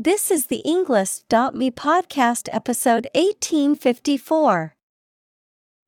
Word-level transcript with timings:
This 0.00 0.30
is 0.30 0.46
the 0.46 0.62
Englist.me 0.64 1.72
podcast 1.72 2.48
episode 2.52 3.08
1854. 3.16 4.76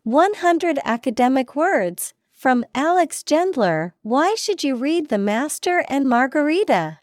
100 0.02 0.78
academic 0.84 1.54
words 1.54 2.12
from 2.32 2.64
Alex 2.74 3.22
Gendler. 3.22 3.92
Why 4.02 4.34
should 4.36 4.64
you 4.64 4.74
read 4.74 5.10
The 5.10 5.18
Master 5.18 5.84
and 5.88 6.08
Margarita? 6.08 6.98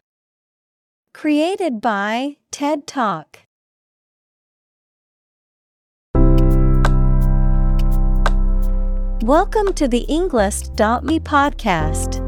Created 1.14 1.80
by 1.80 2.36
TED 2.50 2.86
Talk. 2.86 3.38
Welcome 9.22 9.72
to 9.72 9.88
the 9.88 10.04
Englist.me 10.10 11.20
podcast. 11.20 12.27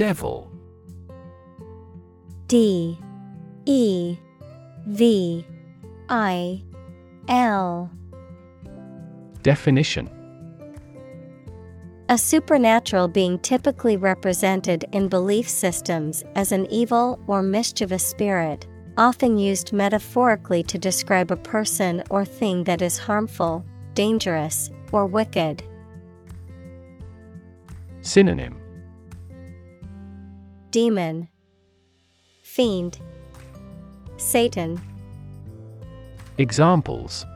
Devil. 0.00 0.50
D 2.46 2.98
E 3.66 4.16
V 4.86 5.44
I 6.08 6.62
L. 7.28 7.90
Definition. 9.42 10.08
A 12.08 12.16
supernatural 12.16 13.08
being 13.08 13.38
typically 13.40 13.98
represented 13.98 14.86
in 14.92 15.08
belief 15.08 15.46
systems 15.46 16.24
as 16.34 16.50
an 16.50 16.64
evil 16.70 17.20
or 17.26 17.42
mischievous 17.42 18.06
spirit, 18.06 18.66
often 18.96 19.36
used 19.36 19.74
metaphorically 19.74 20.62
to 20.62 20.78
describe 20.78 21.30
a 21.30 21.36
person 21.36 22.02
or 22.08 22.24
thing 22.24 22.64
that 22.64 22.80
is 22.80 22.96
harmful, 22.96 23.66
dangerous, 23.92 24.70
or 24.92 25.04
wicked. 25.04 25.62
Synonym 28.00 28.59
Demon, 30.70 31.28
Fiend, 32.42 33.00
Satan. 34.18 34.80
Examples 36.38 37.26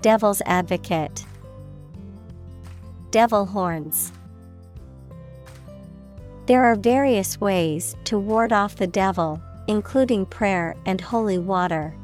Devil's 0.00 0.40
Advocate, 0.46 1.26
Devil 3.10 3.44
Horns. 3.44 4.12
There 6.46 6.64
are 6.64 6.74
various 6.74 7.38
ways 7.38 7.96
to 8.04 8.18
ward 8.18 8.52
off 8.52 8.76
the 8.76 8.86
devil, 8.86 9.40
including 9.68 10.24
prayer 10.24 10.74
and 10.86 11.00
holy 11.00 11.38
water. 11.38 11.94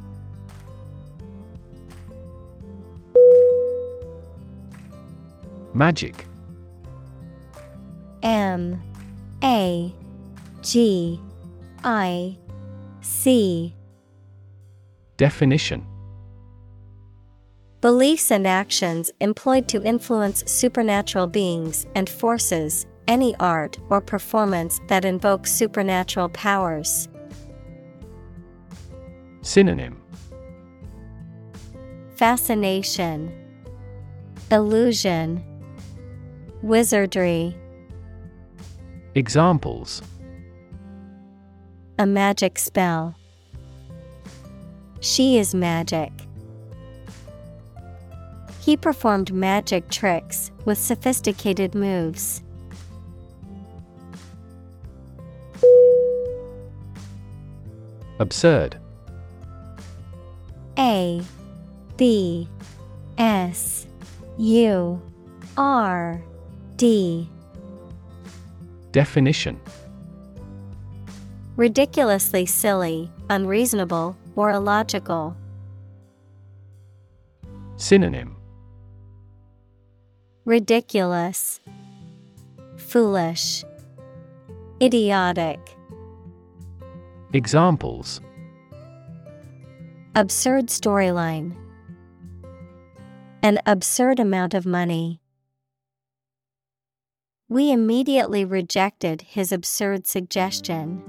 Magic 5.72 6.26
M 8.22 8.82
A 9.43 9.94
G 10.62 11.21
I 11.84 12.37
C 13.00 13.75
Definition 15.16 15.87
Beliefs 17.81 18.32
and 18.32 18.47
actions 18.47 19.12
employed 19.21 19.69
to 19.69 19.81
influence 19.84 20.43
supernatural 20.50 21.28
beings 21.28 21.87
and 21.94 22.10
forces, 22.10 22.87
any 23.06 23.37
art 23.37 23.78
or 23.88 24.00
performance 24.00 24.81
that 24.88 25.04
invokes 25.04 25.53
supernatural 25.53 26.28
powers. 26.31 27.09
Synonym 29.43 30.03
Fascination, 32.16 33.32
Illusion, 34.50 35.44
Wizardry. 36.62 37.56
Examples 39.18 40.00
A 41.98 42.06
magic 42.06 42.56
spell. 42.56 43.16
She 45.00 45.38
is 45.38 45.56
magic. 45.56 46.12
He 48.60 48.76
performed 48.76 49.32
magic 49.32 49.90
tricks 49.90 50.52
with 50.64 50.78
sophisticated 50.78 51.74
moves. 51.74 52.44
Absurd 58.20 58.78
A 60.78 61.20
B 61.96 62.48
S 63.18 63.88
U 64.38 65.02
R 65.56 66.22
D 66.76 67.28
Definition 68.98 69.60
Ridiculously 71.54 72.47
silly, 72.47 73.09
unreasonable, 73.31 74.16
or 74.34 74.50
illogical. 74.50 75.36
Synonym 77.76 78.34
Ridiculous, 80.44 81.60
Foolish, 82.76 83.62
Idiotic. 84.82 85.60
Examples 87.32 88.20
Absurd 90.16 90.66
storyline. 90.66 91.54
An 93.44 93.60
absurd 93.65 94.19
amount 94.19 94.54
of 94.54 94.66
money. 94.66 95.20
We 97.50 97.72
immediately 97.72 98.44
rejected 98.44 99.22
his 99.22 99.53
absurd 99.53 100.06
suggestion. 100.06 101.03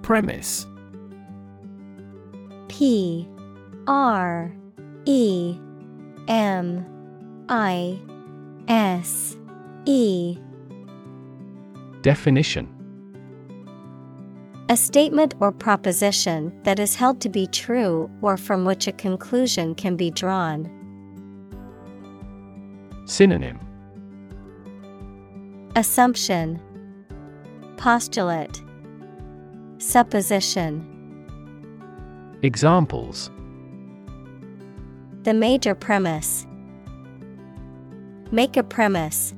Premise. 0.00 0.66
P 2.68 3.28
R 3.86 4.50
E 5.04 5.58
M 6.28 6.86
I 7.50 8.00
S 8.66 9.36
E. 9.84 10.38
Definition 12.00 12.71
A 14.72 14.76
statement 14.76 15.34
or 15.38 15.52
proposition 15.52 16.50
that 16.62 16.78
is 16.78 16.94
held 16.94 17.20
to 17.20 17.28
be 17.28 17.46
true 17.46 18.10
or 18.22 18.38
from 18.38 18.64
which 18.64 18.86
a 18.86 18.92
conclusion 18.92 19.74
can 19.74 19.96
be 19.96 20.10
drawn. 20.10 20.64
Synonym. 23.04 23.60
Assumption. 25.76 26.58
Postulate. 27.76 28.62
Supposition. 29.76 30.80
Examples. 32.40 33.30
The 35.24 35.34
major 35.34 35.74
premise. 35.74 36.46
Make 38.30 38.56
a 38.56 38.62
premise. 38.62 39.34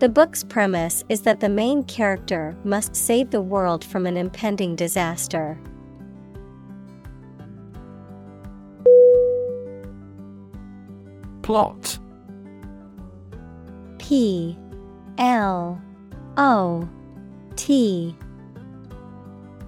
The 0.00 0.08
book's 0.08 0.42
premise 0.42 1.04
is 1.08 1.22
that 1.22 1.40
the 1.40 1.48
main 1.48 1.84
character 1.84 2.56
must 2.64 2.96
save 2.96 3.30
the 3.30 3.40
world 3.40 3.84
from 3.84 4.06
an 4.06 4.16
impending 4.16 4.74
disaster. 4.74 5.58
Plot. 11.42 11.98
P. 13.98 14.58
L. 15.18 15.80
O. 16.36 16.88
T. 17.56 18.16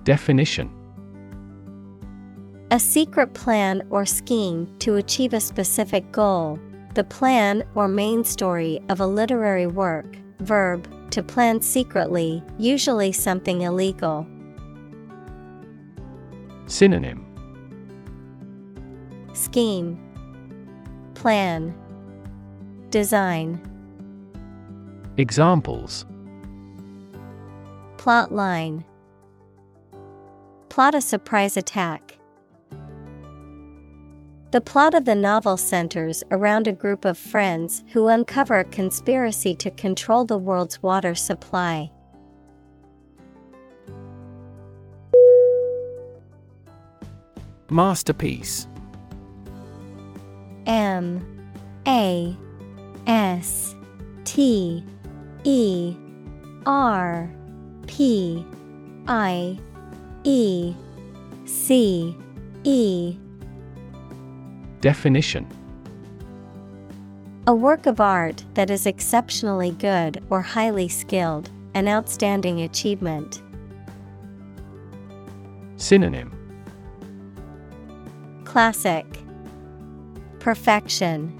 Definition. 0.02 0.70
A 2.72 2.80
secret 2.80 3.32
plan 3.32 3.86
or 3.90 4.04
scheme 4.04 4.74
to 4.80 4.96
achieve 4.96 5.32
a 5.32 5.40
specific 5.40 6.10
goal, 6.10 6.58
the 6.96 7.04
plan 7.04 7.62
or 7.74 7.86
main 7.88 8.24
story 8.24 8.80
of 8.88 9.00
a 9.00 9.06
literary 9.06 9.66
work, 9.66 10.16
verb, 10.40 10.88
to 11.10 11.22
plan 11.22 11.60
secretly, 11.60 12.42
usually 12.58 13.12
something 13.12 13.60
illegal. 13.60 14.26
Synonym. 16.64 17.22
Scheme. 19.34 20.00
Plan. 21.12 21.74
Design. 22.88 23.60
Examples. 25.18 26.06
Plot 27.98 28.32
line 28.32 28.84
Plot 30.70 30.94
a 30.94 31.02
surprise 31.02 31.58
attack. 31.58 32.05
The 34.52 34.60
plot 34.60 34.94
of 34.94 35.04
the 35.04 35.14
novel 35.16 35.56
centers 35.56 36.22
around 36.30 36.68
a 36.68 36.72
group 36.72 37.04
of 37.04 37.18
friends 37.18 37.82
who 37.92 38.06
uncover 38.06 38.58
a 38.60 38.64
conspiracy 38.64 39.54
to 39.56 39.70
control 39.72 40.24
the 40.24 40.38
world's 40.38 40.82
water 40.82 41.14
supply. 41.16 41.90
Masterpiece 47.68 48.68
M 50.66 51.50
A 51.88 52.36
S 53.08 53.74
T 54.24 54.84
E 55.42 55.96
R 56.64 57.28
P 57.88 58.46
I 59.08 59.58
E 60.22 60.74
C 61.44 62.16
E 62.62 63.18
Definition 64.86 65.48
A 67.48 67.52
work 67.52 67.86
of 67.86 68.00
art 68.00 68.44
that 68.54 68.70
is 68.70 68.86
exceptionally 68.86 69.72
good 69.72 70.22
or 70.30 70.42
highly 70.42 70.86
skilled, 70.86 71.50
an 71.74 71.88
outstanding 71.88 72.60
achievement. 72.60 73.42
Synonym 75.74 76.30
Classic. 78.44 79.04
Perfection. 80.38 81.36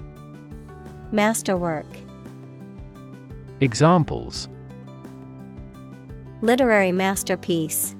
Masterwork. 1.13 1.87
Examples 3.61 4.49
Literary 6.41 6.91
masterpiece. 6.91 7.95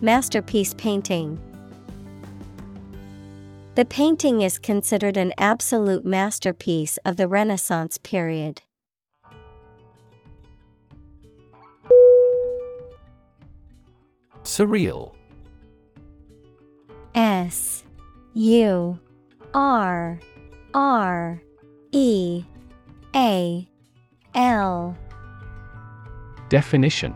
Masterpiece 0.00 0.72
painting 0.72 1.38
The 3.78 3.84
painting 3.84 4.40
is 4.40 4.58
considered 4.58 5.16
an 5.16 5.32
absolute 5.38 6.04
masterpiece 6.04 6.98
of 7.04 7.16
the 7.16 7.28
Renaissance 7.28 7.96
period. 7.96 8.62
Surreal 14.42 15.14
S 17.14 17.84
U 18.34 18.98
R 19.54 20.18
R 20.74 21.40
E 21.92 22.44
A 23.14 23.68
L 24.34 24.98
Definition 26.48 27.14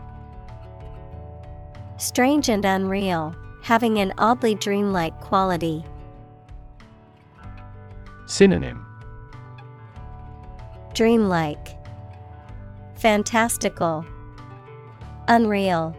Strange 1.97 2.47
and 2.47 2.63
unreal, 2.63 3.35
having 3.63 3.99
an 3.99 4.13
oddly 4.17 4.55
dreamlike 4.55 5.19
quality. 5.19 5.83
Synonym. 8.25 8.85
Dreamlike, 10.93 11.77
Fantastical, 12.95 14.05
Unreal, 15.27 15.95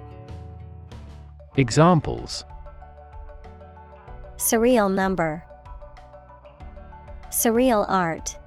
Examples. 1.56 2.44
Surreal 4.37 4.93
number, 4.93 5.44
Surreal 7.31 7.85
art. 7.88 8.38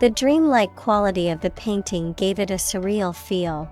The 0.00 0.10
dreamlike 0.10 0.74
quality 0.74 1.28
of 1.28 1.40
the 1.40 1.50
painting 1.50 2.14
gave 2.14 2.40
it 2.40 2.50
a 2.50 2.54
surreal 2.54 3.14
feel. 3.14 3.70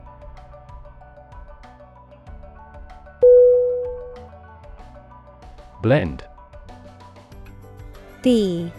Blend 5.83 6.25
B 8.23 8.73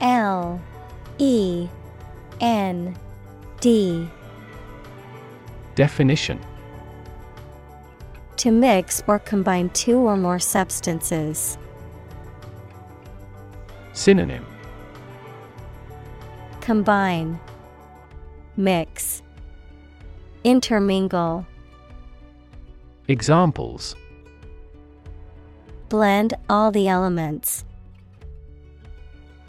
L 0.00 0.60
E 1.18 1.68
N 2.40 2.96
D 3.60 4.08
Definition 5.74 6.40
To 8.36 8.50
mix 8.50 9.02
or 9.06 9.18
combine 9.18 9.70
two 9.70 9.98
or 9.98 10.16
more 10.16 10.38
substances. 10.38 11.58
Synonym 13.92 14.46
Combine, 16.60 17.40
Mix, 18.56 19.22
Intermingle. 20.44 21.46
Examples 23.08 23.96
Blend 25.88 26.34
all 26.50 26.70
the 26.70 26.88
elements. 26.88 27.64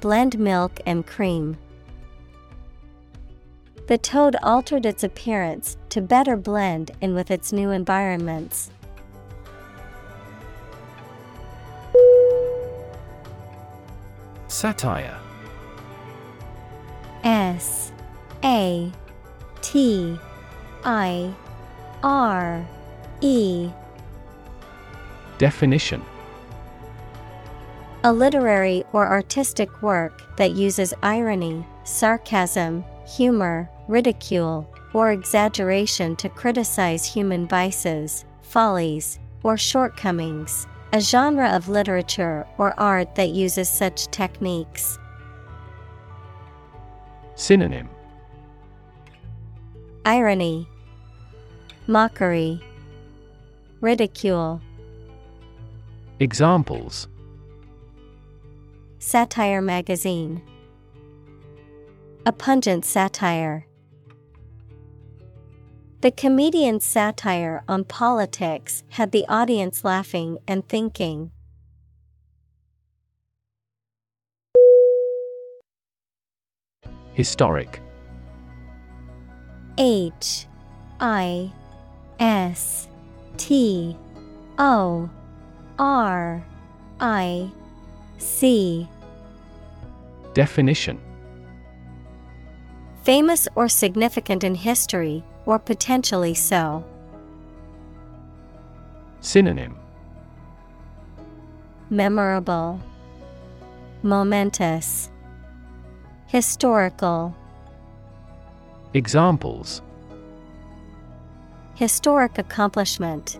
Blend 0.01 0.39
milk 0.39 0.79
and 0.85 1.05
cream. 1.05 1.57
The 3.87 3.97
toad 3.97 4.35
altered 4.43 4.85
its 4.85 5.03
appearance 5.03 5.75
to 5.89 5.99
better 5.99 6.37
blend 6.37 6.91
in 7.01 7.15
with 7.15 7.31
its 7.31 7.51
new 7.51 7.71
environments. 7.71 8.71
Satire 14.47 15.17
S 17.23 17.91
A 18.43 18.91
T 19.61 20.19
I 20.83 21.33
R 22.03 22.65
E 23.21 23.69
Definition 25.37 26.01
A 28.05 28.13
literary 28.13 28.85
or 28.93 29.05
artistic 29.05 29.81
work 29.81 30.37
that 30.37 30.53
uses 30.53 30.93
irony, 31.03 31.67
sarcasm, 31.83 32.85
humor, 33.05 33.69
ridicule, 33.89 34.73
or 34.93 35.11
exaggeration 35.11 36.15
to 36.15 36.29
criticize 36.29 37.03
human 37.03 37.45
vices, 37.45 38.23
follies, 38.41 39.19
or 39.43 39.57
shortcomings. 39.57 40.65
A 40.93 41.01
genre 41.01 41.49
of 41.49 41.67
literature 41.67 42.47
or 42.57 42.73
art 42.79 43.15
that 43.15 43.31
uses 43.31 43.67
such 43.67 44.07
techniques. 44.07 44.97
Synonym 47.35 47.89
Irony, 50.05 50.69
Mockery, 51.85 52.61
Ridicule. 53.81 54.61
Examples 56.21 57.09
Satire 59.01 59.61
magazine. 59.61 60.41
A 62.25 62.33
pungent 62.33 62.83
satire. 62.83 63.65
The 66.01 66.11
comedian's 66.11 66.83
satire 66.83 67.63
on 67.69 67.85
politics 67.85 68.83
had 68.89 69.13
the 69.13 69.25
audience 69.29 69.85
laughing 69.85 70.37
and 70.49 70.67
thinking. 70.67 71.31
Historic 77.13 77.81
H 79.77 80.45
I 80.99 81.53
S 82.19 82.89
T 83.37 83.95
O 84.57 85.09
R 85.79 86.45
I 86.99 87.49
C. 88.19 88.87
Definition. 90.33 90.99
Famous 93.03 93.47
or 93.55 93.67
significant 93.67 94.43
in 94.43 94.53
history, 94.55 95.23
or 95.45 95.57
potentially 95.57 96.35
so. 96.35 96.85
Synonym. 99.21 99.75
Memorable, 101.89 102.79
Momentous, 104.03 105.09
Historical, 106.27 107.35
Examples. 108.93 109.81
Historic 111.75 112.39
accomplishment. 112.39 113.39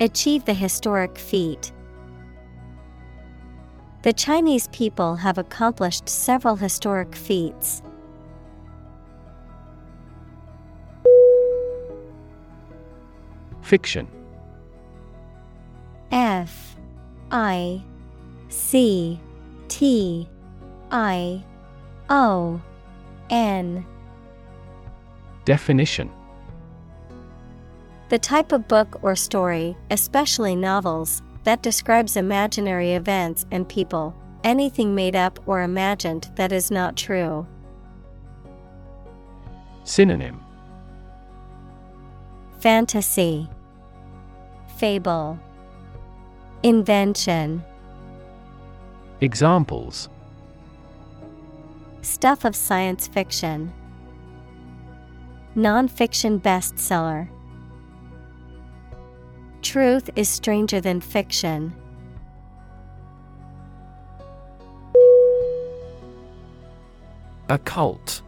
Achieve 0.00 0.44
the 0.44 0.54
historic 0.54 1.18
feat. 1.18 1.72
The 4.06 4.12
Chinese 4.12 4.68
people 4.68 5.16
have 5.16 5.36
accomplished 5.36 6.08
several 6.08 6.54
historic 6.54 7.16
feats. 7.16 7.82
Fiction. 13.62 14.06
F 16.12 16.76
I 17.32 17.82
C 18.48 19.18
T 19.66 20.28
I 20.92 21.44
O 22.08 22.62
N. 23.28 23.84
Definition. 25.44 26.12
The 28.10 28.20
type 28.20 28.52
of 28.52 28.68
book 28.68 29.00
or 29.02 29.16
story, 29.16 29.76
especially 29.90 30.54
novels, 30.54 31.22
that 31.46 31.62
describes 31.62 32.16
imaginary 32.16 32.94
events 32.94 33.46
and 33.52 33.68
people, 33.68 34.12
anything 34.42 34.96
made 34.96 35.14
up 35.14 35.38
or 35.46 35.62
imagined 35.62 36.28
that 36.34 36.50
is 36.50 36.72
not 36.72 36.96
true. 36.96 37.46
Synonym. 39.84 40.40
Fantasy, 42.58 43.48
Fable, 44.76 45.38
Invention, 46.64 47.62
Examples. 49.20 50.08
Stuff 52.02 52.44
of 52.44 52.56
science 52.56 53.06
fiction, 53.06 53.72
Nonfiction 55.54 56.40
bestseller. 56.40 57.28
Truth 59.62 60.10
is 60.16 60.28
stranger 60.28 60.80
than 60.80 61.00
fiction. 61.00 61.74
Occult. 67.48 68.22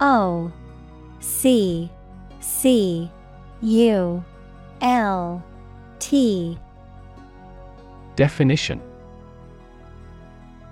O 0.00 0.52
C 1.20 1.90
C 2.40 3.10
U 3.62 4.24
L 4.80 5.44
T. 5.98 6.58
Definition. 8.14 8.80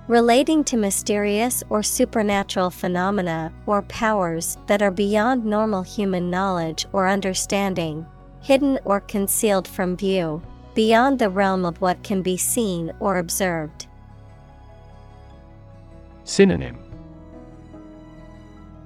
Relating 0.06 0.62
to 0.64 0.76
mysterious 0.76 1.62
or 1.70 1.82
supernatural 1.82 2.70
phenomena 2.70 3.50
or 3.66 3.80
powers 3.82 4.58
that 4.66 4.82
are 4.82 4.90
beyond 4.90 5.46
normal 5.46 5.82
human 5.82 6.28
knowledge 6.30 6.86
or 6.92 7.08
understanding, 7.08 8.04
hidden 8.44 8.78
or 8.84 9.00
concealed 9.00 9.66
from 9.66 9.96
view, 9.96 10.42
beyond 10.74 11.18
the 11.18 11.30
realm 11.30 11.64
of 11.64 11.80
what 11.80 12.02
can 12.02 12.20
be 12.20 12.36
seen 12.36 12.92
or 13.00 13.16
observed. 13.16 13.86
Synonym 16.24 16.78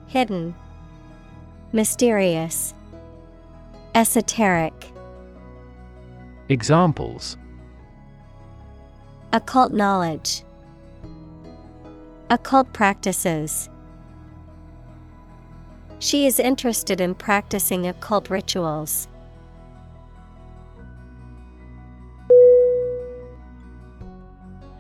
Hidden, 0.07 0.55
Mysterious, 1.73 2.73
Esoteric, 3.97 4.93
Examples 6.49 7.37
Occult 9.33 9.73
knowledge, 9.73 10.45
Occult 12.31 12.73
practices. 12.73 13.69
She 15.99 16.27
is 16.27 16.39
interested 16.39 17.01
in 17.01 17.17
practicing 17.17 17.89
occult 17.89 18.31
rituals. 18.31 19.09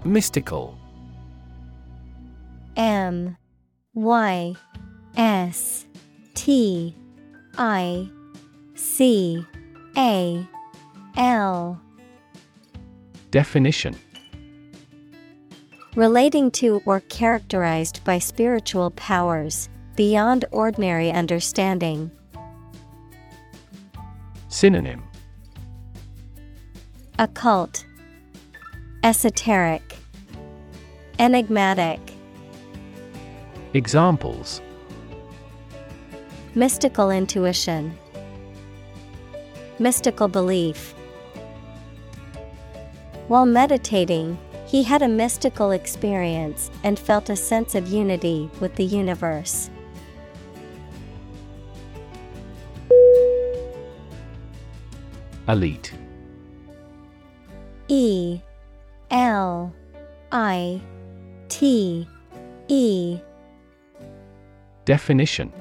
Mystical. 0.04 0.78
M 2.76 3.36
Y 3.94 4.54
S 5.16 5.86
T 6.34 6.94
I 7.56 8.08
C 8.74 9.44
A 9.96 10.46
L. 11.16 11.80
Definition. 13.30 13.96
Relating 15.96 16.50
to 16.52 16.80
or 16.86 17.00
characterized 17.00 18.04
by 18.04 18.20
spiritual 18.20 18.92
powers 18.92 19.68
beyond 19.96 20.44
ordinary 20.52 21.10
understanding. 21.10 22.10
Synonym. 24.46 25.02
Occult, 27.18 27.84
Esoteric, 29.04 29.96
Enigmatic, 31.20 32.00
Examples 33.72 34.60
Mystical 36.56 37.10
intuition, 37.12 37.96
Mystical 39.78 40.26
belief. 40.26 40.94
While 43.28 43.46
meditating, 43.46 44.36
he 44.66 44.82
had 44.82 45.02
a 45.02 45.08
mystical 45.08 45.70
experience 45.70 46.68
and 46.82 46.98
felt 46.98 47.30
a 47.30 47.36
sense 47.36 47.76
of 47.76 47.86
unity 47.86 48.50
with 48.58 48.74
the 48.74 48.84
universe. 48.84 49.70
Elite 55.46 55.94
E 57.86 58.40
L 59.10 59.74
I 60.32 60.80
T 61.48 62.06
E. 62.68 63.18
Definition. 64.84 65.52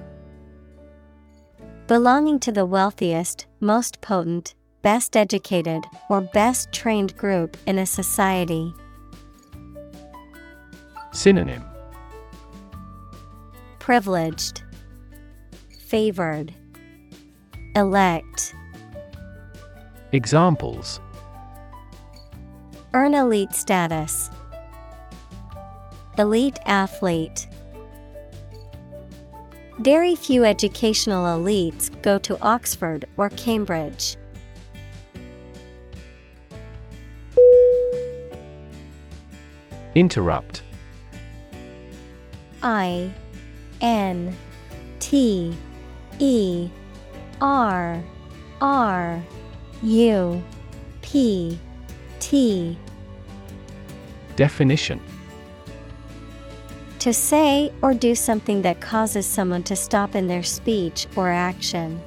Belonging 1.88 2.40
to 2.42 2.52
the 2.52 2.66
wealthiest, 2.66 3.46
most 3.62 4.02
potent, 4.02 4.54
best 4.82 5.16
educated, 5.16 5.86
or 6.10 6.20
best 6.20 6.72
trained 6.74 7.16
group 7.16 7.56
in 7.66 7.80
a 7.80 7.86
society. 7.86 8.74
Synonym. 11.14 11.64
Privileged, 13.80 14.64
Favored, 15.88 16.54
Elect. 17.76 18.54
Examples 20.12 21.00
Earn 22.98 23.14
elite 23.14 23.54
status. 23.54 24.32
Elite 26.18 26.58
athlete. 26.66 27.48
Very 29.78 30.16
few 30.16 30.44
educational 30.44 31.38
elites 31.38 31.92
go 32.02 32.18
to 32.18 32.42
Oxford 32.42 33.06
or 33.16 33.30
Cambridge. 33.30 34.18
Interrupt 39.94 40.64
I 42.64 43.14
N 43.80 44.36
T 44.98 45.56
E 46.18 46.70
R 47.40 48.04
R 48.60 49.24
U 49.84 50.44
P 51.04 51.60
T 52.20 52.76
Definition 54.38 55.02
To 57.00 57.12
say 57.12 57.74
or 57.82 57.96
do 57.96 58.14
something 58.14 58.62
that 58.62 58.80
causes 58.80 59.26
someone 59.26 59.64
to 59.64 59.76
stop 59.76 60.14
in 60.14 60.28
their 60.28 60.44
speech 60.44 61.08
or 61.16 61.30
action. 61.30 62.00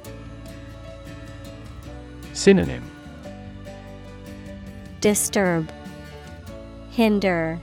Synonym 2.31 2.89
Disturb, 5.01 5.69
Hinder, 6.91 7.59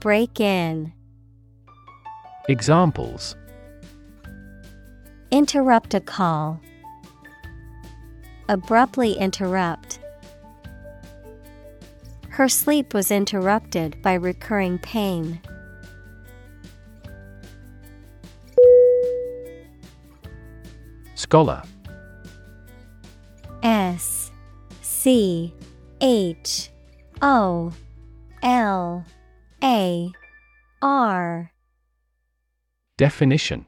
Break 0.00 0.40
in, 0.40 0.92
Examples 2.50 3.34
Interrupt 5.30 5.94
a 5.94 6.00
call. 6.00 6.60
Abruptly 8.50 9.14
interrupt. 9.14 9.87
Her 12.38 12.48
sleep 12.48 12.94
was 12.94 13.10
interrupted 13.10 14.00
by 14.00 14.14
recurring 14.14 14.78
pain. 14.78 15.40
Scholar. 21.16 21.64
S 23.64 24.30
C 24.82 25.52
H 26.00 26.70
O 27.20 27.72
L 28.44 29.04
A 29.64 30.12
R. 30.80 31.52
Definition. 32.96 33.66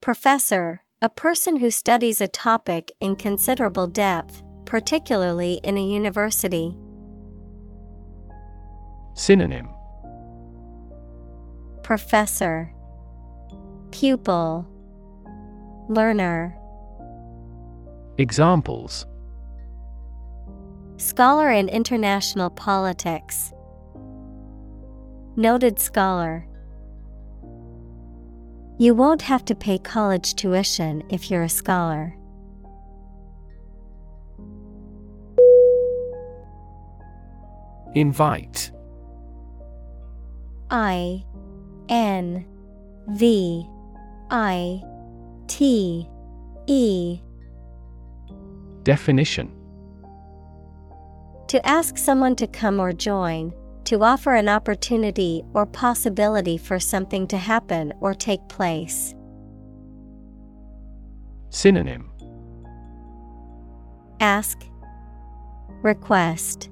Professor, 0.00 0.84
a 1.02 1.08
person 1.08 1.56
who 1.56 1.72
studies 1.72 2.20
a 2.20 2.28
topic 2.28 2.92
in 3.00 3.16
considerable 3.16 3.88
depth, 3.88 4.44
particularly 4.68 5.54
in 5.64 5.78
a 5.78 5.82
university. 5.82 6.76
Synonym 9.14 9.66
Professor 11.82 12.70
Pupil 13.92 14.68
Learner 15.88 16.54
Examples 18.18 19.06
Scholar 20.98 21.50
in 21.50 21.70
international 21.70 22.50
politics. 22.50 23.54
Noted 25.34 25.78
scholar. 25.78 26.46
You 28.76 28.94
won't 28.94 29.22
have 29.22 29.46
to 29.46 29.54
pay 29.54 29.78
college 29.78 30.34
tuition 30.34 31.04
if 31.08 31.30
you're 31.30 31.44
a 31.44 31.48
scholar. 31.48 32.17
Invite. 37.94 38.70
I 40.70 41.24
N 41.88 42.46
V 43.08 43.66
I 44.30 44.82
T 45.46 46.08
E. 46.66 47.20
Definition. 48.82 49.54
To 51.48 51.66
ask 51.66 51.96
someone 51.96 52.36
to 52.36 52.46
come 52.46 52.78
or 52.78 52.92
join, 52.92 53.54
to 53.84 54.02
offer 54.02 54.34
an 54.34 54.50
opportunity 54.50 55.42
or 55.54 55.64
possibility 55.64 56.58
for 56.58 56.78
something 56.78 57.26
to 57.28 57.38
happen 57.38 57.94
or 58.00 58.12
take 58.12 58.46
place. 58.48 59.14
Synonym. 61.48 62.10
Ask, 64.20 64.62
Request, 65.82 66.68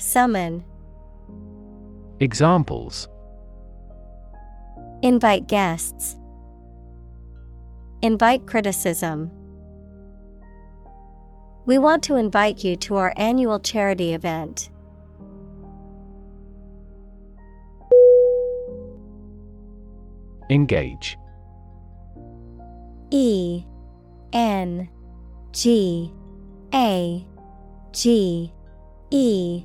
Summon, 0.00 0.64
Examples. 2.20 3.06
Invite 5.02 5.46
guests, 5.46 6.16
Invite 8.00 8.46
criticism. 8.46 9.30
We 11.66 11.76
want 11.76 12.02
to 12.04 12.16
invite 12.16 12.64
you 12.64 12.76
to 12.76 12.96
our 12.96 13.12
annual 13.18 13.60
charity 13.60 14.14
event. 14.14 14.70
Engage. 20.48 21.18
E 23.10 23.64
N 24.32 24.88
G 25.52 26.10
A 26.72 27.26
G 27.92 28.50
E 29.10 29.64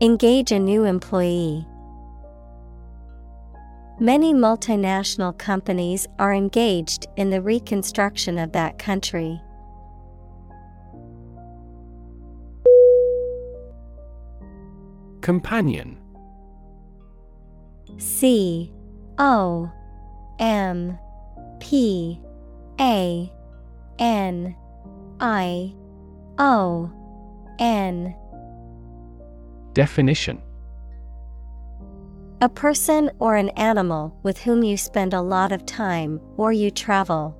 Engage 0.00 0.52
a 0.52 0.60
new 0.60 0.84
employee. 0.84 1.66
Many 3.98 4.32
multinational 4.32 5.36
companies 5.36 6.06
are 6.20 6.32
engaged 6.32 7.08
in 7.16 7.30
the 7.30 7.42
reconstruction 7.42 8.38
of 8.38 8.52
that 8.52 8.78
country. 8.78 9.40
Companion 15.20 15.98
C 17.96 18.72
O 19.18 19.68
M 20.38 20.96
P 21.58 22.20
A 22.80 23.32
N 23.98 24.56
I 25.18 25.74
O 26.38 26.88
N 27.58 28.14
Definition. 29.78 30.42
A 32.40 32.48
person 32.48 33.12
or 33.20 33.36
an 33.36 33.50
animal 33.50 34.12
with 34.24 34.36
whom 34.36 34.64
you 34.64 34.76
spend 34.76 35.14
a 35.14 35.20
lot 35.20 35.52
of 35.52 35.64
time 35.66 36.20
or 36.36 36.52
you 36.52 36.68
travel. 36.72 37.38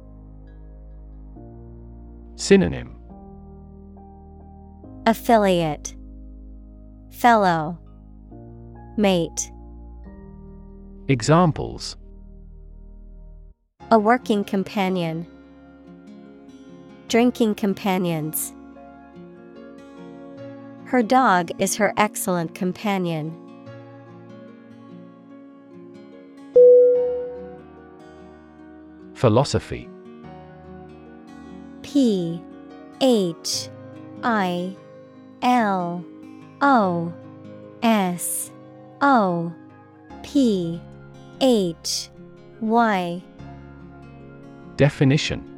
Synonym. 2.36 2.96
Affiliate. 5.04 5.96
Fellow. 7.10 7.76
Mate. 8.96 9.50
Examples. 11.08 11.96
A 13.90 13.98
working 13.98 14.44
companion. 14.44 15.26
Drinking 17.08 17.56
companions 17.56 18.52
Her 20.88 21.02
dog 21.02 21.50
is 21.58 21.76
her 21.76 21.92
excellent 21.98 22.54
companion. 22.54 23.36
Philosophy. 29.12 29.86
P 31.82 32.42
H 33.02 33.68
I 34.22 34.74
L 35.42 36.02
O 36.62 37.12
S 37.82 38.50
O 39.02 39.52
P 40.22 40.80
H 41.42 42.08
Y. 42.62 43.22
Definition 44.78 45.57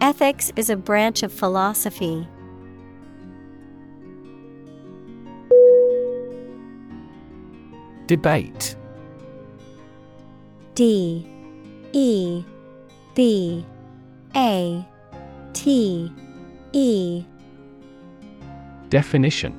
Ethics 0.00 0.50
is 0.56 0.70
a 0.70 0.76
branch 0.76 1.22
of 1.22 1.30
philosophy. 1.30 2.26
Debate. 8.06 8.76
D. 10.74 11.26
E. 11.92 12.42
B. 13.14 13.66
A. 14.34 14.86
T. 15.52 16.10
E. 16.72 17.24
Definition. 18.88 19.54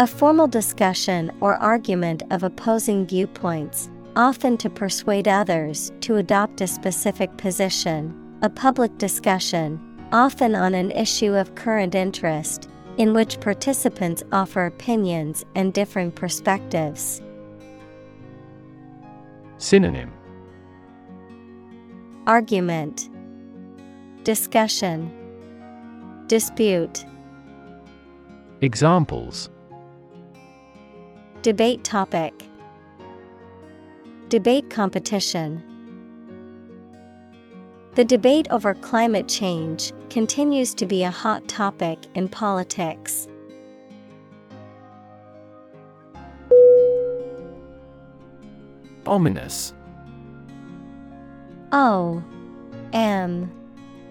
A 0.00 0.06
formal 0.06 0.48
discussion 0.48 1.30
or 1.40 1.54
argument 1.54 2.24
of 2.32 2.42
opposing 2.42 3.06
viewpoints, 3.06 3.88
often 4.16 4.56
to 4.58 4.68
persuade 4.68 5.28
others 5.28 5.92
to 6.00 6.16
adopt 6.16 6.60
a 6.60 6.66
specific 6.66 7.34
position, 7.36 8.18
a 8.42 8.50
public 8.50 8.98
discussion, 8.98 9.80
often 10.10 10.56
on 10.56 10.74
an 10.74 10.90
issue 10.90 11.32
of 11.32 11.54
current 11.54 11.94
interest, 11.94 12.68
in 12.98 13.14
which 13.14 13.38
participants 13.40 14.24
offer 14.32 14.66
opinions 14.66 15.44
and 15.54 15.72
differing 15.72 16.10
perspectives. 16.10 17.22
Synonym. 19.58 20.12
Argument. 22.26 23.08
Discussion. 24.24 25.10
Dispute. 26.26 27.04
Examples. 28.60 29.50
Debate 31.42 31.84
topic. 31.84 32.34
Debate 34.28 34.68
competition 34.68 35.62
The 37.94 38.04
debate 38.06 38.48
over 38.50 38.72
climate 38.72 39.28
change 39.28 39.92
continues 40.08 40.74
to 40.76 40.86
be 40.86 41.02
a 41.02 41.10
hot 41.10 41.46
topic 41.46 41.98
in 42.14 42.26
politics. 42.26 43.28
Ominous. 49.06 49.74
O 51.72 52.22
M 52.94 53.52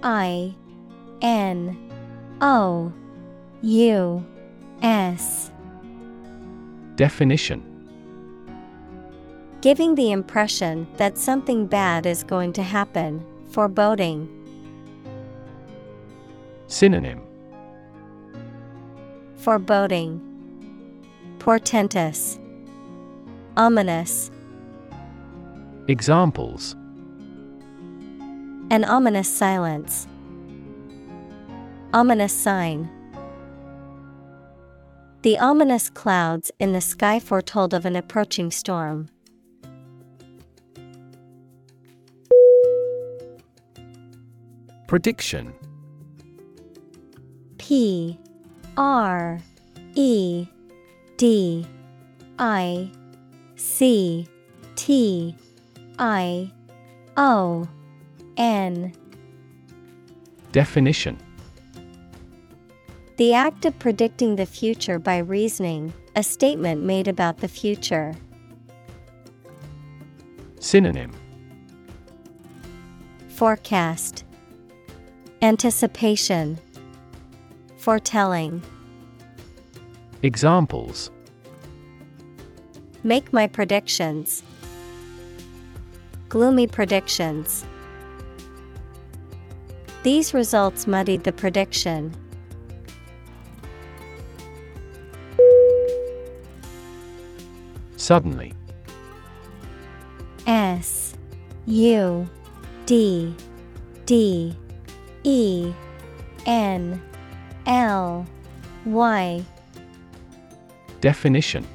I 0.04 0.54
N 1.24 1.76
O 2.40 2.94
U 3.64 4.26
S. 4.84 5.52
Definition. 6.98 7.64
Giving 9.62 9.96
the 9.96 10.12
impression 10.12 10.86
that 10.98 11.18
something 11.18 11.66
bad 11.66 12.06
is 12.06 12.24
going 12.24 12.54
to 12.54 12.64
happen, 12.64 13.26
foreboding. 13.52 14.30
Synonym 16.68 17.22
Foreboding, 19.36 20.22
Portentous, 21.40 22.40
Ominous. 23.58 24.32
Examples 25.90 26.76
An 28.70 28.86
ominous 28.86 29.28
silence. 29.28 30.08
Ominous 31.94 32.32
sign. 32.32 32.90
The 35.24 35.38
ominous 35.40 35.90
clouds 35.90 36.52
in 36.58 36.72
the 36.72 36.80
sky 36.80 37.20
foretold 37.20 37.74
of 37.74 37.86
an 37.86 37.98
approaching 37.98 38.50
storm. 38.50 39.10
Prediction. 44.92 45.54
P 47.58 48.20
R 48.76 49.40
E 49.96 50.46
D 51.16 51.66
I 52.38 52.92
C 53.56 54.28
T 54.76 55.34
I 55.98 56.52
O 57.16 57.70
N. 58.36 58.92
Definition. 60.52 61.18
The 63.16 63.34
act 63.34 63.64
of 63.64 63.80
predicting 63.80 64.36
the 64.36 64.46
future 64.46 65.00
by 65.00 65.20
reasoning, 65.20 65.94
a 66.18 66.22
statement 66.22 66.84
made 66.84 67.08
about 67.08 67.38
the 67.38 67.48
future. 67.48 68.14
Synonym. 70.60 71.14
Forecast 73.30 74.26
Anticipation 75.44 76.60
Foretelling 77.78 78.62
Examples 80.22 81.10
Make 83.04 83.34
my 83.34 83.48
predictions. 83.48 84.44
Gloomy 86.30 86.68
predictions. 86.68 87.66
These 90.04 90.36
results 90.36 90.86
muddied 90.86 91.24
the 91.24 91.32
prediction. 91.32 92.14
Suddenly 97.98 98.54
S 100.46 101.16
U 101.66 102.30
D 102.86 103.36
D 104.06 104.56
E 105.24 105.74
N 106.46 107.02
L 107.66 108.26
Y 108.86 109.46
Definition 111.00 111.66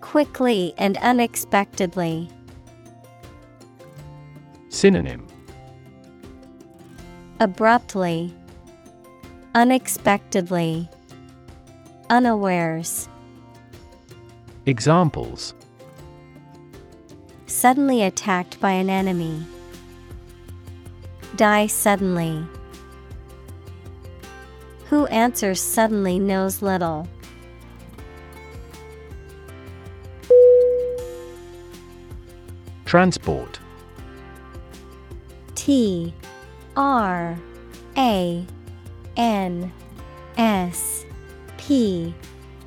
Quickly 0.00 0.72
and 0.78 0.96
unexpectedly. 0.98 2.30
Synonym 4.68 5.26
Abruptly, 7.40 8.34
Unexpectedly, 9.54 10.88
Unawares. 12.08 13.08
Examples 14.64 15.54
Suddenly 17.46 18.02
attacked 18.02 18.58
by 18.60 18.72
an 18.72 18.88
enemy. 18.88 19.46
Die 21.34 21.66
suddenly. 21.66 22.46
Who 24.88 25.06
answers 25.06 25.60
suddenly 25.60 26.18
knows 26.18 26.62
little. 26.62 27.08
Transport 32.84 33.58
T 35.56 36.14
R 36.76 37.36
A 37.96 38.46
N 39.16 39.72
S 40.38 41.04
P 41.58 42.14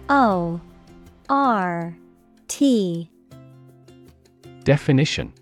O 0.10 0.60
R 1.30 1.96
T 2.50 3.10
Definition 4.66 5.34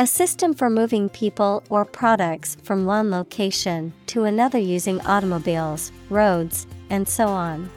A 0.00 0.06
system 0.06 0.54
for 0.54 0.70
moving 0.70 1.10
people 1.10 1.62
or 1.68 1.84
products 1.84 2.56
from 2.62 2.86
one 2.86 3.10
location 3.10 3.92
to 4.06 4.24
another 4.24 4.56
using 4.56 4.98
automobiles, 5.02 5.92
roads, 6.08 6.66
and 6.88 7.06
so 7.06 7.26
on. 7.26 7.68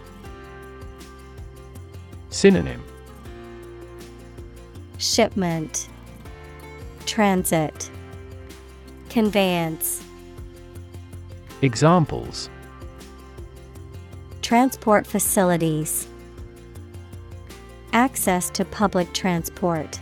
Synonym. 2.29 2.81
Shipment. 4.99 5.89
Transit. 7.05 7.91
Conveyance. 9.09 10.01
Examples. 11.61 12.49
Transport 14.41 15.05
facilities. 15.05 16.07
Access 17.91 18.49
to 18.51 18.63
public 18.63 19.11
transport. 19.11 19.99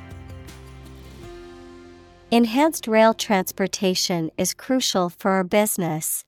Enhanced 2.34 2.88
rail 2.88 3.14
transportation 3.14 4.32
is 4.38 4.54
crucial 4.54 5.10
for 5.10 5.32
our 5.32 5.44
business. 5.44 6.24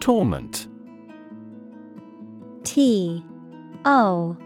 Torment 0.00 0.68
T 2.62 3.24
O 3.86 4.36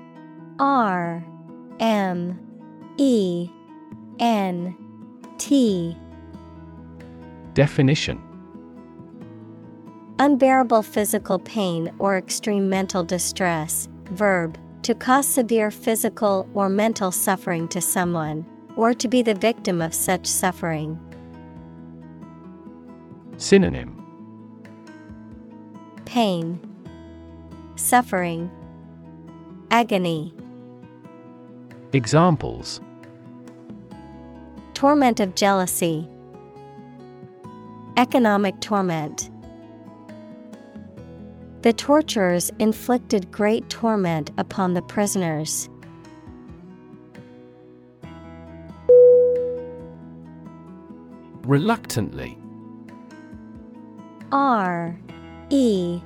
R 0.61 1.25
M 1.81 2.39
E 2.99 3.51
N 4.21 4.77
T 5.39 5.97
Definition 7.55 8.23
Unbearable 10.21 10.85
physical 10.85 11.41
pain 11.41 11.93
or 11.99 12.17
extreme 12.17 12.69
mental 12.69 13.03
distress. 13.03 13.89
Verb 14.13 14.57
to 14.83 14.95
cause 14.95 15.27
severe 15.27 15.71
physical 15.71 16.49
or 16.55 16.69
mental 16.69 17.13
suffering 17.13 17.69
to 17.69 17.81
someone, 17.81 18.45
or 18.77 18.93
to 18.95 19.09
be 19.09 19.23
the 19.23 19.35
victim 19.35 19.81
of 19.81 19.95
such 19.95 20.27
suffering. 20.27 20.99
Synonym 23.37 23.99
Pain, 26.05 26.61
Suffering, 27.77 28.51
Agony. 29.71 30.35
Examples 31.93 32.81
Torment 34.75 35.21
of 35.21 35.35
jealousy. 35.35 36.09
Economic 37.97 38.61
torment. 38.61 39.32
The 41.63 41.73
torturers 41.73 42.51
inflicted 42.59 43.31
great 43.31 43.69
torment 43.71 44.33
upon 44.37 44.75
the 44.75 44.83
prisoners. 44.83 45.69
Reluctantly. 51.45 52.37
R 54.33 54.99
E 55.51 56.01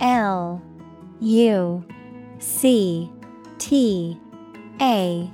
L 0.00 0.60
U 1.20 1.84
C 2.40 3.12
T 3.58 4.18
A 4.80 5.30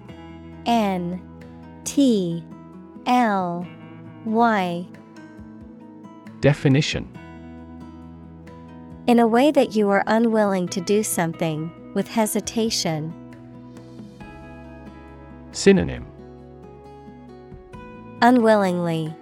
N 0.67 1.23
T 1.85 2.45
L 3.07 3.67
Y. 4.27 4.87
Definition 6.41 7.16
In 9.07 9.21
a 9.21 9.27
way 9.27 9.53
that 9.53 9.77
you 9.77 9.89
are 9.91 10.03
unwilling 10.09 10.67
to 10.69 10.81
do 10.81 11.03
something, 11.05 11.71
with 11.95 12.09
hesitation. 12.09 13.15
Synonym 15.53 16.05
Unwillingly, 18.21 19.15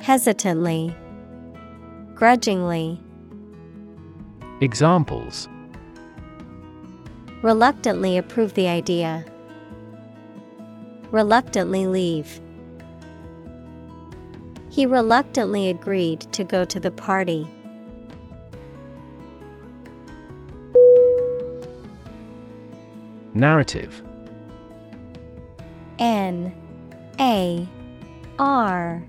hesitantly, 0.00 0.94
grudgingly, 2.14 3.00
Examples 4.60 5.48
reluctantly 7.42 8.18
approve 8.18 8.54
the 8.54 8.68
idea, 8.68 9.24
reluctantly 11.10 11.86
leave. 11.86 12.40
He 14.70 14.84
reluctantly 14.84 15.70
agreed 15.70 16.20
to 16.32 16.44
go 16.44 16.64
to 16.64 16.78
the 16.78 16.90
party. 16.90 17.48
Narrative. 23.38 24.02
N 26.00 26.52
A 27.20 27.68
R 28.40 29.06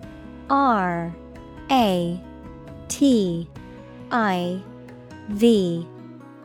R 0.52 1.16
A 1.72 2.22
T 2.88 3.50
I 4.12 4.64
V 5.30 5.88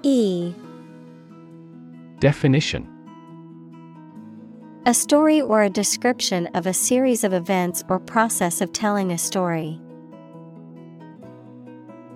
E. 0.03 0.55
Definition. 2.21 2.89
A 4.87 4.95
story 4.95 5.43
or 5.43 5.63
a 5.63 5.69
description 5.69 6.47
of 6.55 6.67
a 6.67 6.73
series 6.73 7.23
of 7.23 7.35
events 7.35 7.85
or 7.91 7.99
process 7.99 8.63
of 8.63 8.73
telling 8.73 9.13
a 9.13 9.19
story. 9.19 9.79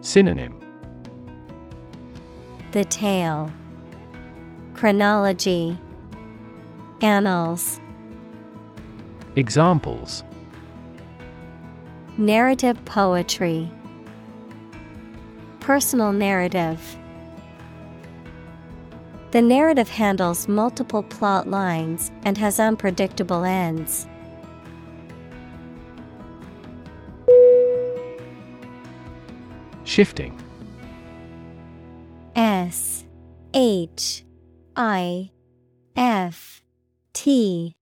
Synonym. 0.00 0.58
The 2.72 2.86
tale, 2.86 3.50
chronology, 4.78 5.76
annals, 7.00 7.80
Examples. 9.34 10.22
Narrative 12.16 12.76
poetry, 12.84 13.68
personal 15.58 16.12
narrative. 16.12 16.96
The 19.32 19.42
narrative 19.42 19.88
handles 19.88 20.46
multiple 20.46 21.02
plot 21.02 21.48
lines 21.48 22.12
and 22.22 22.38
has 22.38 22.60
unpredictable 22.60 23.42
ends. 23.42 24.06
Shifting. 29.82 30.40
S 32.36 33.04
H 33.54 34.22
I 34.80 35.32
F 35.96 36.62
T 37.12 37.74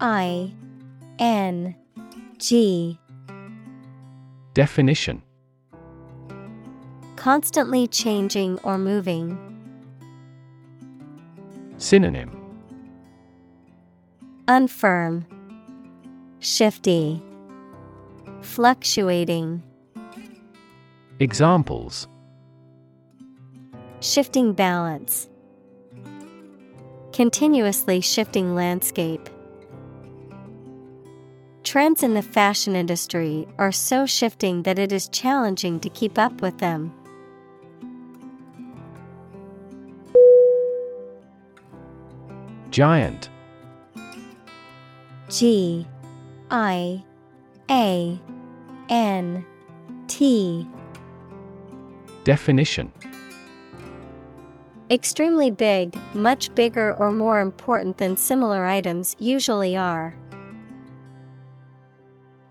I 0.00 0.52
N 1.20 1.76
G 2.38 2.98
Definition 4.52 5.22
Constantly 7.14 7.86
changing 7.86 8.58
or 8.64 8.76
moving. 8.76 9.38
Synonym 11.76 12.36
Unfirm, 14.48 15.24
Shifty, 16.40 17.22
Fluctuating. 18.40 19.62
Examples 21.20 22.08
Shifting 24.00 24.54
balance. 24.54 25.28
Continuously 27.12 28.00
shifting 28.00 28.54
landscape. 28.54 29.28
Trends 31.62 32.02
in 32.02 32.14
the 32.14 32.22
fashion 32.22 32.74
industry 32.74 33.46
are 33.58 33.70
so 33.70 34.06
shifting 34.06 34.62
that 34.62 34.78
it 34.78 34.92
is 34.92 35.08
challenging 35.08 35.78
to 35.80 35.90
keep 35.90 36.18
up 36.18 36.40
with 36.40 36.56
them. 36.58 36.92
Giant 42.70 43.28
G 45.28 45.86
I 46.50 47.04
A 47.70 48.18
N 48.88 49.44
T 50.08 50.66
Definition 52.24 52.90
Extremely 54.92 55.50
big, 55.50 55.96
much 56.12 56.54
bigger 56.54 56.92
or 56.96 57.10
more 57.10 57.40
important 57.40 57.96
than 57.96 58.14
similar 58.14 58.66
items 58.66 59.16
usually 59.18 59.74
are. 59.74 60.14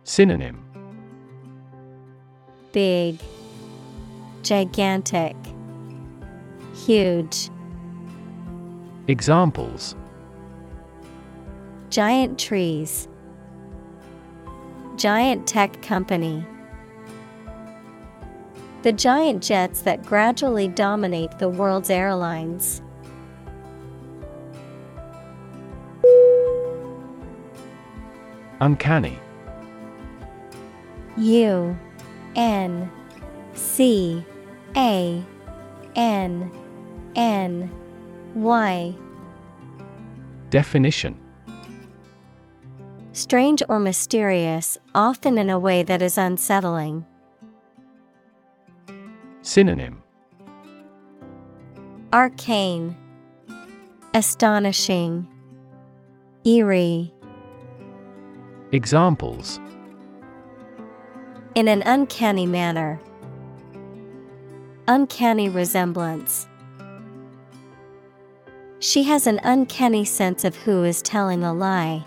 Synonym 0.05 0.65
Big, 2.71 3.19
Gigantic, 4.41 5.35
Huge. 6.83 7.51
Examples 9.07 9.95
Giant 11.91 12.39
trees. 12.39 13.07
Giant 14.95 15.45
tech 15.45 15.79
company. 15.83 16.43
The 18.83 18.91
giant 18.91 19.43
jets 19.43 19.81
that 19.81 20.03
gradually 20.03 20.67
dominate 20.67 21.37
the 21.37 21.49
world's 21.49 21.91
airlines. 21.91 22.81
Uncanny 28.59 29.17
U 31.17 31.77
N 32.35 32.91
C 33.53 34.23
A 34.75 35.23
N 35.95 36.51
N 37.15 37.71
Y 38.35 38.95
Definition 40.49 41.17
Strange 43.13 43.61
or 43.67 43.79
mysterious, 43.79 44.77
often 44.95 45.37
in 45.37 45.49
a 45.49 45.59
way 45.59 45.83
that 45.83 46.01
is 46.01 46.17
unsettling. 46.17 47.05
Synonym 49.43 50.03
Arcane, 52.13 52.95
Astonishing, 54.13 55.27
Eerie. 56.45 57.11
Examples 58.71 59.59
In 61.55 61.67
an 61.67 61.81
uncanny 61.87 62.45
manner. 62.45 62.99
Uncanny 64.87 65.49
resemblance. 65.49 66.47
She 68.79 69.03
has 69.03 69.25
an 69.25 69.39
uncanny 69.43 70.05
sense 70.05 70.43
of 70.43 70.55
who 70.55 70.83
is 70.83 71.01
telling 71.01 71.43
a 71.43 71.53
lie. 71.53 72.05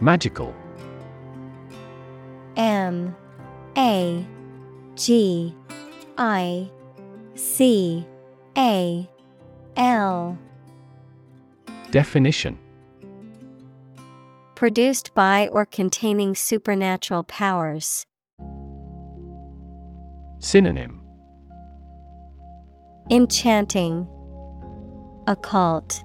Magical 0.00 0.54
M 2.88 3.14
A 3.76 4.26
G 4.94 5.54
I 6.16 6.70
C 7.34 8.06
A 8.56 9.08
L. 9.76 10.38
Definition. 11.90 12.58
Produced 14.54 15.14
by 15.14 15.48
or 15.48 15.66
containing 15.66 16.34
supernatural 16.34 17.24
powers. 17.24 18.06
Synonym. 20.38 21.02
Enchanting, 23.10 24.06
Occult, 25.26 26.02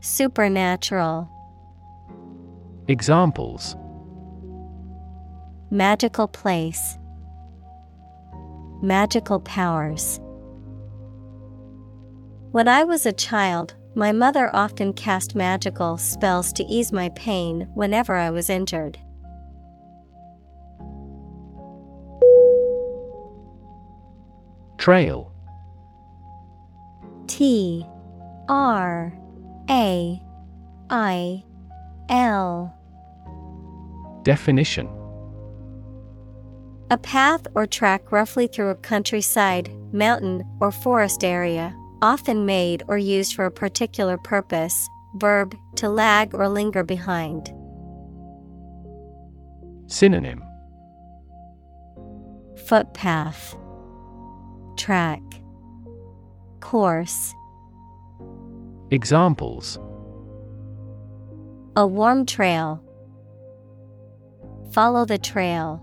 Supernatural, 0.00 1.28
Examples 2.88 3.76
Magical 5.70 6.26
place, 6.26 6.96
Magical 8.80 9.40
powers. 9.40 10.18
When 12.52 12.68
I 12.68 12.84
was 12.84 13.04
a 13.04 13.12
child, 13.12 13.74
my 13.94 14.12
mother 14.12 14.50
often 14.54 14.94
cast 14.94 15.34
magical 15.34 15.98
spells 15.98 16.54
to 16.54 16.64
ease 16.64 16.90
my 16.90 17.10
pain 17.10 17.68
whenever 17.74 18.14
I 18.14 18.30
was 18.30 18.48
injured. 18.48 18.98
Trail 24.78 25.32
T 27.26 27.84
R 28.48 29.12
A 29.68 30.22
I 30.88 31.44
L 32.08 32.74
Definition 34.22 34.97
A 36.90 36.96
path 36.96 37.46
or 37.54 37.66
track 37.66 38.10
roughly 38.10 38.46
through 38.46 38.70
a 38.70 38.74
countryside, 38.74 39.70
mountain, 39.92 40.42
or 40.58 40.72
forest 40.72 41.22
area, 41.22 41.76
often 42.00 42.46
made 42.46 42.82
or 42.88 42.96
used 42.96 43.34
for 43.34 43.44
a 43.44 43.50
particular 43.50 44.16
purpose. 44.16 44.88
Verb 45.16 45.54
to 45.76 45.88
lag 45.88 46.34
or 46.34 46.48
linger 46.48 46.84
behind. 46.84 47.52
Synonym 49.86 50.42
Footpath 52.66 53.56
Track 54.76 55.22
Course 56.60 57.34
Examples 58.90 59.78
A 61.76 61.86
warm 61.86 62.26
trail. 62.26 62.82
Follow 64.72 65.06
the 65.06 65.18
trail. 65.18 65.82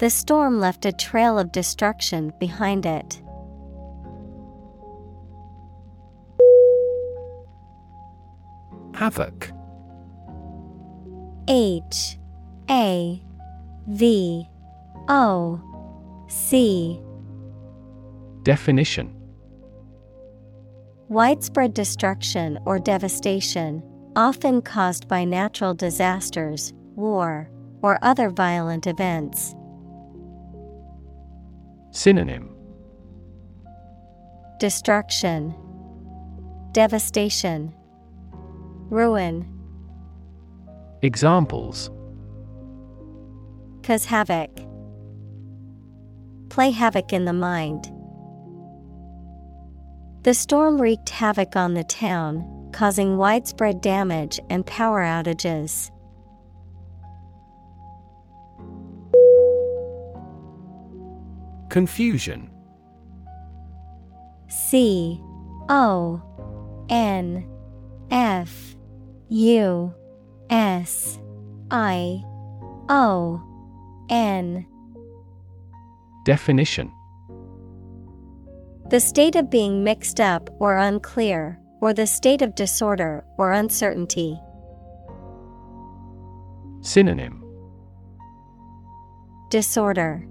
The 0.00 0.08
storm 0.08 0.60
left 0.60 0.86
a 0.86 0.92
trail 0.92 1.38
of 1.38 1.52
destruction 1.52 2.32
behind 2.40 2.86
it. 2.86 3.20
Havoc 8.94 9.52
H 11.48 12.18
A 12.70 13.22
V 13.88 14.48
O 15.10 15.60
C 16.28 17.02
Definition 18.42 19.14
Widespread 21.08 21.74
destruction 21.74 22.58
or 22.64 22.78
devastation, 22.78 23.82
often 24.16 24.62
caused 24.62 25.08
by 25.08 25.26
natural 25.26 25.74
disasters, 25.74 26.72
war, 26.94 27.50
or 27.82 27.98
other 28.00 28.30
violent 28.30 28.86
events. 28.86 29.54
Synonym 31.92 32.48
Destruction, 34.60 35.54
Devastation, 36.72 37.74
Ruin. 38.90 39.46
Examples 41.02 41.90
Cause 43.82 44.04
havoc. 44.04 44.50
Play 46.50 46.70
havoc 46.70 47.12
in 47.12 47.24
the 47.24 47.32
mind. 47.32 47.90
The 50.22 50.34
storm 50.34 50.80
wreaked 50.80 51.08
havoc 51.08 51.56
on 51.56 51.74
the 51.74 51.84
town, 51.84 52.68
causing 52.72 53.16
widespread 53.16 53.80
damage 53.80 54.38
and 54.50 54.66
power 54.66 55.00
outages. 55.00 55.90
Confusion. 61.70 62.50
C 64.48 65.20
O 65.68 66.20
N 66.88 67.46
F 68.10 68.76
U 69.28 69.94
S 70.50 71.20
I 71.70 72.22
O 72.88 73.40
N. 74.10 74.66
Definition. 76.24 76.92
The 78.90 78.98
state 78.98 79.36
of 79.36 79.48
being 79.48 79.84
mixed 79.84 80.20
up 80.20 80.50
or 80.58 80.76
unclear, 80.76 81.60
or 81.80 81.94
the 81.94 82.08
state 82.08 82.42
of 82.42 82.56
disorder 82.56 83.24
or 83.38 83.52
uncertainty. 83.52 84.36
Synonym. 86.80 87.44
Disorder, 89.50 90.26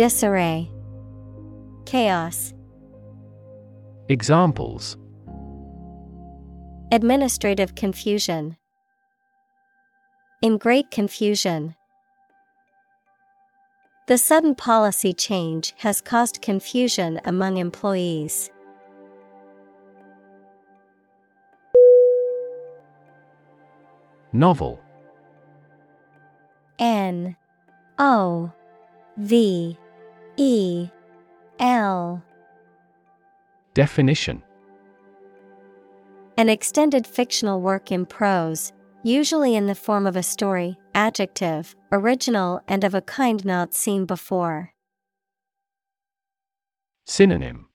Disarray, 0.00 0.70
Chaos, 1.84 2.54
Examples 4.08 4.96
Administrative 6.90 7.74
confusion. 7.74 8.56
In 10.40 10.56
great 10.56 10.90
confusion. 10.90 11.74
The 14.06 14.16
sudden 14.16 14.54
policy 14.54 15.12
change 15.12 15.74
has 15.76 16.00
caused 16.00 16.40
confusion 16.40 17.20
among 17.26 17.58
employees. 17.58 18.50
Novel 24.32 24.80
N 26.78 27.36
O 27.98 28.50
V 29.18 29.76
E 30.40 30.88
L. 31.58 32.24
Definition. 33.74 34.42
An 36.38 36.48
extended 36.48 37.06
fictional 37.06 37.60
work 37.60 37.92
in 37.92 38.06
prose, 38.06 38.72
usually 39.02 39.54
in 39.54 39.66
the 39.66 39.74
form 39.74 40.06
of 40.06 40.16
a 40.16 40.22
story, 40.22 40.78
adjective, 40.94 41.76
original 41.92 42.62
and 42.68 42.84
of 42.84 42.94
a 42.94 43.02
kind 43.02 43.44
not 43.44 43.74
seen 43.74 44.06
before. 44.06 44.72
Synonym. 47.04 47.66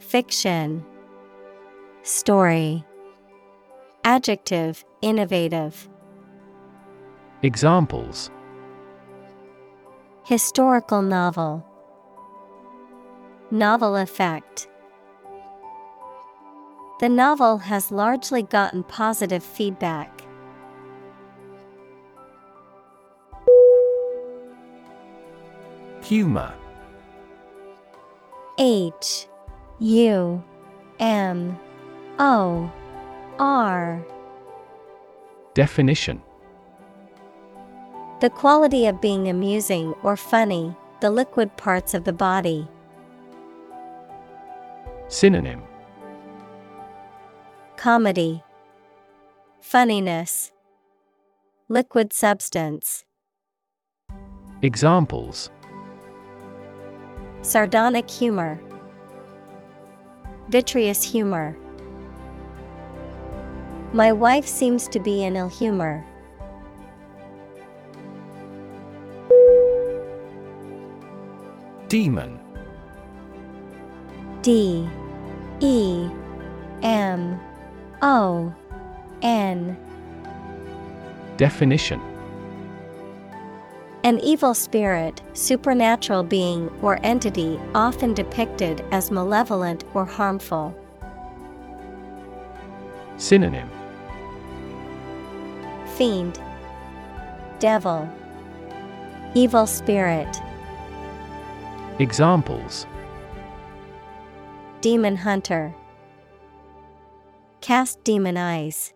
Fiction. 0.00 0.84
Story. 2.02 2.84
Adjective 4.02 4.84
Innovative. 5.00 5.88
Examples 7.44 8.32
Historical 10.26 11.02
novel. 11.02 11.64
Novel 13.52 13.94
effect. 13.94 14.66
The 16.98 17.08
novel 17.08 17.58
has 17.58 17.92
largely 17.92 18.42
gotten 18.42 18.82
positive 18.82 19.44
feedback. 19.44 20.22
Humor. 26.02 26.52
H. 28.58 29.28
U. 29.78 30.42
M. 30.98 31.56
O. 32.18 32.72
R. 33.38 34.04
Definition 35.54 36.20
The 38.18 38.30
quality 38.30 38.86
of 38.86 39.02
being 39.02 39.28
amusing 39.28 39.94
or 40.02 40.16
funny, 40.16 40.74
the 41.00 41.10
liquid 41.10 41.54
parts 41.58 41.92
of 41.92 42.04
the 42.04 42.14
body. 42.14 42.66
Synonym. 45.08 45.62
Comedy. 47.76 48.42
Funniness. 49.60 50.50
Liquid 51.68 52.14
substance. 52.14 53.04
Examples. 54.62 55.50
Sardonic 57.42 58.08
humor. 58.08 58.58
Vitreous 60.48 61.02
humor. 61.02 61.54
My 63.92 64.10
wife 64.10 64.46
seems 64.46 64.88
to 64.88 65.00
be 65.00 65.22
in 65.22 65.36
ill 65.36 65.48
humor. 65.48 66.02
Demon. 71.88 72.40
D 74.42 74.88
E 75.60 76.08
M 76.82 77.40
O 78.02 78.52
N. 79.22 79.76
Definition. 81.36 82.00
An 84.02 84.18
evil 84.20 84.54
spirit, 84.54 85.20
supernatural 85.32 86.22
being, 86.22 86.68
or 86.80 87.00
entity 87.02 87.58
often 87.74 88.14
depicted 88.14 88.84
as 88.92 89.10
malevolent 89.10 89.84
or 89.94 90.04
harmful. 90.04 90.76
Synonym. 93.16 93.68
Fiend, 95.96 96.40
Devil, 97.58 98.08
Evil 99.36 99.66
spirit, 99.66 100.40
Examples 101.98 102.86
Demon 104.82 105.16
hunter. 105.16 105.74
Cast 107.62 108.04
demon 108.04 108.36
eyes. 108.36 108.92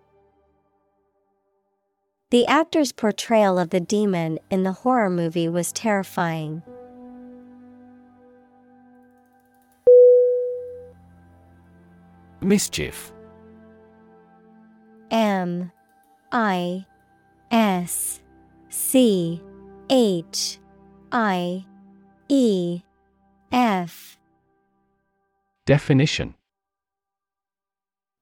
The 2.29 2.47
actor's 2.47 2.93
portrayal 2.93 3.59
of 3.59 3.71
the 3.71 3.81
demon 3.81 4.39
in 4.51 4.65
the 4.65 4.73
horror 4.73 5.09
movie 5.09 5.49
was 5.49 5.73
terrifying. 5.73 6.63
Mischief. 12.43 13.13
M 15.11 15.73
I 16.31 16.85
S 17.51 18.21
C 18.69 19.41
H 19.89 20.59
I 21.11 21.65
E 22.29 22.83
F. 23.53 24.17
Definition. 25.67 26.35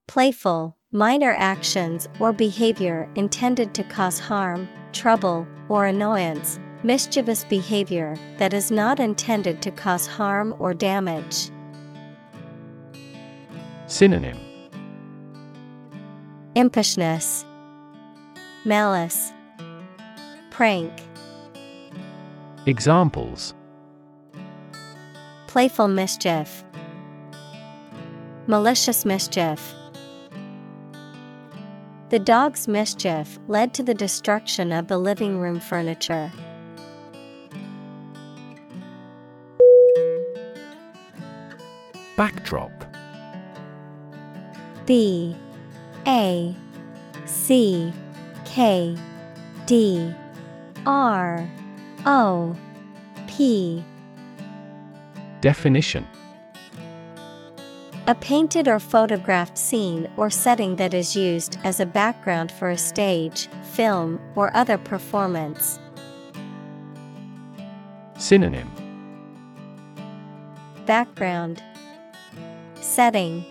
Playful, 0.07 0.75
minor 0.91 1.35
actions 1.37 2.09
or 2.19 2.33
behavior 2.33 3.11
intended 3.15 3.75
to 3.75 3.83
cause 3.85 4.19
harm, 4.19 4.67
trouble, 4.93 5.47
or 5.69 5.85
annoyance, 5.85 6.59
mischievous 6.83 7.45
behavior 7.45 8.17
that 8.39 8.55
is 8.55 8.71
not 8.71 9.01
intended 9.01 9.61
to 9.61 9.71
cause 9.71 10.07
harm 10.07 10.55
or 10.59 10.73
damage. 10.73 11.51
Synonym. 13.87 14.39
Impishness, 16.57 17.45
Malice, 18.65 19.33
Prank, 20.51 20.91
Examples 22.65 23.55
Playful 25.49 25.89
mischief, 25.89 26.63
Malicious 28.47 29.07
mischief. 29.07 29.75
The 32.11 32.19
dog's 32.19 32.69
mischief 32.69 33.39
led 33.49 33.73
to 33.73 33.83
the 33.83 33.95
destruction 33.95 34.73
of 34.73 34.89
the 34.89 34.99
living 34.99 35.39
room 35.39 35.59
furniture. 35.59 36.31
Backdrop 42.15 42.85
B 44.85 45.35
A 46.07 46.55
C 47.25 47.91
K 48.45 48.99
D 49.65 50.15
R 50.85 51.49
O 52.05 52.55
P 53.27 53.83
Definition 55.41 56.07
A 58.09 58.15
painted 58.15 58.67
or 58.67 58.81
photographed 58.81 59.57
scene 59.57 60.09
or 60.17 60.31
setting 60.31 60.77
that 60.77 60.95
is 60.95 61.15
used 61.15 61.59
as 61.63 61.79
a 61.79 61.87
background 61.87 62.51
for 62.51 62.71
a 62.71 62.79
stage, 62.79 63.49
film, 63.73 64.21
or 64.35 64.55
other 64.57 64.77
performance. 64.77 65.79
Synonym 68.17 68.69
Background 70.87 71.63
Setting 72.81 73.45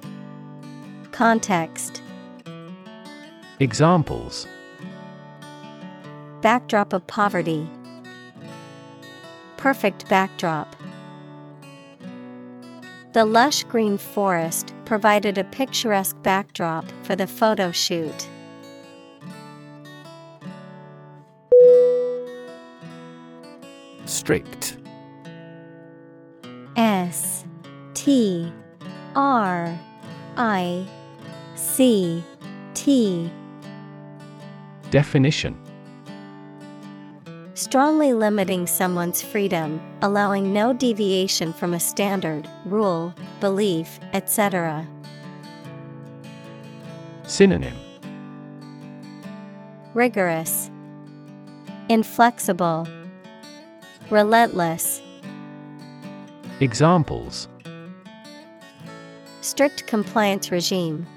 Context 1.11 2.01
Examples 3.59 4.45
Backdrop 6.41 6.93
of 6.93 7.07
poverty. 7.07 7.67
Perfect 9.57 10.07
backdrop. 10.07 10.76
The 13.17 13.25
lush 13.25 13.63
green 13.63 13.97
forest 13.97 14.75
provided 14.85 15.39
a 15.39 15.43
picturesque 15.43 16.21
backdrop 16.21 16.85
for 17.01 17.15
the 17.15 17.25
photo 17.25 17.71
shoot. 17.71 18.29
Strict. 24.05 24.77
S 26.75 27.43
T 27.95 28.53
R 29.15 29.79
I 30.37 30.87
C 31.55 32.23
T. 32.75 33.31
Definition 34.91 35.59
Strongly 37.57 38.13
limiting 38.13 38.67
someone's 38.67 39.23
freedom, 39.23 39.81
allowing 40.03 40.53
no 40.53 40.73
deviation 40.73 41.51
from 41.51 41.73
a 41.73 41.79
standard, 41.79 42.47
rule, 42.65 43.15
belief, 43.39 43.99
etc. 44.13 44.87
Synonym 47.23 47.75
Rigorous, 49.95 50.69
Inflexible, 51.89 52.87
Relentless, 54.11 55.01
Examples 56.59 57.47
Strict 59.41 59.87
compliance 59.87 60.51
regime. 60.51 61.07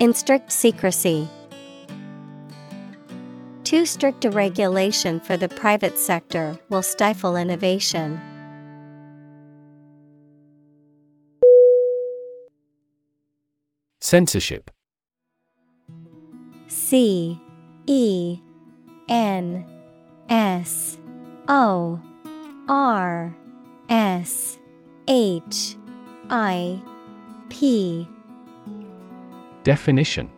In 0.00 0.14
strict 0.14 0.50
secrecy. 0.52 1.28
Too 3.74 3.86
strict 3.86 4.24
a 4.24 4.30
regulation 4.30 5.18
for 5.18 5.36
the 5.36 5.48
private 5.48 5.98
sector 5.98 6.56
will 6.68 6.80
stifle 6.80 7.34
innovation. 7.36 8.20
Censorship. 14.00 14.70
C 16.68 17.40
E 17.88 18.38
N 19.08 19.66
S 20.28 20.96
O 21.48 22.00
R 22.68 23.36
S 23.88 24.56
H 25.08 25.74
I 26.30 26.80
P. 27.48 28.08
Definition 29.64 30.30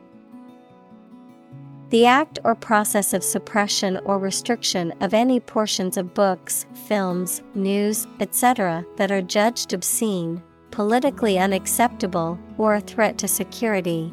The 1.90 2.04
act 2.04 2.40
or 2.42 2.56
process 2.56 3.12
of 3.12 3.22
suppression 3.22 3.98
or 3.98 4.18
restriction 4.18 4.92
of 5.00 5.14
any 5.14 5.38
portions 5.38 5.96
of 5.96 6.14
books, 6.14 6.66
films, 6.88 7.42
news, 7.54 8.08
etc., 8.18 8.84
that 8.96 9.12
are 9.12 9.22
judged 9.22 9.72
obscene, 9.72 10.42
politically 10.72 11.38
unacceptable, 11.38 12.40
or 12.58 12.74
a 12.74 12.80
threat 12.80 13.18
to 13.18 13.28
security. 13.28 14.12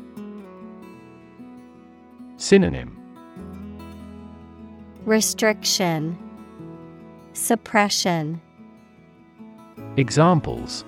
Synonym 2.38 2.96
Restriction, 5.06 6.16
Suppression, 7.34 8.40
Examples 9.98 10.86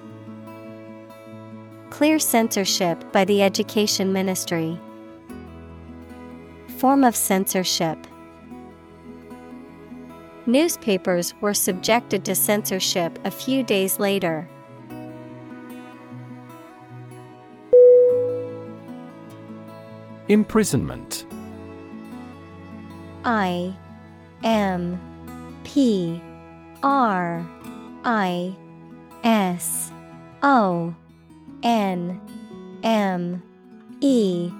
Clear 1.89 2.19
censorship 2.19 3.11
by 3.11 3.25
the 3.25 3.41
Education 3.41 4.13
Ministry. 4.13 4.79
Form 6.85 7.03
of 7.03 7.15
censorship. 7.15 7.97
Newspapers 10.45 11.33
were 11.41 11.55
subjected 11.55 12.23
to 12.25 12.35
censorship 12.35 13.17
a 13.25 13.31
few 13.31 13.63
days 13.63 13.97
later. 13.97 14.47
Imprisonment 20.27 21.25
I 23.23 23.75
M 24.43 25.01
P 25.63 26.21
R 26.83 27.43
I 28.03 28.55
S 29.23 29.91
O 30.43 30.93
N 31.63 32.21
M 32.83 33.41
E 34.01 34.51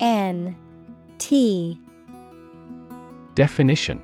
N 0.00 0.56
T 1.22 1.78
Definition. 3.36 4.02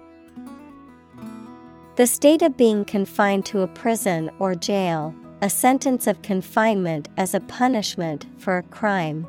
The 1.96 2.06
state 2.06 2.42
of 2.42 2.56
being 2.56 2.84
confined 2.84 3.44
to 3.46 3.62
a 3.62 3.66
prison 3.66 4.30
or 4.38 4.54
jail, 4.54 5.12
a 5.42 5.50
sentence 5.50 6.06
of 6.06 6.22
confinement 6.22 7.08
as 7.16 7.34
a 7.34 7.40
punishment 7.40 8.26
for 8.38 8.58
a 8.58 8.62
crime. 8.62 9.26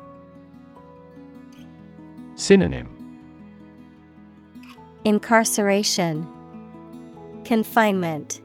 Synonym. 2.36 2.88
Incarceration, 5.04 6.28
Confinement, 7.44 8.40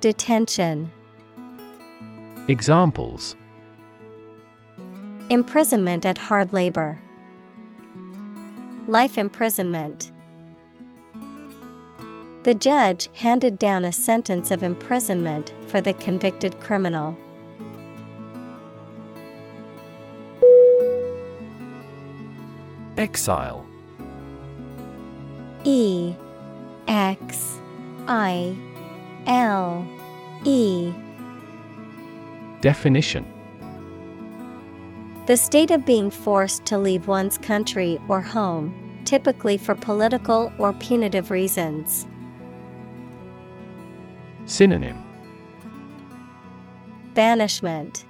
Detention, 0.00 0.90
Examples. 2.48 3.36
Imprisonment 5.30 6.04
at 6.04 6.18
hard 6.18 6.52
labor, 6.52 7.00
Life 8.86 9.16
imprisonment. 9.16 10.12
The 12.42 12.54
judge 12.54 13.08
handed 13.14 13.58
down 13.58 13.86
a 13.86 13.92
sentence 13.92 14.50
of 14.50 14.62
imprisonment 14.62 15.54
for 15.68 15.80
the 15.80 15.94
convicted 15.94 16.60
criminal. 16.60 17.16
Exile 22.98 23.66
E 25.64 26.14
X 26.86 27.58
I 28.06 28.54
L 29.26 29.86
E 30.44 30.92
Definition 32.60 33.33
The 35.26 35.38
state 35.38 35.70
of 35.70 35.86
being 35.86 36.10
forced 36.10 36.66
to 36.66 36.76
leave 36.76 37.08
one's 37.08 37.38
country 37.38 37.98
or 38.08 38.20
home, 38.20 39.00
typically 39.06 39.56
for 39.56 39.74
political 39.74 40.52
or 40.58 40.74
punitive 40.74 41.30
reasons. 41.30 42.06
Synonym 44.44 45.02
Banishment, 47.14 48.04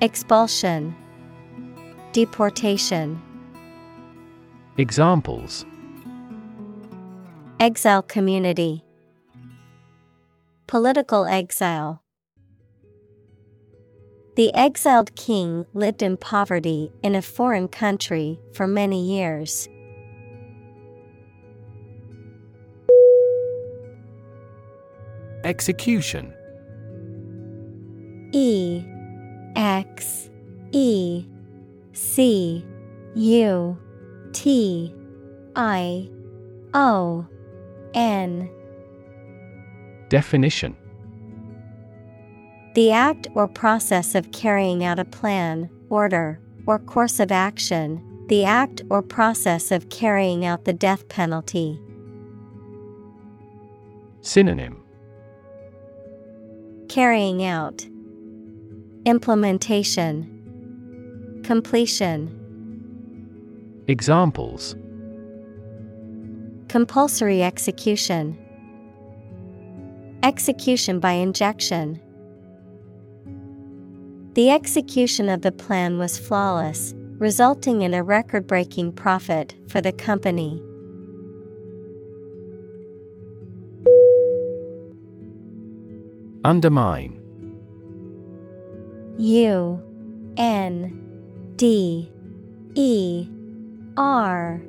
Expulsion, 0.00 0.92
Deportation. 2.10 3.22
Examples 4.78 5.64
Exile 7.60 8.02
community, 8.02 8.84
Political 10.66 11.26
exile. 11.26 12.01
The 14.34 14.54
exiled 14.54 15.14
king 15.14 15.66
lived 15.74 16.02
in 16.02 16.16
poverty 16.16 16.90
in 17.02 17.14
a 17.14 17.20
foreign 17.20 17.68
country 17.68 18.40
for 18.54 18.66
many 18.66 19.04
years. 19.04 19.68
Execution. 25.44 26.32
E 28.32 28.82
X 29.54 30.30
E 30.70 31.26
C 31.92 32.64
U 33.14 33.78
T 34.32 34.94
I 35.54 36.08
O 36.72 37.26
N. 37.92 38.48
Definition 40.08 40.74
The 42.74 42.90
act 42.90 43.28
or 43.34 43.46
process 43.48 44.14
of 44.14 44.32
carrying 44.32 44.82
out 44.82 44.98
a 44.98 45.04
plan, 45.04 45.68
order, 45.90 46.40
or 46.66 46.78
course 46.78 47.20
of 47.20 47.30
action, 47.30 48.02
the 48.28 48.44
act 48.46 48.80
or 48.88 49.02
process 49.02 49.70
of 49.70 49.90
carrying 49.90 50.46
out 50.46 50.64
the 50.64 50.72
death 50.72 51.06
penalty. 51.08 51.78
Synonym. 54.22 54.82
Carrying 56.88 57.44
out. 57.44 57.86
Implementation. 59.04 60.30
Completion. 61.44 62.38
Examples. 63.86 64.74
Compulsory 66.68 67.42
execution. 67.42 68.38
Execution 70.22 71.00
by 71.00 71.12
injection 71.12 72.00
The 74.34 74.50
execution 74.50 75.28
of 75.28 75.42
the 75.42 75.52
plan 75.52 75.98
was 75.98 76.18
flawless, 76.18 76.94
resulting 77.18 77.82
in 77.82 77.92
a 77.92 78.02
record 78.02 78.46
breaking 78.46 78.92
profit 78.92 79.54
for 79.68 79.82
the 79.82 79.92
company. 79.92 80.62
Undermine. 86.44 87.20
U 89.18 89.82
N 90.38 91.54
D 91.56 92.10
E 92.74 93.28
R 93.98 94.62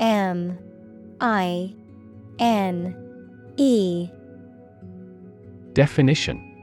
M 0.00 0.58
I 1.20 1.72
N 2.40 2.96
E. 3.56 4.08
Definition 5.72 6.53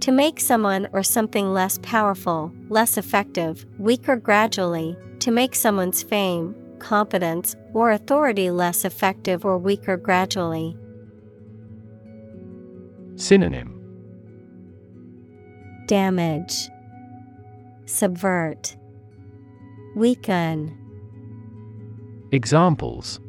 To 0.00 0.12
make 0.12 0.38
someone 0.40 0.88
or 0.92 1.02
something 1.02 1.52
less 1.52 1.78
powerful, 1.82 2.52
less 2.68 2.96
effective, 2.96 3.66
weaker 3.78 4.16
gradually, 4.16 4.96
to 5.20 5.30
make 5.30 5.54
someone's 5.54 6.02
fame, 6.02 6.54
competence, 6.78 7.56
or 7.74 7.90
authority 7.90 8.50
less 8.50 8.84
effective 8.84 9.44
or 9.44 9.58
weaker 9.58 9.96
gradually. 9.96 10.76
Synonym. 13.16 13.74
Damage, 15.86 16.68
Subvert, 17.86 18.76
Weaken, 19.96 20.78
Examples. 22.30 23.20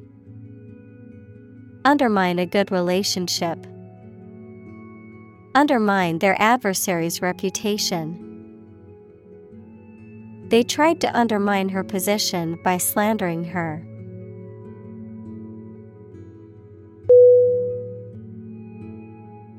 Undermine 1.85 2.37
a 2.37 2.45
good 2.45 2.69
relationship. 2.69 3.65
Undermine 5.55 6.19
their 6.19 6.39
adversary's 6.39 7.21
reputation. 7.21 8.25
They 10.49 10.63
tried 10.63 11.01
to 11.01 11.17
undermine 11.17 11.69
her 11.69 11.83
position 11.83 12.59
by 12.63 12.77
slandering 12.77 13.43
her. 13.45 13.85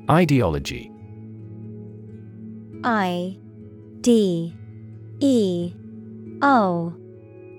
Ideology 0.09 0.91
I 2.83 3.37
D 4.01 4.53
E 5.19 5.73
O 6.41 6.93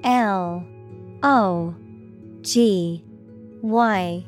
L 0.04 0.66
O 1.22 1.74
G 2.42 3.04
Y 3.62 4.26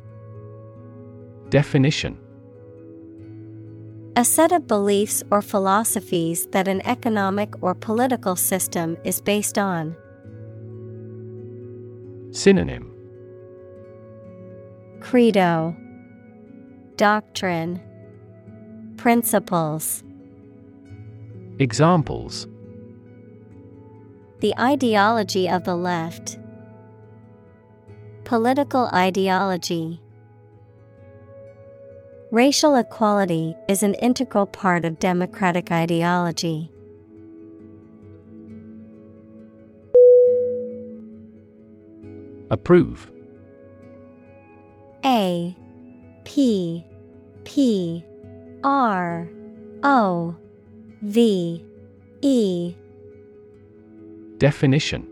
Definition 1.50 2.16
A 4.16 4.24
set 4.24 4.52
of 4.52 4.68
beliefs 4.68 5.24
or 5.32 5.42
philosophies 5.42 6.46
that 6.52 6.68
an 6.68 6.86
economic 6.86 7.52
or 7.60 7.74
political 7.74 8.36
system 8.36 8.96
is 9.02 9.20
based 9.20 9.58
on. 9.58 9.96
Synonym 12.30 12.94
Credo 15.00 15.74
Doctrine 16.94 17.80
Principles 18.96 20.04
Examples 21.58 22.46
The 24.38 24.54
ideology 24.60 25.48
of 25.48 25.64
the 25.64 25.74
left. 25.74 26.38
Political 28.22 28.90
ideology. 28.94 30.00
Racial 32.34 32.74
equality 32.74 33.54
is 33.68 33.84
an 33.84 33.94
integral 34.02 34.44
part 34.44 34.84
of 34.84 34.98
democratic 34.98 35.70
ideology. 35.70 36.68
Approve. 42.50 43.08
A 45.04 45.56
P 46.24 46.84
P 47.44 48.04
R 48.64 49.28
O 49.84 50.34
V 51.02 51.64
E. 52.20 52.74
Definition. 54.38 55.06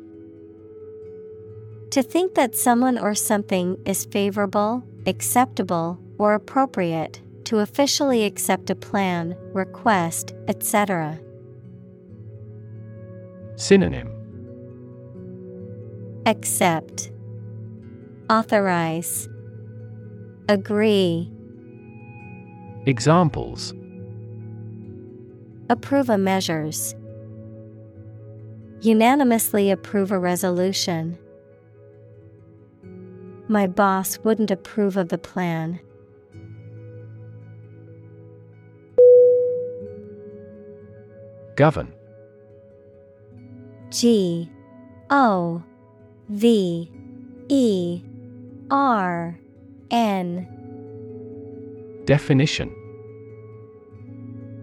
To 1.90 2.02
think 2.02 2.34
that 2.34 2.56
someone 2.56 2.98
or 2.98 3.14
something 3.14 3.78
is 3.86 4.06
favorable, 4.06 4.82
acceptable, 5.06 6.01
or 6.18 6.34
appropriate, 6.34 7.20
to 7.44 7.58
officially 7.58 8.24
accept 8.24 8.70
a 8.70 8.74
plan, 8.74 9.36
request, 9.52 10.34
etc. 10.48 11.18
Synonym 13.56 14.10
Accept, 16.26 17.10
Authorize, 18.30 19.28
Agree, 20.48 21.30
Examples 22.86 23.74
Approve 25.68 26.10
a 26.10 26.18
measures. 26.18 26.94
Unanimously 28.80 29.70
approve 29.70 30.10
a 30.10 30.18
resolution. 30.18 31.16
My 33.48 33.66
boss 33.66 34.18
wouldn't 34.18 34.50
approve 34.50 34.96
of 34.96 35.08
the 35.08 35.18
plan. 35.18 35.78
Govern 41.56 41.92
G 43.90 44.50
O 45.10 45.62
V 46.28 46.90
E 47.48 48.02
R 48.70 49.38
N 49.90 50.48
Definition 52.06 52.74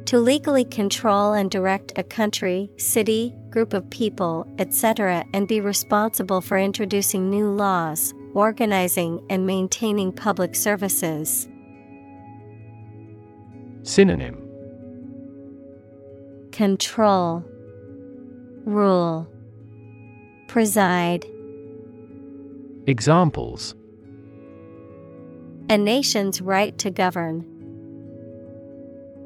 To 0.07 0.19
legally 0.19 0.65
control 0.65 1.33
and 1.33 1.51
direct 1.51 1.93
a 1.95 2.03
country, 2.03 2.71
city, 2.77 3.35
group 3.51 3.73
of 3.73 3.89
people, 3.91 4.47
etc., 4.57 5.23
and 5.33 5.47
be 5.47 5.61
responsible 5.61 6.41
for 6.41 6.57
introducing 6.57 7.29
new 7.29 7.49
laws, 7.49 8.13
organizing 8.33 9.23
and 9.29 9.45
maintaining 9.45 10.11
public 10.11 10.55
services. 10.55 11.47
Synonym 13.83 14.48
Control, 16.59 17.41
Rule, 18.65 19.29
Preside. 20.49 21.25
Examples 22.85 23.75
A 25.69 25.77
nation's 25.77 26.41
right 26.41 26.77
to 26.79 26.91
govern. 26.91 27.45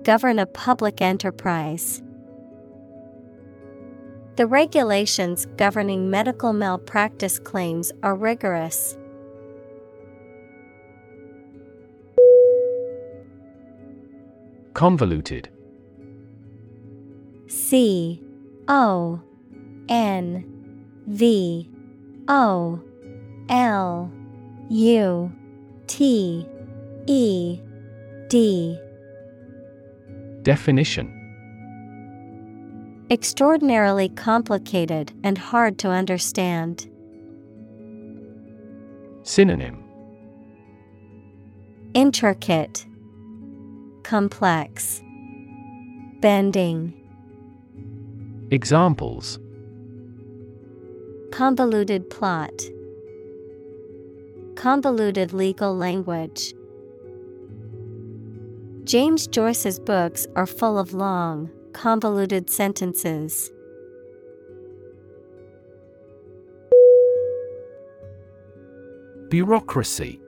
Govern 0.04 0.38
a 0.38 0.46
public 0.46 1.02
enterprise. 1.02 2.04
The 4.36 4.46
regulations 4.46 5.48
governing 5.58 6.12
medical 6.12 6.54
malpractice 6.54 7.40
claims 7.40 7.92
are 8.04 8.14
rigorous. 8.14 8.96
Convoluted 14.76 15.50
C 17.54 18.20
O 18.68 19.22
N 19.88 20.44
V 21.06 21.70
O 22.28 22.82
L 23.48 24.12
U 24.70 25.32
T 25.86 26.48
E 27.06 27.60
D. 28.28 28.80
Definition. 30.42 31.20
Extraordinarily 33.12 34.10
complicated 34.10 35.14
and 35.24 35.38
hard 35.38 35.78
to 35.78 35.90
understand. 35.90 36.90
Synonym. 39.22 39.84
Intricate, 41.94 42.88
Complex, 44.02 45.04
Bending. 46.20 47.03
Examples. 48.54 49.40
Convoluted 51.32 52.08
plot, 52.12 52.54
Convoluted 54.56 55.34
legal 55.34 55.76
language. 55.76 56.54
James 58.84 59.26
Joyce's 59.26 59.80
books 59.80 60.28
are 60.36 60.46
full 60.46 60.78
of 60.78 60.94
long, 60.94 61.50
convoluted 61.74 62.48
sentences. 62.48 63.50
Bureaucracy. 69.30 70.22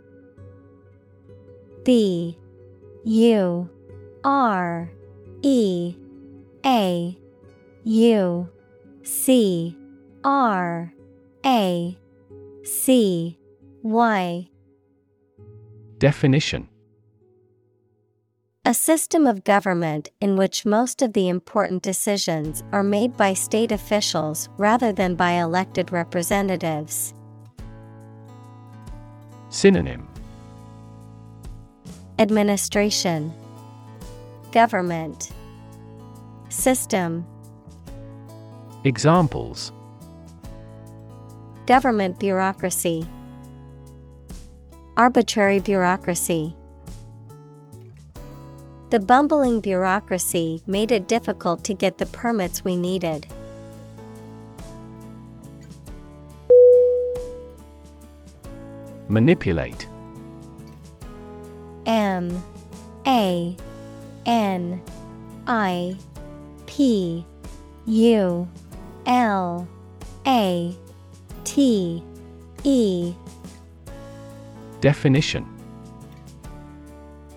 B. 1.84 2.40
U. 3.04 3.70
R. 4.24 4.92
E. 5.44 5.96
A 6.66 7.16
U 7.86 8.50
C 9.04 9.78
R 10.24 10.92
A 11.46 11.98
C 12.64 13.38
Y. 13.84 14.50
Definition. 16.00 16.68
A 18.66 18.74
system 18.74 19.28
of 19.28 19.44
government 19.44 20.10
in 20.20 20.36
which 20.36 20.66
most 20.66 21.04
of 21.04 21.14
the 21.14 21.30
important 21.30 21.84
decisions 21.84 22.64
are 22.72 22.82
made 22.82 23.16
by 23.16 23.36
state 23.36 23.72
officials 23.72 24.50
rather 24.58 24.92
than 24.92 25.14
by 25.14 25.34
elected 25.34 25.92
representatives. 25.92 27.14
Synonym. 29.50 30.08
Administration. 32.18 33.32
Government. 34.52 35.30
System 36.50 37.28
Examples. 38.86 39.72
Government 41.66 42.20
bureaucracy. 42.20 43.08
Arbitrary 44.96 45.60
bureaucracy. 45.60 46.56
The 48.92 49.00
bumbling 49.00 49.60
bureaucracy 49.60 50.62
made 50.68 50.92
it 50.92 51.08
difficult 51.08 51.64
to 51.64 51.74
get 51.74 51.98
the 51.98 52.06
permits 52.06 52.64
we 52.64 52.76
needed. 52.76 53.26
Manipulate. 59.10 59.88
M 61.88 62.44
A 63.08 63.58
N 64.28 64.80
I 65.48 65.98
P 66.68 67.26
U 67.88 68.48
L 69.06 69.68
A 70.28 70.76
T 71.44 72.04
E. 72.64 73.14
Definition. 74.82 75.46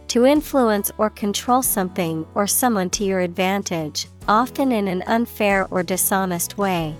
To 0.08 0.24
influence 0.24 0.90
or 0.96 1.10
control 1.10 1.62
something 1.62 2.26
or 2.34 2.46
someone 2.46 2.88
to 2.90 3.04
your 3.04 3.20
advantage, 3.20 4.08
often 4.26 4.72
in 4.72 4.88
an 4.88 5.02
unfair 5.06 5.66
or 5.70 5.82
dishonest 5.82 6.56
way. 6.56 6.96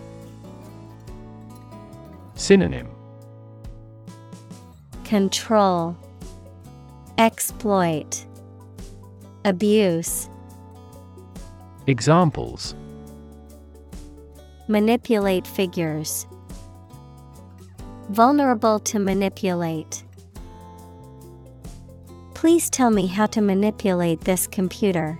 Synonym. 2.35 2.89
Control. 5.05 5.97
Exploit. 7.17 8.27
Abuse. 9.45 10.29
Examples 11.87 12.75
Manipulate 14.69 15.47
figures. 15.47 16.27
Vulnerable 18.11 18.79
to 18.81 18.99
manipulate. 18.99 20.05
Please 22.35 22.69
tell 22.69 22.91
me 22.91 23.07
how 23.07 23.25
to 23.27 23.41
manipulate 23.41 24.21
this 24.21 24.47
computer. 24.47 25.19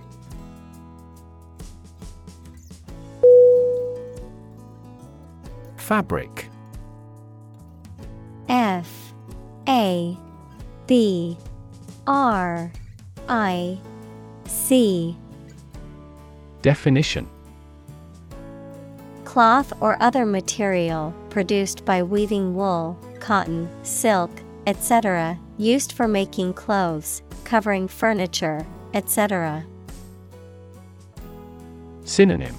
Fabric 5.77 6.47
F 8.47 9.13
A 9.67 10.15
B 10.85 11.35
R 12.05 12.71
I 13.27 13.79
C 14.45 15.17
Definition 16.61 17.27
Cloth 19.29 19.73
or 19.79 19.95
other 20.01 20.25
material 20.25 21.13
produced 21.29 21.85
by 21.85 22.01
weaving 22.01 22.55
wool, 22.55 22.97
cotton, 23.19 23.69
silk, 23.83 24.31
etc., 24.65 25.37
used 25.55 25.91
for 25.91 26.07
making 26.07 26.51
clothes, 26.55 27.21
covering 27.43 27.87
furniture, 27.87 28.65
etc. 28.95 29.63
Synonym. 32.05 32.55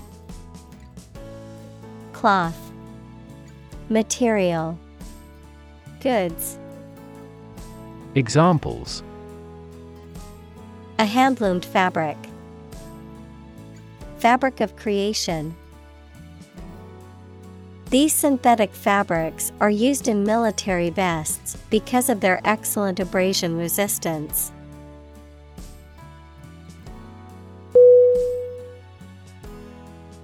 Cloth. 2.12 2.70
Material. 3.88 4.78
Goods. 5.98 6.56
Examples. 8.14 9.02
A 11.00 11.04
handloomed 11.04 11.64
fabric. 11.64 12.16
Fabric 14.18 14.60
of 14.60 14.76
creation 14.76 15.56
These 17.90 18.14
synthetic 18.14 18.72
fabrics 18.72 19.50
are 19.60 19.68
used 19.68 20.06
in 20.06 20.22
military 20.22 20.90
vests 20.90 21.56
because 21.70 22.08
of 22.08 22.20
their 22.20 22.40
excellent 22.44 23.00
abrasion 23.00 23.56
resistance. 23.56 24.52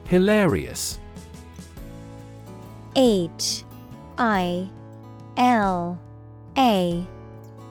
Hilarious. 0.05 1.01
H 2.95 3.65
I 4.17 4.71
L 5.37 5.99
A 6.57 7.05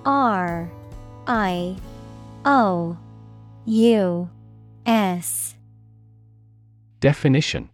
R 0.05 0.69
I 1.25 1.77
O 2.43 2.97
U 3.65 4.29
S. 4.85 5.55
Definition 6.99 7.69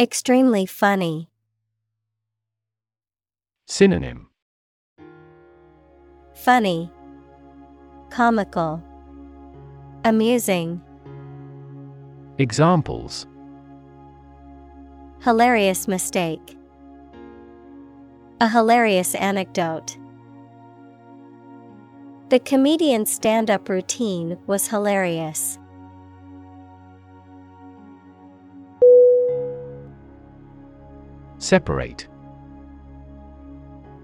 Extremely 0.00 0.64
funny. 0.64 1.28
Synonym 3.66 4.28
Funny. 6.34 6.88
Comical. 8.08 8.80
Amusing. 10.04 10.80
Examples 12.38 13.26
Hilarious 15.24 15.88
mistake. 15.88 16.56
A 18.40 18.48
hilarious 18.48 19.16
anecdote. 19.16 19.98
The 22.28 22.38
comedian's 22.38 23.10
stand 23.10 23.50
up 23.50 23.68
routine 23.68 24.38
was 24.46 24.68
hilarious. 24.68 25.58
Separate. 31.38 32.08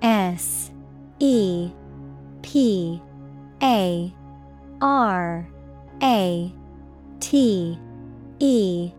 S 0.02 0.70
E 1.18 1.70
P 2.42 3.02
A 3.62 4.14
R 4.80 5.48
A 6.02 6.52
T 7.20 7.78
E. 8.38 8.92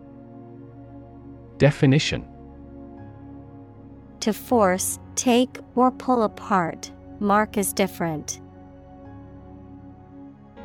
Definition. 1.58 2.26
To 4.20 4.32
force, 4.32 4.98
take, 5.14 5.58
or 5.74 5.90
pull 5.90 6.22
apart, 6.24 6.90
mark 7.20 7.56
as 7.56 7.72
different. 7.72 8.40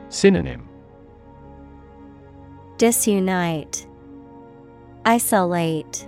Synonym. 0.10 0.68
Disunite, 2.78 3.86
Isolate, 5.06 6.08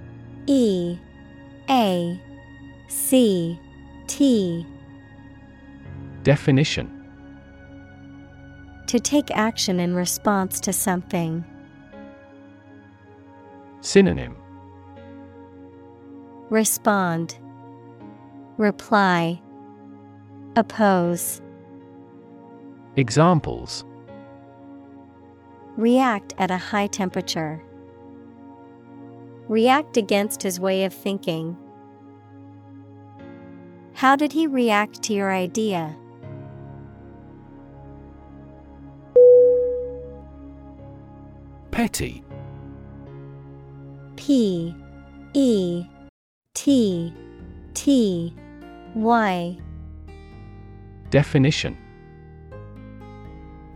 E 0.47 0.97
A 1.69 2.19
C 2.87 3.59
T. 4.07 4.65
Definition. 6.23 6.89
To 8.87 8.99
take 8.99 9.31
action 9.31 9.79
in 9.79 9.95
response 9.95 10.59
to 10.61 10.73
something. 10.73 11.45
Synonym. 13.81 14.35
Respond, 16.49 17.39
Reply, 18.57 19.41
Oppose, 20.57 21.41
Examples. 22.97 23.85
React 25.77 26.33
at 26.37 26.51
a 26.51 26.57
high 26.57 26.87
temperature. 26.87 27.63
React 29.51 29.97
against 29.97 30.41
his 30.41 30.61
way 30.61 30.85
of 30.85 30.93
thinking. 30.93 31.57
How 33.91 34.15
did 34.15 34.31
he 34.31 34.47
react 34.47 35.03
to 35.03 35.13
your 35.13 35.29
idea? 35.29 35.93
Petty 41.69 42.23
P 44.15 44.73
E 45.33 45.85
T 46.53 47.13
T 47.73 48.33
Y 48.95 49.57
Definition 51.09 51.77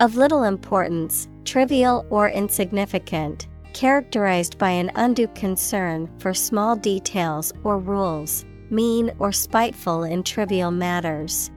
Of 0.00 0.16
little 0.16 0.44
importance, 0.44 1.28
trivial 1.44 2.06
or 2.08 2.30
insignificant, 2.30 3.48
characterized 3.76 4.56
by 4.56 4.70
an 4.70 4.90
undue 4.94 5.28
concern 5.34 6.08
for 6.18 6.32
small 6.32 6.74
details 6.74 7.52
or 7.62 7.78
rules, 7.78 8.46
mean 8.70 9.10
or 9.18 9.30
spiteful 9.30 10.02
in 10.02 10.22
trivial 10.22 10.70
matters. 10.70 11.50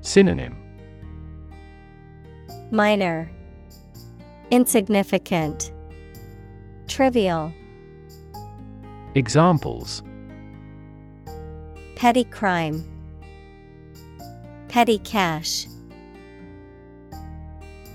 Synonym. 0.00 0.56
Minor, 2.70 3.30
Insignificant, 4.50 5.70
Trivial, 6.88 7.52
Examples. 9.14 10.02
Petty 11.96 12.24
crime, 12.24 12.82
Petty 14.68 14.98
cash. 15.00 15.66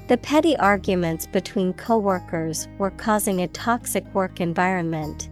The 0.08 0.18
petty 0.18 0.56
arguments 0.56 1.28
between 1.28 1.74
coworkers 1.74 2.70
were 2.78 2.92
causing 2.92 3.42
a 3.42 3.48
toxic 3.50 4.06
work 4.14 4.40
environment. 4.40 5.30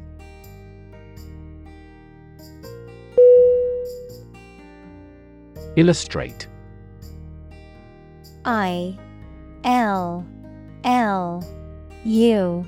Illustrate. 5.77 6.49
I 8.43 8.97
L 9.63 10.27
L 10.83 11.41
U 12.03 12.67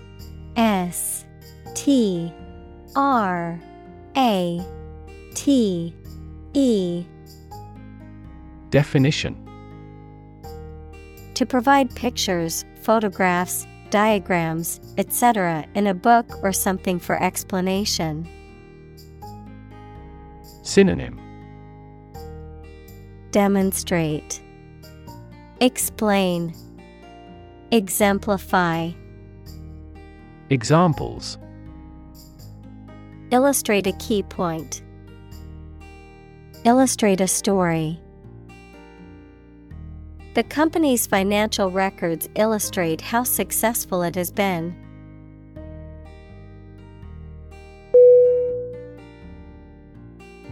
S 0.55 1.26
T 1.74 2.32
R 2.95 3.60
A 4.16 4.66
T 5.36 5.93
E. 6.53 7.05
Definition 8.70 9.47
To 11.38 11.46
provide 11.46 11.94
pictures, 11.94 12.66
photographs, 12.82 13.68
diagrams, 13.92 14.82
etc. 14.98 15.68
in 15.76 15.86
a 15.86 15.94
book 15.94 16.26
or 16.42 16.52
something 16.52 16.98
for 16.98 17.22
explanation. 17.22 18.28
Synonym 20.64 21.20
Demonstrate, 23.30 24.42
Explain, 25.62 26.56
Exemplify, 27.70 28.90
Examples 30.50 31.38
Illustrate 33.30 33.86
a 33.86 33.92
key 33.92 34.24
point. 34.24 34.82
Illustrate 36.64 37.22
a 37.22 37.28
story. 37.28 38.02
The 40.38 40.44
company's 40.44 41.08
financial 41.08 41.72
records 41.72 42.30
illustrate 42.36 43.02
how 43.02 43.24
successful 43.24 44.04
it 44.04 44.14
has 44.14 44.30
been. 44.30 44.76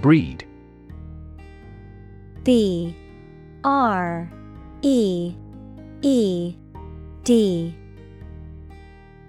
Breed. 0.02 0.44
B. 2.42 2.96
R. 3.64 4.28
E. 4.82 5.36
E. 6.02 6.56
D. 7.24 7.76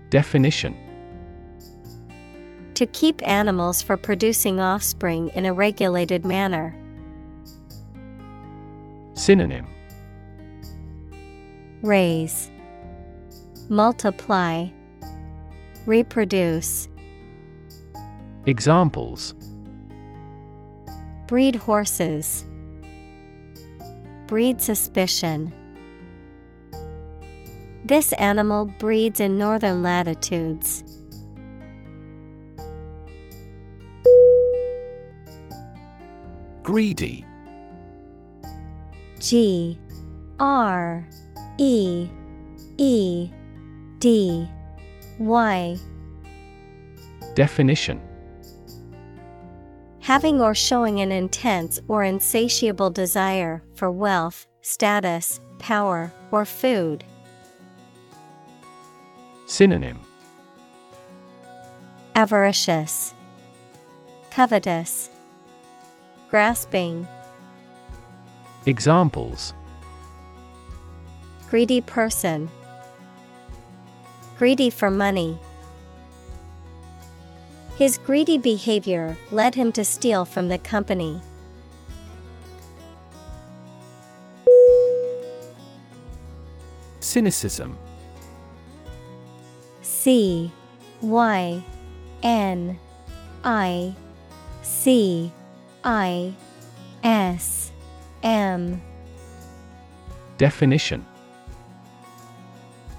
Definition. 0.08 0.74
To 2.72 2.86
keep 2.86 3.20
animals 3.28 3.82
for 3.82 3.98
producing 3.98 4.58
offspring 4.58 5.28
in 5.34 5.44
a 5.44 5.52
regulated 5.52 6.24
manner. 6.24 6.74
Synonym 9.12 9.66
Raise, 11.86 12.50
Multiply, 13.68 14.66
Reproduce. 15.86 16.88
Examples 18.44 19.36
Breed 21.28 21.54
horses. 21.54 22.44
Breed 24.26 24.60
suspicion. 24.60 25.52
This 27.84 28.12
animal 28.14 28.66
breeds 28.66 29.20
in 29.20 29.38
northern 29.38 29.84
latitudes. 29.84 30.82
Greedy 36.64 37.24
G 39.20 39.78
R 40.40 41.06
E 41.58 42.08
E 42.76 43.30
D 43.98 44.48
Y. 45.18 45.78
Definition. 47.34 48.00
Having 50.00 50.40
or 50.40 50.54
showing 50.54 51.00
an 51.00 51.10
intense 51.10 51.80
or 51.88 52.04
insatiable 52.04 52.90
desire 52.90 53.62
for 53.74 53.90
wealth, 53.90 54.46
status, 54.60 55.40
power, 55.58 56.12
or 56.30 56.44
food. 56.44 57.04
Synonym. 59.46 59.98
Avaricious, 62.14 63.14
Covetous, 64.30 65.10
Grasping, 66.30 67.06
Examples 68.66 69.54
Greedy 71.48 71.80
person, 71.80 72.50
Greedy 74.36 74.68
for 74.68 74.90
money. 74.90 75.38
His 77.76 77.98
greedy 77.98 78.36
behavior 78.36 79.16
led 79.30 79.54
him 79.54 79.70
to 79.72 79.84
steal 79.84 80.24
from 80.24 80.48
the 80.48 80.58
company. 80.58 81.20
Cynicism 87.00 87.78
C 89.82 90.50
Y 91.00 91.62
N 92.22 92.78
I 93.44 93.94
C 94.62 95.30
I 95.84 96.34
S 97.04 97.70
M 98.22 98.82
Definition 100.36 101.06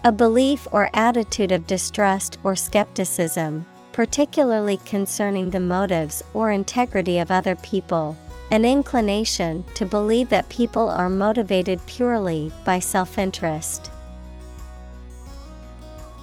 A 0.03 0.11
belief 0.11 0.67
or 0.71 0.89
attitude 0.93 1.51
of 1.51 1.67
distrust 1.67 2.37
or 2.43 2.55
skepticism, 2.55 3.65
particularly 3.91 4.77
concerning 4.85 5.49
the 5.49 5.59
motives 5.59 6.23
or 6.33 6.51
integrity 6.51 7.17
of 7.19 7.31
other 7.31 7.55
people. 7.55 8.15
An 8.51 8.63
inclination 8.63 9.65
to 9.75 9.85
believe 9.85 10.29
that 10.29 10.47
people 10.47 10.87
are 10.87 11.09
motivated 11.09 11.85
purely 11.87 12.51
by 12.63 12.79
self 12.79 13.17
interest. 13.17 13.91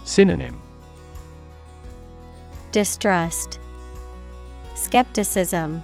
Synonym 0.05 0.61
Distrust, 2.73 3.59
Skepticism, 4.75 5.83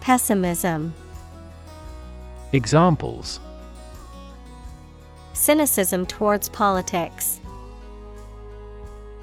Pessimism. 0.00 0.92
Examples 2.52 3.40
Cynicism 5.34 6.06
towards 6.06 6.48
politics, 6.48 7.40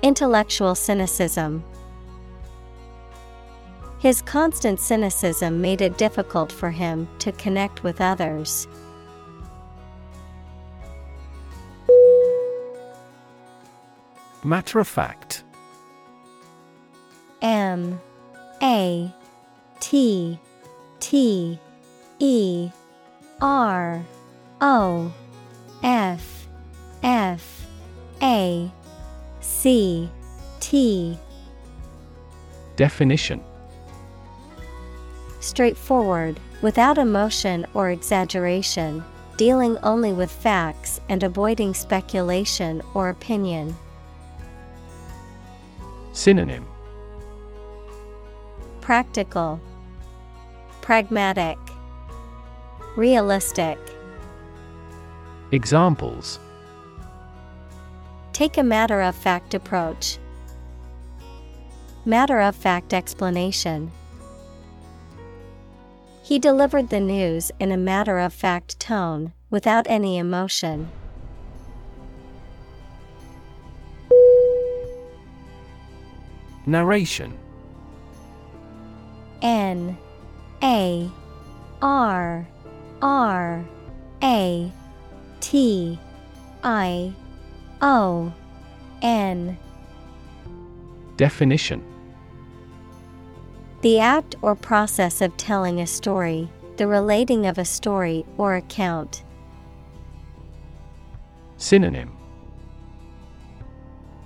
Intellectual 0.01 0.73
cynicism. 0.73 1.63
His 3.99 4.23
constant 4.23 4.79
cynicism 4.79 5.61
made 5.61 5.79
it 5.79 5.97
difficult 5.97 6.51
for 6.51 6.71
him 6.71 7.07
to 7.19 7.31
connect 7.33 7.83
with 7.83 8.01
others. 8.01 8.67
Matter 14.43 14.79
of 14.79 14.87
fact. 14.87 15.43
M. 17.43 18.01
A. 18.63 19.13
T. 19.79 20.39
T. 20.99 21.59
E. 22.17 22.71
R. 23.39 24.03
O 24.61 25.13
F 25.83 26.47
F 27.03 27.65
A 28.21 28.71
C 29.39 30.09
T 30.59 31.17
Definition 32.75 33.43
Straightforward, 35.39 36.39
without 36.61 36.99
emotion 36.99 37.65
or 37.73 37.89
exaggeration, 37.89 39.03
dealing 39.37 39.75
only 39.81 40.13
with 40.13 40.31
facts 40.31 41.01
and 41.09 41.23
avoiding 41.23 41.73
speculation 41.73 42.81
or 42.93 43.09
opinion. 43.09 43.75
Synonym 46.13 46.67
Practical, 48.81 49.59
Pragmatic, 50.81 51.57
Realistic. 52.95 53.79
Examples 55.53 56.39
Take 58.31 58.57
a 58.57 58.63
matter 58.63 59.01
of 59.01 59.15
fact 59.15 59.53
approach. 59.53 60.17
Matter 62.05 62.39
of 62.39 62.55
fact 62.55 62.93
explanation. 62.93 63.91
He 66.23 66.39
delivered 66.39 66.89
the 66.89 67.01
news 67.01 67.51
in 67.59 67.73
a 67.73 67.77
matter 67.77 68.17
of 68.19 68.33
fact 68.33 68.79
tone, 68.79 69.33
without 69.49 69.85
any 69.89 70.17
emotion. 70.17 70.89
Narration 76.65 77.37
N 79.41 79.97
A 80.63 81.11
R 81.81 82.47
R 83.01 83.65
A 84.23 84.71
T 85.41 85.99
I 86.63 87.13
O 87.81 88.31
N 89.01 89.57
Definition 91.17 91.83
The 93.81 93.99
act 93.99 94.35
or 94.41 94.55
process 94.55 95.19
of 95.21 95.35
telling 95.37 95.81
a 95.81 95.87
story, 95.87 96.47
the 96.77 96.87
relating 96.87 97.47
of 97.47 97.57
a 97.57 97.65
story 97.65 98.25
or 98.37 98.55
account. 98.55 99.23
Synonym 101.57 102.15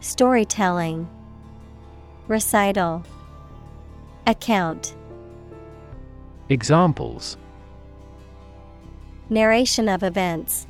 Storytelling, 0.02 1.10
Recital, 2.28 3.04
Account. 4.28 4.96
Examples 6.50 7.38
Narration 9.30 9.90
of 9.90 10.04
events. 10.04 10.68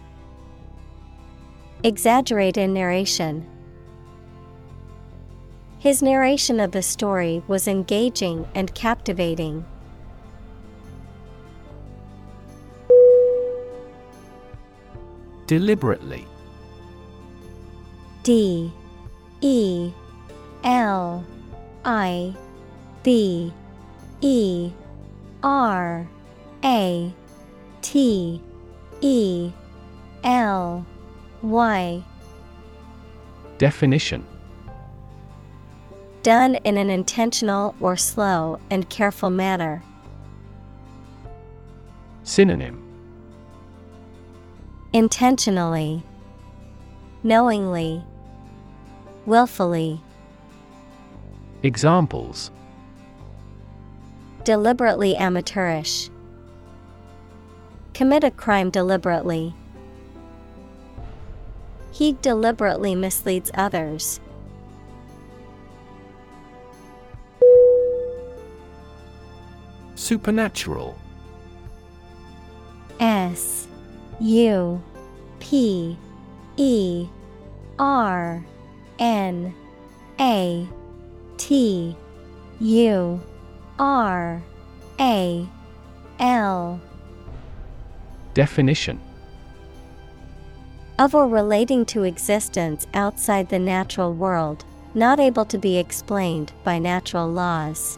Exaggerate 1.86 2.58
in 2.58 2.74
narration. 2.74 3.48
His 5.78 6.02
narration 6.02 6.60
of 6.60 6.72
the 6.72 6.82
story 6.82 7.44
was 7.48 7.68
engaging 7.68 8.48
and 8.56 8.74
captivating. 8.74 9.64
Deliberately. 15.46 16.26
D. 18.24 18.74
E. 19.42 19.92
L. 20.64 21.24
I. 21.86 22.34
B 23.04 23.54
E. 24.22 24.72
R. 25.44 26.08
A. 26.64 27.14
T. 27.84 28.42
E. 29.02 29.52
L 30.24 30.84
Y 31.46 32.04
Definition. 33.60 34.26
Done 36.24 36.56
in 36.56 36.78
an 36.78 36.90
intentional 36.90 37.76
or 37.80 37.96
slow 37.96 38.60
and 38.72 38.90
careful 38.90 39.30
manner. 39.30 39.84
Synonym. 42.24 42.82
Intentionally, 44.92 46.04
Knowingly, 47.22 48.04
Willfully, 49.28 50.02
Examples. 51.62 52.50
Deliberately 54.44 55.16
amateurish. 55.16 56.10
Commit 57.94 58.24
a 58.24 58.32
crime 58.32 58.72
deliberately. 58.72 59.56
He 61.96 62.12
deliberately 62.22 62.94
misleads 62.94 63.50
others. 63.54 64.20
Supernatural. 69.96 71.00
S 73.00 73.70
U 74.20 74.84
P 75.40 75.98
E 76.58 77.08
R 77.80 78.46
N 79.00 79.56
A 80.20 80.68
T 81.38 81.96
U 82.60 83.22
R 83.80 84.44
A 85.00 85.48
L. 86.20 86.82
Definition 88.34 89.00
of 90.98 91.14
or 91.14 91.28
relating 91.28 91.86
to 91.86 92.04
existence 92.04 92.88
outside 92.94 93.50
the 93.50 93.60
natural 93.60 94.14
world, 94.14 94.64
not 94.94 95.20
able 95.20 95.46
to 95.46 95.58
be 95.58 95.78
explained 95.78 96.54
by 96.64 96.80
natural 96.80 97.28
laws. 97.28 97.98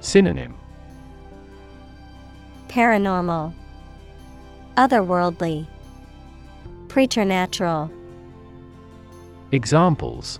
Synonym. 0.00 0.54
Paranormal, 2.68 3.52
Otherworldly, 4.76 5.66
Preternatural, 6.88 7.90
Examples. 9.52 10.38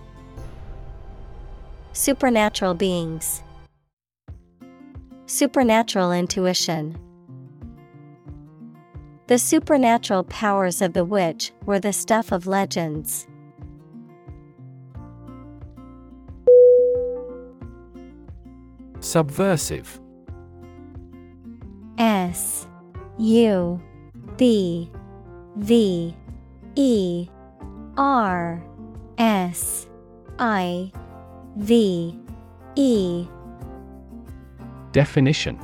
Supernatural 1.93 2.73
beings, 2.73 3.43
Supernatural 5.25 6.11
intuition. 6.11 6.97
The 9.31 9.39
supernatural 9.39 10.25
powers 10.25 10.81
of 10.81 10.91
the 10.91 11.05
witch 11.05 11.53
were 11.65 11.79
the 11.79 11.93
stuff 11.93 12.33
of 12.33 12.47
legends. 12.47 13.27
Subversive. 18.99 20.01
S 21.97 22.67
U 23.19 23.81
B 24.35 24.91
V 25.55 26.13
E 26.75 27.29
R 27.95 28.61
S 29.17 29.87
I 30.39 30.91
V 31.55 32.19
E. 32.75 33.27
Definition 34.91 35.57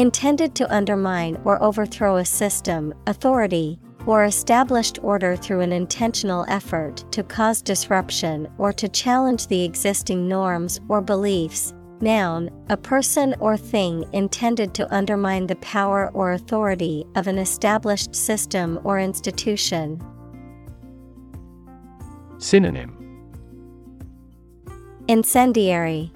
Intended 0.00 0.54
to 0.54 0.74
undermine 0.74 1.38
or 1.44 1.62
overthrow 1.62 2.16
a 2.16 2.24
system, 2.24 2.94
authority, 3.06 3.78
or 4.06 4.24
established 4.24 4.98
order 5.02 5.36
through 5.36 5.60
an 5.60 5.74
intentional 5.74 6.46
effort 6.48 7.04
to 7.12 7.22
cause 7.22 7.60
disruption 7.60 8.48
or 8.56 8.72
to 8.72 8.88
challenge 8.88 9.46
the 9.48 9.62
existing 9.62 10.26
norms 10.26 10.80
or 10.88 11.02
beliefs. 11.02 11.74
Noun, 12.00 12.48
a 12.70 12.78
person 12.78 13.34
or 13.40 13.58
thing 13.58 14.06
intended 14.14 14.72
to 14.72 14.90
undermine 14.90 15.46
the 15.46 15.56
power 15.56 16.10
or 16.14 16.32
authority 16.32 17.04
of 17.14 17.26
an 17.26 17.36
established 17.36 18.16
system 18.16 18.80
or 18.84 18.98
institution. 18.98 20.00
Synonym 22.38 22.96
Incendiary, 25.08 26.10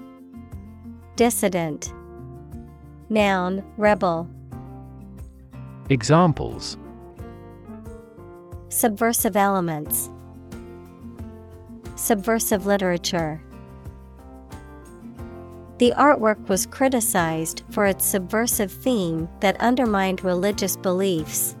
Dissident, 1.15 1.93
Noun, 3.09 3.63
rebel. 3.77 4.27
Examples 5.89 6.77
Subversive 8.69 9.35
elements. 9.35 10.09
Subversive 11.95 12.65
literature. 12.65 13.41
The 15.77 15.93
artwork 15.97 16.47
was 16.47 16.65
criticized 16.65 17.63
for 17.69 17.85
its 17.85 18.03
subversive 18.05 18.71
theme 18.71 19.29
that 19.41 19.59
undermined 19.61 20.23
religious 20.23 20.75
beliefs. 20.75 21.55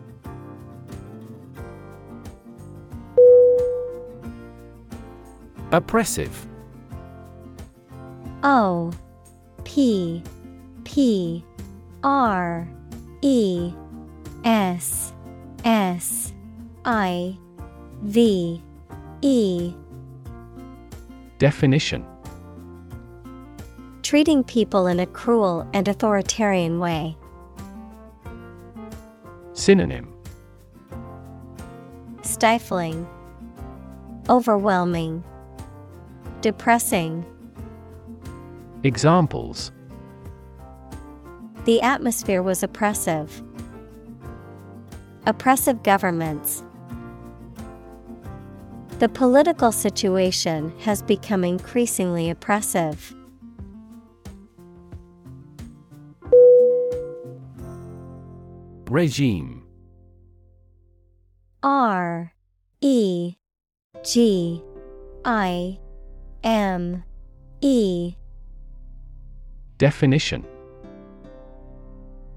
Oppressive 5.71 6.47
O 8.43 8.91
P 9.63 10.23
P 10.85 11.43
R 12.03 12.67
E 13.21 13.73
S 14.45 15.13
S 15.65 16.31
I 16.85 17.37
V 18.03 18.61
E. 19.21 19.73
Definition. 21.37 22.05
Treating 24.03 24.43
people 24.43 24.87
in 24.87 24.99
a 24.99 25.07
cruel 25.07 25.67
and 25.73 25.87
authoritarian 25.87 26.79
way. 26.79 27.17
Synonym. 29.53 30.13
Stifling, 32.21 33.07
Overwhelming, 34.29 35.23
Depressing. 36.41 37.25
Examples 38.83 39.71
The 41.65 41.81
atmosphere 41.81 42.43
was 42.43 42.61
oppressive. 42.61 43.41
Oppressive 45.25 45.81
governments. 45.81 46.63
The 48.99 49.09
political 49.09 49.71
situation 49.71 50.71
has 50.81 51.01
become 51.01 51.43
increasingly 51.43 52.29
oppressive. 52.29 53.15
Regime 58.87 59.65
R 61.63 62.31
E 62.81 63.35
G 64.03 64.61
I 65.25 65.79
M 66.43 67.03
E 67.61 68.15
Definition 69.79 70.45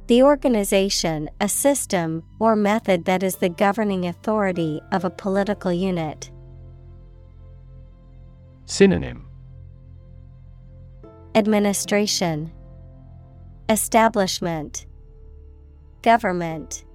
The 0.09 0.23
organization, 0.23 1.29
a 1.39 1.51
system, 1.51 2.23
or 2.39 2.57
method 2.57 3.05
that 3.05 3.23
is 3.23 3.37
the 3.37 3.51
governing 3.51 4.07
authority 4.07 4.81
of 4.91 5.05
a 5.05 5.11
political 5.11 5.71
unit. 5.71 6.31
Synonym. 8.65 9.29
Administration. 11.35 12.51
Establishment. 13.69 14.87
Government. 16.01 16.87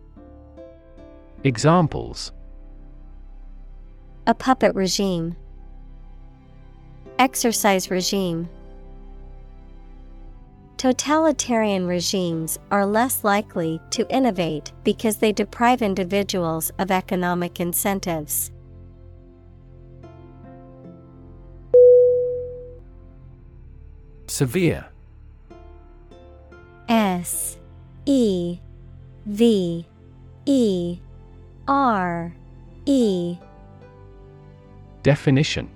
Examples. 1.43 2.31
A 4.25 4.33
puppet 4.33 4.73
regime. 4.73 5.35
Exercise 7.19 7.91
regime 7.91 8.49
Totalitarian 10.83 11.87
regimes 11.87 12.59
are 12.69 12.85
less 12.85 13.23
likely 13.23 13.79
to 13.91 14.05
innovate 14.13 14.73
because 14.83 15.15
they 15.15 15.31
deprive 15.31 15.81
individuals 15.81 16.73
of 16.77 16.91
economic 16.91 17.61
incentives. 17.61 18.51
Severe. 24.27 24.85
S 26.89 27.57
E 28.05 28.59
V 29.25 29.87
E 30.45 30.99
R 31.65 32.35
E. 32.85 33.37
Definition 35.01 35.69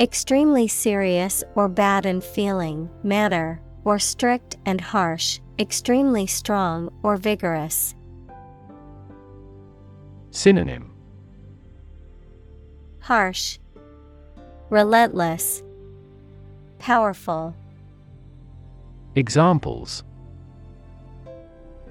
Extremely 0.00 0.66
serious 0.66 1.44
or 1.54 1.68
bad 1.68 2.04
in 2.04 2.20
feeling, 2.20 2.90
matter, 3.04 3.60
or 3.84 4.00
strict 4.00 4.56
and 4.66 4.80
harsh, 4.80 5.38
extremely 5.56 6.26
strong 6.26 6.92
or 7.04 7.16
vigorous. 7.16 7.94
Synonym 10.32 10.92
Harsh, 12.98 13.58
Relentless, 14.68 15.62
Powerful. 16.80 17.54
Examples 19.14 20.02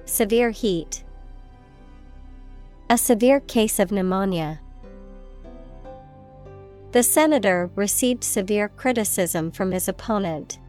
Severe 0.04 0.50
heat. 0.50 1.02
A 2.90 2.98
severe 2.98 3.40
case 3.40 3.78
of 3.78 3.90
pneumonia. 3.90 4.60
The 6.94 7.02
senator 7.02 7.72
received 7.74 8.22
severe 8.22 8.68
criticism 8.68 9.50
from 9.50 9.72
his 9.72 9.88
opponent. 9.88 10.60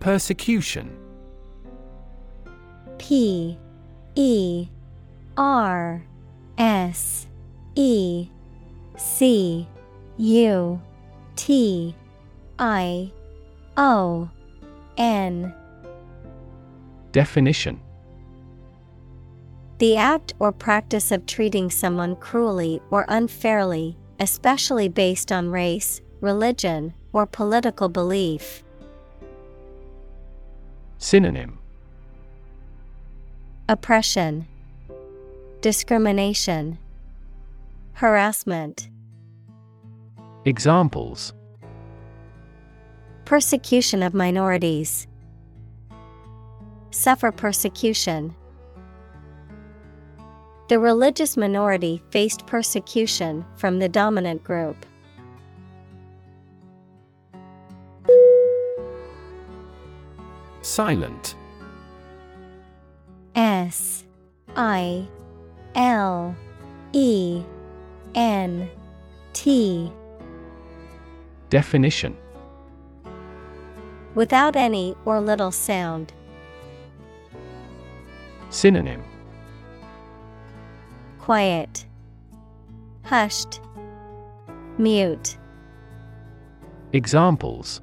Persecution. 0.00 0.98
P 2.98 3.56
E 4.16 4.66
R 5.36 6.02
S 6.58 7.28
E 7.76 8.28
C 8.96 9.68
U 10.16 10.82
T 11.36 11.94
I 12.58 13.12
O 13.76 14.28
N. 14.96 15.54
Definition 17.12 17.80
The 19.78 19.96
act 19.96 20.34
or 20.40 20.50
practice 20.50 21.12
of 21.12 21.24
treating 21.26 21.70
someone 21.70 22.16
cruelly 22.16 22.82
or 22.90 23.04
unfairly, 23.08 23.96
especially 24.18 24.88
based 24.88 25.30
on 25.30 25.50
race, 25.50 26.00
religion, 26.20 26.94
or 27.12 27.26
political 27.26 27.88
belief. 27.88 28.64
Synonym 30.98 31.60
Oppression, 33.68 34.48
Discrimination, 35.60 36.78
Harassment. 37.92 38.88
Examples 40.44 41.34
Persecution 43.24 44.02
of 44.02 44.12
minorities. 44.12 45.06
Suffer 46.90 47.30
persecution. 47.30 48.34
The 50.68 50.78
religious 50.78 51.38
minority 51.38 52.02
faced 52.10 52.44
persecution 52.46 53.46
from 53.56 53.78
the 53.78 53.88
dominant 53.88 54.44
group. 54.44 54.76
Silent 60.60 61.36
S 63.34 64.04
I 64.56 65.08
L 65.74 66.36
E 66.92 67.42
N 68.14 68.68
T 69.32 69.90
Definition 71.48 72.14
Without 74.14 74.54
any 74.54 74.94
or 75.06 75.18
little 75.18 75.50
sound. 75.50 76.12
Synonym 78.50 79.02
Quiet, 81.28 81.84
Hushed, 83.02 83.60
Mute. 84.78 85.36
Examples 86.94 87.82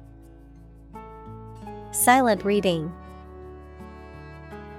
Silent 1.92 2.44
reading. 2.44 2.92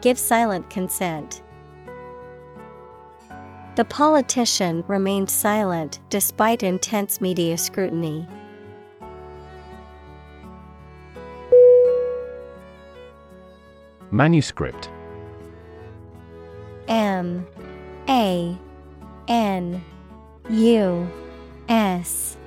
Give 0.01 0.19
silent 0.19 0.69
consent. 0.69 1.41
The 3.77 3.85
politician 3.85 4.83
remained 4.89 5.29
silent 5.29 6.01
despite 6.09 6.61
intense 6.61 7.21
media 7.21 7.57
scrutiny. 7.57 8.27
Manuscript 14.11 14.89
M 16.89 17.47
A 18.09 18.57
N 19.27 19.83
U 20.49 21.09
S 21.67 22.37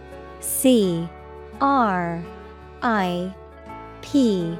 C 0.41 1.09
R 1.61 2.25
I 2.83 3.35
P 4.01 4.59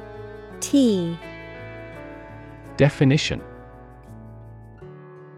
T 0.59 1.17
Definition 2.77 3.41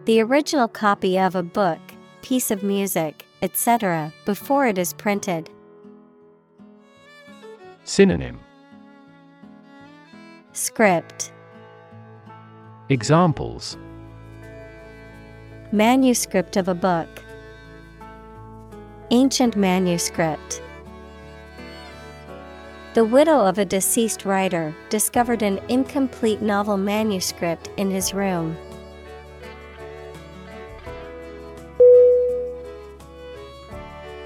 The 0.05 0.21
original 0.21 0.67
copy 0.67 1.17
of 1.17 1.35
a 1.35 1.43
book, 1.43 1.79
piece 2.21 2.51
of 2.51 2.63
music, 2.63 3.25
etc., 3.41 4.13
before 4.25 4.67
it 4.67 4.77
is 4.77 4.93
printed. 4.93 5.49
Synonym 7.85 8.39
Script 10.53 11.31
Examples 12.89 13.77
Manuscript 15.73 16.55
of 16.55 16.67
a 16.67 16.75
book. 16.75 17.09
Ancient 19.09 19.55
manuscript. 19.55 20.61
The 22.93 23.03
widow 23.03 23.39
of 23.39 23.57
a 23.57 23.65
deceased 23.65 24.23
writer 24.23 24.75
discovered 24.91 25.41
an 25.41 25.59
incomplete 25.69 26.43
novel 26.43 26.77
manuscript 26.77 27.71
in 27.77 27.89
his 27.89 28.13
room. 28.13 28.55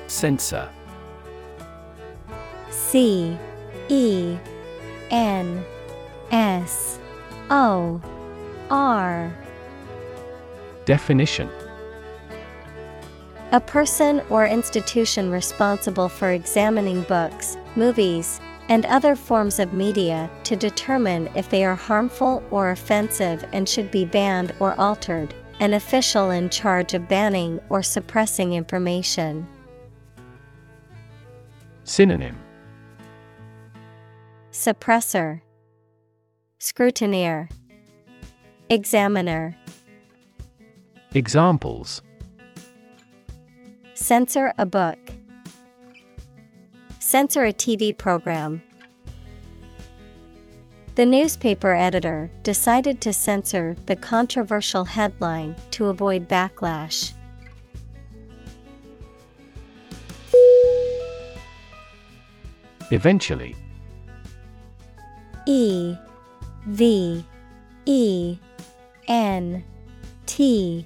Censor 0.08 0.70
C 2.70 3.38
E 3.88 4.38
N 5.12 5.64
S 6.30 7.00
O 7.50 8.02
R 8.70 9.47
Definition. 10.88 11.50
A 13.52 13.60
person 13.60 14.22
or 14.30 14.48
institution 14.48 15.30
responsible 15.30 16.08
for 16.08 16.32
examining 16.32 17.02
books, 17.04 17.58
movies, 17.76 18.40
and 18.70 18.86
other 18.86 19.14
forms 19.14 19.60
of 19.60 19.74
media 19.74 20.30
to 20.46 20.56
determine 20.56 21.28
if 21.36 21.50
they 21.50 21.66
are 21.66 21.76
harmful 21.76 22.42
or 22.52 22.72
offensive 22.72 23.44
and 23.52 23.68
should 23.68 23.92
be 23.92 24.06
banned 24.06 24.54
or 24.62 24.80
altered, 24.80 25.34
an 25.60 25.74
official 25.74 26.32
in 26.32 26.50
charge 26.50 26.94
of 26.94 27.10
banning 27.10 27.60
or 27.68 27.84
suppressing 27.84 28.54
information. 28.54 29.46
Synonym. 31.84 32.38
Suppressor, 34.54 35.42
Scrutineer, 36.62 37.50
Examiner, 38.70 39.58
Examples 41.14 42.01
Censor 43.93 44.53
a 44.58 44.66
book, 44.66 44.99
Censor 46.99 47.45
a 47.45 47.53
TV 47.53 47.97
program. 47.97 48.62
The 50.95 51.05
newspaper 51.05 51.74
editor 51.74 52.30
decided 52.43 52.99
to 53.01 53.14
censor 53.14 53.78
the 53.86 53.95
controversial 53.95 54.84
headline 54.84 55.55
to 55.72 55.86
avoid 55.86 56.28
backlash. 56.28 57.14
Eventually 62.91 63.55
E 65.45 65.95
V 66.66 67.26
E 67.86 68.38
N 69.08 69.64
T 70.26 70.86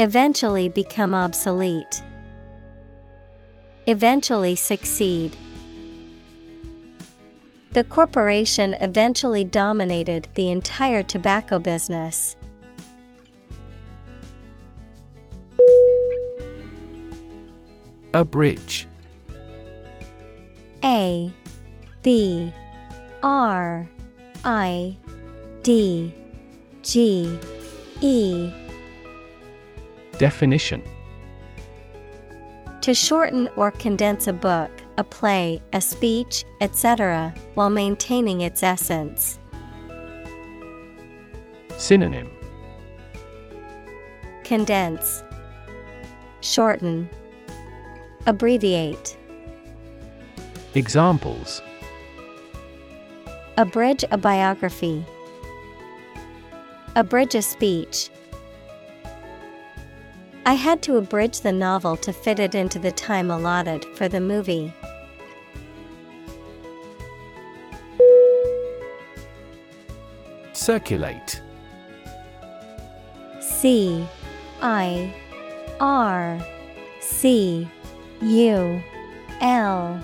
eventually 0.00 0.66
become 0.70 1.14
obsolete, 1.14 2.02
eventually 3.86 4.56
succeed. 4.56 5.36
The 7.72 7.84
corporation 7.84 8.74
eventually 8.80 9.44
dominated 9.44 10.26
the 10.34 10.50
entire 10.50 11.02
tobacco 11.02 11.58
business. 11.58 12.34
A 18.14 18.24
bridge. 18.24 18.88
A 20.82 21.30
B 22.02 22.54
R 23.22 23.86
I 24.44 24.96
D 25.62 26.14
G 26.82 27.38
E 28.00 28.50
Definition 30.20 30.82
To 32.82 32.92
shorten 32.92 33.48
or 33.56 33.70
condense 33.70 34.26
a 34.26 34.34
book, 34.34 34.70
a 34.98 35.02
play, 35.02 35.62
a 35.72 35.80
speech, 35.80 36.44
etc., 36.60 37.32
while 37.54 37.70
maintaining 37.70 38.42
its 38.42 38.62
essence. 38.62 39.38
Synonym 41.78 42.30
Condense, 44.44 45.24
Shorten, 46.42 47.08
Abbreviate. 48.26 49.16
Examples 50.74 51.62
Abridge 53.56 54.04
a 54.10 54.18
biography. 54.18 55.02
Abridge 56.94 57.34
a 57.34 57.40
speech. 57.40 58.10
I 60.46 60.54
had 60.54 60.82
to 60.82 60.96
abridge 60.96 61.40
the 61.40 61.52
novel 61.52 61.96
to 61.98 62.12
fit 62.12 62.38
it 62.38 62.54
into 62.54 62.78
the 62.78 62.92
time 62.92 63.30
allotted 63.30 63.84
for 63.96 64.08
the 64.08 64.20
movie. 64.20 64.72
Circulate. 70.52 71.40
C 73.40 74.06
I 74.62 75.14
R 75.78 76.38
C 77.00 77.68
U 78.22 78.82
L 79.40 80.02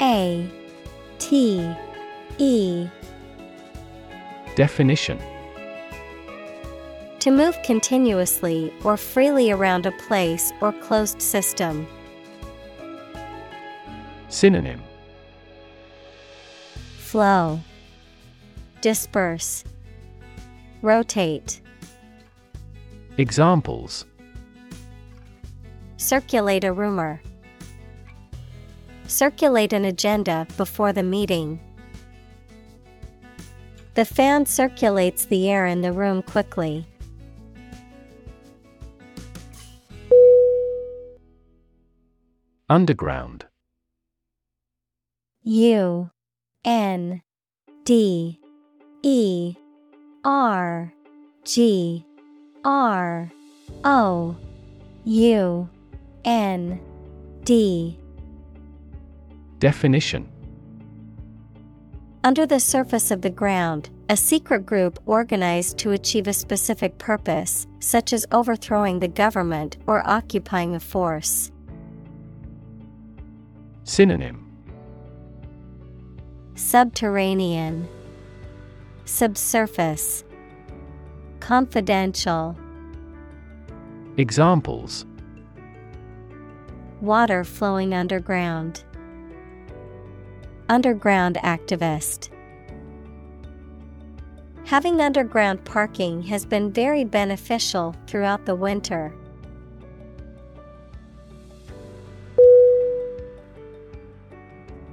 A 0.00 0.50
T 1.18 1.74
E. 2.38 2.88
Definition 4.56 5.18
To 7.20 7.30
move 7.30 7.60
continuously 7.62 8.72
or 8.82 8.96
freely 8.96 9.50
around 9.50 9.84
a 9.84 9.92
place 9.92 10.52
or 10.62 10.72
closed 10.72 11.20
system. 11.20 11.86
Synonym 14.30 14.82
Flow 16.96 17.60
Disperse 18.80 19.64
Rotate 20.80 21.60
Examples 23.18 24.06
Circulate 25.98 26.64
a 26.64 26.72
rumor. 26.72 27.20
Circulate 29.06 29.74
an 29.74 29.84
agenda 29.84 30.46
before 30.56 30.94
the 30.94 31.02
meeting. 31.02 31.60
The 33.92 34.06
fan 34.06 34.46
circulates 34.46 35.26
the 35.26 35.50
air 35.50 35.66
in 35.66 35.82
the 35.82 35.92
room 35.92 36.22
quickly. 36.22 36.86
Underground. 42.70 43.46
U 45.42 46.08
N 46.64 47.20
D 47.82 48.38
E 49.02 49.56
R 50.24 50.94
G 51.44 52.06
R 52.64 53.32
O 53.82 54.36
U 55.04 55.68
N 56.24 56.80
D 57.42 57.98
Definition 59.58 60.28
Under 62.22 62.46
the 62.46 62.60
surface 62.60 63.10
of 63.10 63.22
the 63.22 63.30
ground, 63.30 63.90
a 64.08 64.16
secret 64.16 64.64
group 64.64 65.00
organized 65.06 65.76
to 65.78 65.90
achieve 65.90 66.28
a 66.28 66.32
specific 66.32 66.98
purpose, 66.98 67.66
such 67.80 68.12
as 68.12 68.26
overthrowing 68.30 69.00
the 69.00 69.08
government 69.08 69.76
or 69.88 70.08
occupying 70.08 70.76
a 70.76 70.80
force. 70.80 71.49
Synonym 73.90 74.46
Subterranean, 76.54 77.88
Subsurface, 79.04 80.22
Confidential. 81.40 82.56
Examples 84.16 85.06
Water 87.00 87.42
flowing 87.42 87.92
underground. 87.92 88.84
Underground 90.68 91.34
activist. 91.42 92.30
Having 94.66 95.00
underground 95.00 95.64
parking 95.64 96.22
has 96.22 96.46
been 96.46 96.72
very 96.72 97.02
beneficial 97.02 97.96
throughout 98.06 98.46
the 98.46 98.54
winter. 98.54 99.12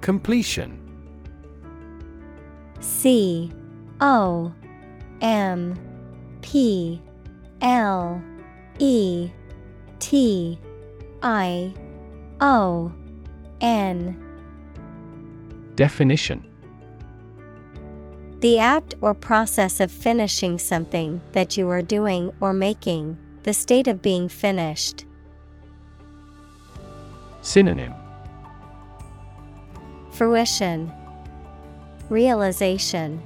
Completion. 0.02 0.80
C 2.80 3.52
O 4.00 4.54
M 5.22 5.78
P 6.42 7.02
L 7.62 8.22
E 8.80 9.30
T 10.00 10.60
I 11.24 11.74
O 12.40 12.92
N. 13.62 14.24
Definition. 15.76 16.44
The 18.40 18.60
act 18.60 18.94
or 19.02 19.16
process 19.16 19.80
of 19.80 19.92
finishing 19.92 20.60
something 20.60 21.22
that 21.32 21.58
you 21.58 21.68
are 21.70 21.82
doing 21.82 22.32
or 22.40 22.54
making, 22.54 23.18
the 23.44 23.54
state 23.54 23.88
of 23.88 24.02
being 24.02 24.30
finished. 24.30 25.06
Synonym 27.42 27.94
Fruition, 30.18 30.92
Realization, 32.10 33.22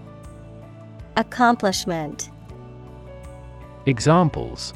Accomplishment. 1.15 2.30
Examples 3.85 4.73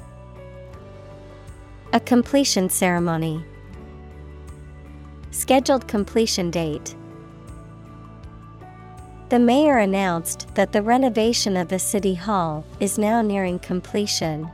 A 1.91 1.99
completion 1.99 2.69
ceremony. 2.69 3.43
Scheduled 5.31 5.89
completion 5.89 6.51
date. 6.51 6.95
The 9.27 9.39
mayor 9.39 9.79
announced 9.79 10.47
that 10.55 10.71
the 10.71 10.81
renovation 10.81 11.57
of 11.57 11.67
the 11.67 11.79
city 11.79 12.13
hall 12.13 12.65
is 12.79 12.97
now 12.97 13.21
nearing 13.21 13.59
completion. 13.59 14.49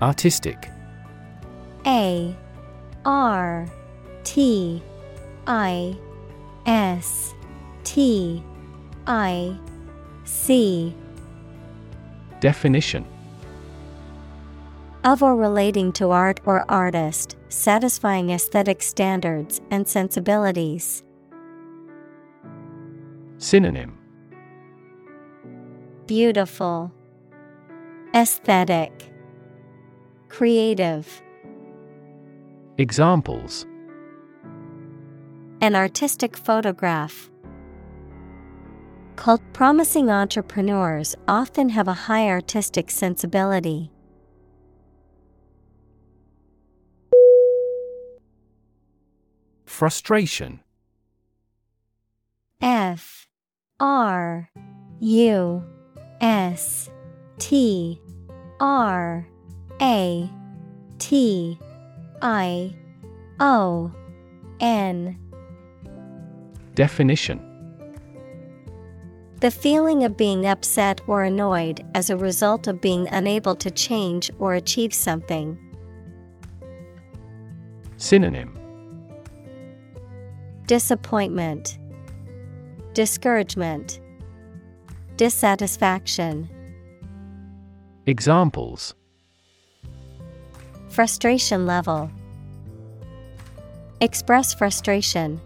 Artistic 0.00 0.70
A 1.86 2.36
R 3.04 3.66
T 4.24 4.82
I 5.46 5.96
S 6.66 7.34
T 7.84 8.42
I 9.06 9.58
C. 10.24 10.94
Definition. 12.40 13.06
Of 15.04 15.22
or 15.22 15.36
relating 15.36 15.92
to 15.92 16.10
art 16.10 16.40
or 16.46 16.64
artist, 16.70 17.36
satisfying 17.50 18.30
aesthetic 18.30 18.82
standards 18.82 19.60
and 19.70 19.86
sensibilities. 19.86 21.02
Synonym. 23.36 23.98
Beautiful, 26.06 26.92
Aesthetic, 28.14 29.12
Creative. 30.28 31.22
Examples. 32.76 33.66
An 35.60 35.76
artistic 35.76 36.36
photograph. 36.36 37.30
Cult 39.14 39.42
promising 39.52 40.10
entrepreneurs 40.10 41.14
often 41.28 41.68
have 41.68 41.86
a 41.86 41.92
high 41.92 42.28
artistic 42.28 42.90
sensibility. 42.90 43.92
Frustration. 49.66 50.58
F. 52.60 53.28
R. 53.78 54.50
U. 54.98 55.64
S. 56.20 56.90
T. 57.38 58.00
R. 58.58 59.28
A. 59.80 60.28
T 60.98 61.58
I 62.22 62.74
O 63.40 63.92
N. 64.60 65.18
Definition. 66.74 67.40
The 69.40 69.50
feeling 69.50 70.04
of 70.04 70.16
being 70.16 70.46
upset 70.46 71.00
or 71.06 71.22
annoyed 71.24 71.84
as 71.94 72.08
a 72.08 72.16
result 72.16 72.66
of 72.66 72.80
being 72.80 73.08
unable 73.08 73.54
to 73.56 73.70
change 73.70 74.30
or 74.38 74.54
achieve 74.54 74.94
something. 74.94 75.58
Synonym. 77.96 78.58
Disappointment, 80.66 81.78
Discouragement, 82.94 84.00
Dissatisfaction. 85.16 86.48
Examples 88.06 88.94
Frustration 90.94 91.66
level. 91.66 92.08
Express 94.00 94.54
frustration. 94.54 95.40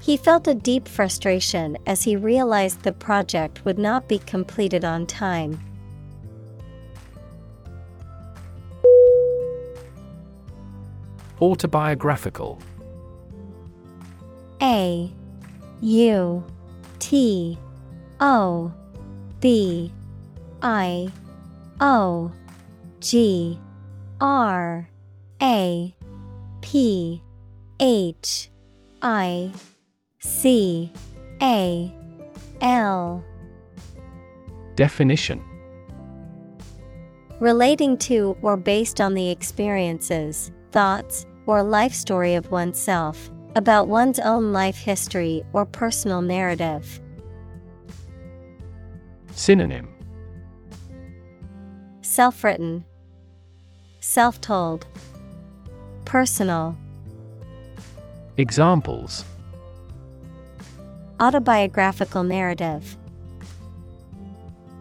He 0.00 0.16
felt 0.16 0.48
a 0.48 0.54
deep 0.54 0.88
frustration 0.88 1.78
as 1.86 2.02
he 2.02 2.16
realized 2.16 2.82
the 2.82 2.92
project 2.92 3.64
would 3.64 3.78
not 3.78 4.08
be 4.08 4.18
completed 4.18 4.84
on 4.84 5.06
time. 5.06 5.60
Autobiographical 11.40 12.58
A 14.60 15.12
U 15.80 16.44
T 16.98 17.56
O 18.18 18.72
B 19.38 19.92
I 20.60 21.08
O 21.80 22.32
G 23.02 23.58
R 24.20 24.88
A 25.42 25.94
P 26.60 27.20
H 27.80 28.48
I 29.02 29.50
C 30.20 30.92
A 31.42 31.92
L. 32.60 33.24
Definition. 34.76 35.42
Relating 37.40 37.98
to 37.98 38.36
or 38.40 38.56
based 38.56 39.00
on 39.00 39.14
the 39.14 39.30
experiences, 39.30 40.52
thoughts, 40.70 41.26
or 41.46 41.64
life 41.64 41.92
story 41.92 42.36
of 42.36 42.52
oneself, 42.52 43.32
about 43.56 43.88
one's 43.88 44.20
own 44.20 44.52
life 44.52 44.76
history 44.76 45.42
or 45.52 45.66
personal 45.66 46.22
narrative. 46.22 47.00
Synonym. 49.32 49.88
Self 52.02 52.44
written, 52.44 52.84
Self 54.12 54.42
told, 54.42 54.84
Personal, 56.04 56.76
Examples 58.36 59.24
Autobiographical 61.18 62.22
narrative. 62.22 62.98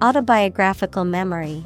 Autobiographical 0.02 1.06
memory. 1.06 1.66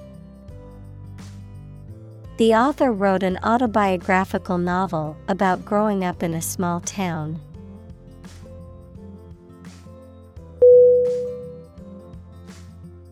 The 2.37 2.53
author 2.53 2.91
wrote 2.91 3.23
an 3.23 3.39
autobiographical 3.41 4.59
novel 4.59 5.17
about 5.27 5.65
growing 5.65 6.03
up 6.03 6.21
in 6.21 6.35
a 6.35 6.43
small 6.43 6.81
town. 6.81 7.41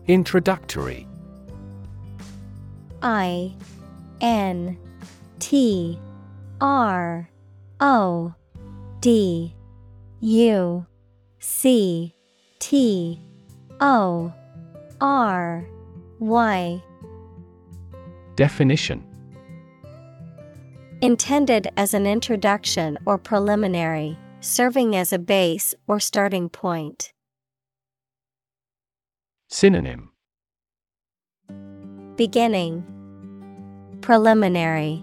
Introductory 0.06 1.08
I 3.02 3.52
N 4.20 4.78
T 5.38 5.98
R 6.60 7.28
O 7.80 8.34
D 9.00 9.54
U 10.20 10.86
C 11.38 12.14
T 12.58 13.20
O 13.80 14.32
R 15.00 15.66
Y. 16.18 16.82
Definition. 18.36 19.04
Intended 21.02 21.68
as 21.76 21.92
an 21.92 22.06
introduction 22.06 22.96
or 23.04 23.18
preliminary, 23.18 24.16
serving 24.40 24.96
as 24.96 25.12
a 25.12 25.18
base 25.18 25.74
or 25.86 26.00
starting 26.00 26.48
point. 26.48 27.12
Synonym. 29.50 30.10
Beginning 32.16 32.93
Preliminary. 34.04 35.02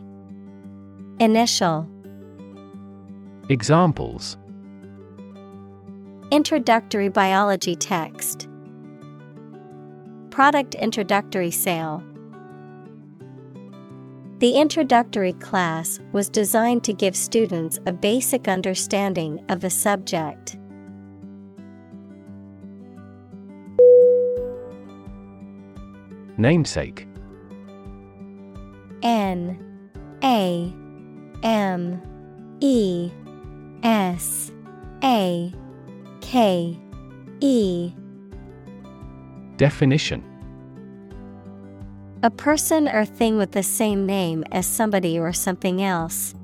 Initial. 1.19 1.89
Examples. 3.49 4.37
Introductory 6.29 7.09
biology 7.09 7.75
text. 7.75 8.47
Product 10.29 10.75
introductory 10.75 11.49
sale. 11.49 12.03
The 14.37 14.51
introductory 14.51 15.33
class 15.33 15.99
was 16.11 16.29
designed 16.29 16.83
to 16.83 16.93
give 16.93 17.15
students 17.15 17.79
a 17.87 17.91
basic 17.91 18.47
understanding 18.47 19.43
of 19.49 19.61
the 19.61 19.71
subject. 19.71 20.57
Namesake 26.37 27.07
N 29.03 29.89
A 30.23 30.73
M 31.43 32.01
E 32.59 33.11
S 33.83 34.51
A 35.03 35.53
K 36.21 36.79
E 37.39 37.93
Definition 39.57 40.23
A 42.23 42.29
person 42.29 42.87
or 42.87 43.05
thing 43.05 43.37
with 43.37 43.51
the 43.51 43.63
same 43.63 44.05
name 44.05 44.43
as 44.51 44.67
somebody 44.67 45.19
or 45.19 45.33
something 45.33 45.81
else. 45.81 46.35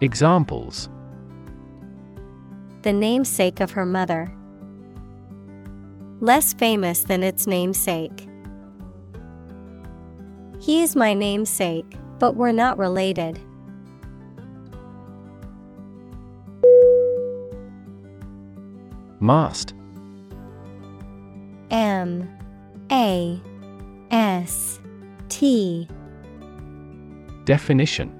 Examples 0.00 0.88
The 2.82 2.92
namesake 2.92 3.60
of 3.60 3.72
her 3.72 3.84
mother. 3.84 4.32
Less 6.20 6.52
famous 6.52 7.00
than 7.00 7.22
its 7.22 7.46
namesake. 7.46 8.29
He 10.60 10.82
is 10.82 10.94
my 10.94 11.14
namesake, 11.14 11.96
but 12.18 12.36
we're 12.36 12.52
not 12.52 12.76
related. 12.76 13.40
Mast 19.20 19.74
M. 21.70 22.28
A. 22.90 23.40
S. 24.10 24.80
T. 25.28 25.88
Definition. 27.44 28.16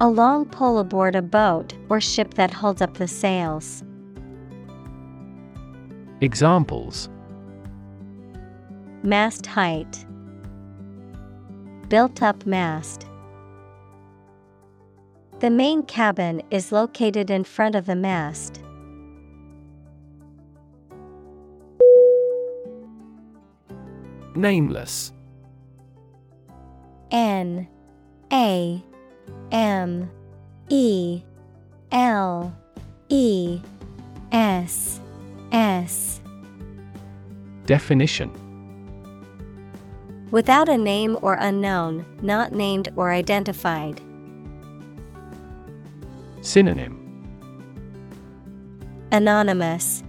A 0.00 0.08
long 0.08 0.46
pole 0.46 0.78
aboard 0.78 1.14
a 1.14 1.22
boat 1.22 1.74
or 1.88 2.00
ship 2.00 2.34
that 2.34 2.50
holds 2.50 2.80
up 2.80 2.94
the 2.94 3.06
sails. 3.06 3.84
Examples. 6.20 7.08
Mast 9.02 9.46
height. 9.46 10.06
Built 11.90 12.22
up 12.22 12.46
mast. 12.46 13.04
The 15.40 15.50
main 15.50 15.82
cabin 15.82 16.40
is 16.52 16.70
located 16.70 17.32
in 17.32 17.42
front 17.42 17.74
of 17.74 17.86
the 17.86 17.96
mast. 17.96 18.60
Nameless 24.36 25.12
N 27.10 27.66
A 28.32 28.80
M 29.50 30.08
E 30.68 31.22
L 31.90 32.56
E 33.08 33.60
S 34.30 35.00
S 35.50 36.20
Definition 37.66 38.49
Without 40.30 40.68
a 40.68 40.78
name 40.78 41.18
or 41.22 41.34
unknown, 41.34 42.06
not 42.22 42.52
named 42.52 42.88
or 42.94 43.10
identified. 43.10 44.00
Synonym 46.40 46.96
Anonymous, 49.10 50.04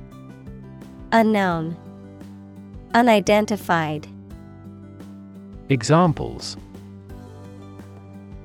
Unknown, 1.12 1.76
Unidentified. 2.94 4.08
Examples 5.70 6.56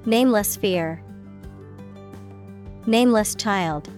Nameless 0.06 0.56
fear, 0.56 1.02
Nameless 2.86 3.34
child. 3.34 3.90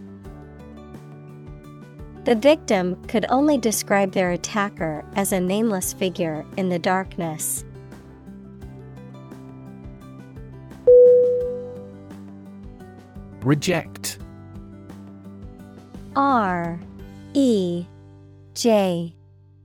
The 2.25 2.35
victim 2.35 3.01
could 3.07 3.25
only 3.29 3.57
describe 3.57 4.13
their 4.13 4.33
attacker 4.33 5.05
as 5.15 5.33
a 5.33 5.41
nameless 5.41 5.93
figure 5.93 6.45
in 6.57 6.69
the 6.69 6.79
darkness. 6.79 7.65
Reject 13.49 14.19
R 16.15 16.79
E 17.33 17.87
J 18.53 19.15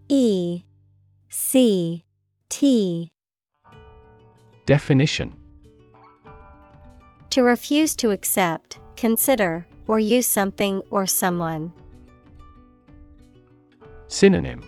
E 0.08 0.64
C 1.28 2.06
T 2.48 3.12
Definition 4.66 5.36
To 7.32 7.44
refuse 7.44 7.94
to 7.98 8.12
accept, 8.12 8.80
consider, 8.96 9.68
or 9.88 10.00
use 10.00 10.28
something 10.28 10.82
or 10.90 11.06
someone. 11.06 11.74
Synonym 14.08 14.64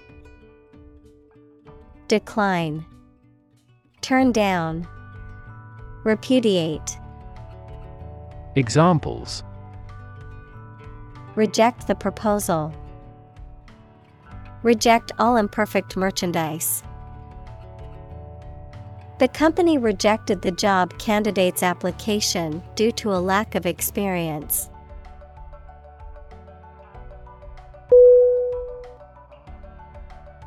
Decline. 2.10 2.86
Turn 4.02 4.34
down. 4.34 4.86
Repudiate. 6.04 6.98
Examples 8.58 9.44
Reject 11.36 11.88
the 11.88 11.96
proposal. 11.96 12.74
Reject 14.64 15.12
all 15.20 15.36
imperfect 15.36 15.98
merchandise. 15.98 16.82
The 19.20 19.28
company 19.28 19.78
rejected 19.78 20.42
the 20.42 20.52
job 20.52 20.98
candidate's 20.98 21.64
application 21.64 22.64
due 22.76 22.94
to 22.94 23.14
a 23.14 23.20
lack 23.20 23.56
of 23.56 23.66
experience. 23.66 24.70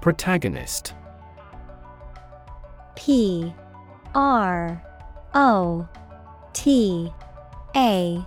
Protagonist 0.01 0.94
P 2.97 3.52
R 4.14 4.82
O 5.35 5.86
T 6.55 7.12
A 7.77 8.24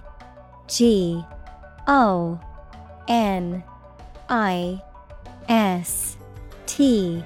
G 0.68 1.24
O 1.88 2.40
N 3.08 3.64
I 4.30 4.82
S 5.50 6.18
T. 6.66 7.24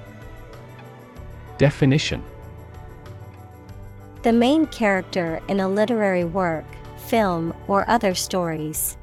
Definition. 1.58 2.22
The 4.22 4.32
main 4.32 4.66
character 4.66 5.40
in 5.48 5.60
a 5.60 5.68
literary 5.68 6.24
work, 6.24 6.64
film, 7.06 7.54
or 7.68 7.88
other 7.88 8.14
stories. 8.14 8.96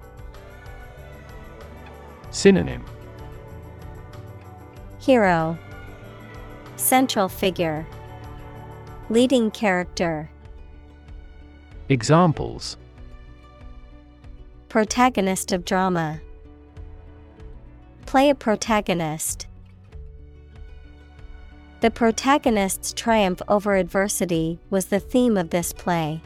Synonym. 2.32 2.84
Hero. 5.00 5.58
Central 6.76 7.30
figure. 7.30 7.86
Leading 9.10 9.52
character. 9.52 10.30
Examples 11.90 12.78
Protagonist 14.74 15.52
of 15.52 15.66
drama 15.66 16.20
Play 18.08 18.32
a 18.32 18.34
protagonist. 18.34 19.46
The 21.82 21.92
protagonist's 21.92 22.92
triumph 22.92 23.40
over 23.48 23.76
adversity 23.76 24.58
was 24.72 24.88
the 24.88 25.00
theme 25.00 25.38
of 25.38 25.52
this 25.52 25.74
play. 25.74 26.24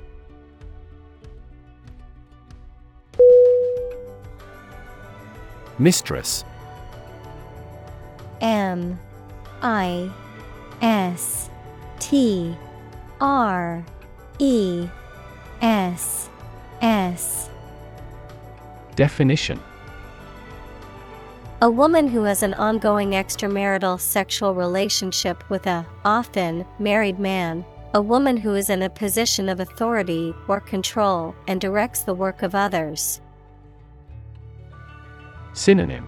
Mistress 5.78 6.46
M 8.40 8.98
I 9.62 10.10
S 10.82 11.50
T 12.00 12.56
R 13.20 13.84
E 14.40 14.88
S 15.62 16.30
S 16.82 17.50
Definition. 18.98 19.60
A 21.62 21.70
woman 21.70 22.08
who 22.08 22.24
has 22.24 22.42
an 22.42 22.56
ongoing 22.56 23.12
extramarital 23.12 24.00
sexual 24.00 24.56
relationship 24.56 25.48
with 25.52 25.68
a, 25.68 25.86
often, 26.04 26.66
married 26.80 27.20
man. 27.20 27.64
A 27.94 28.02
woman 28.02 28.38
who 28.38 28.56
is 28.56 28.72
in 28.72 28.82
a 28.82 28.90
position 28.90 29.50
of 29.50 29.60
authority 29.60 30.34
or 30.48 30.60
control 30.60 31.36
and 31.48 31.62
directs 31.62 32.02
the 32.02 32.14
work 32.16 32.42
of 32.42 32.56
others. 32.56 33.22
Synonym. 35.54 36.08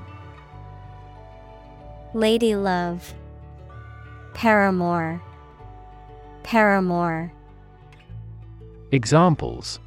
Lady 2.15 2.55
Love. 2.55 3.13
Paramour. 4.33 5.21
Paramour. 6.41 7.31
Examples 8.91 9.79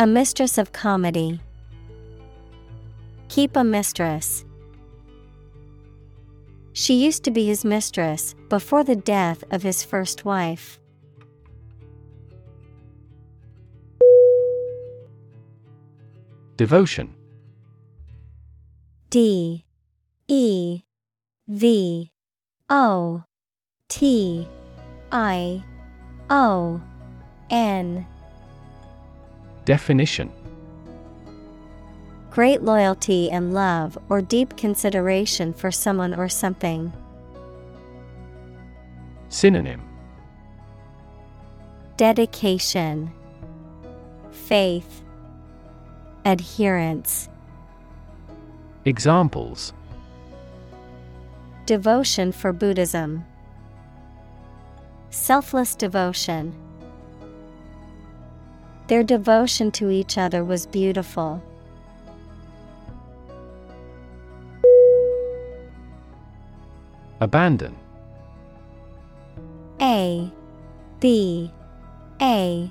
A 0.00 0.08
mistress 0.08 0.58
of 0.58 0.72
comedy. 0.72 1.38
Keep 3.28 3.54
a 3.54 3.62
mistress. 3.62 4.44
She 6.72 6.94
used 6.94 7.22
to 7.22 7.30
be 7.30 7.46
his 7.46 7.64
mistress 7.64 8.34
before 8.48 8.82
the 8.82 8.96
death 8.96 9.44
of 9.52 9.62
his 9.62 9.84
first 9.84 10.24
wife. 10.24 10.80
Devotion. 16.56 17.14
D. 19.10 19.64
E. 20.26 20.82
V. 21.46 22.10
O. 22.68 23.22
T. 23.88 24.48
I. 25.12 25.62
O. 26.30 26.80
N 27.48 28.06
Definition. 29.64 30.30
Great 32.30 32.62
loyalty 32.62 33.30
and 33.30 33.54
love 33.54 33.96
or 34.08 34.20
deep 34.20 34.56
consideration 34.56 35.52
for 35.52 35.70
someone 35.70 36.12
or 36.14 36.28
something. 36.28 36.92
Synonym. 39.28 39.82
Dedication, 41.96 43.12
Faith, 44.32 45.02
Adherence, 46.24 47.28
Examples. 48.84 49.72
Devotion 51.64 52.32
for 52.32 52.52
Buddhism, 52.52 53.24
Selfless 55.08 55.74
devotion. 55.74 56.54
Their 58.86 59.02
devotion 59.02 59.70
to 59.72 59.90
each 59.90 60.18
other 60.18 60.44
was 60.44 60.66
beautiful. 60.66 61.42
Abandon. 67.20 67.76
A 69.80 70.30
B 71.00 71.50
A 72.20 72.70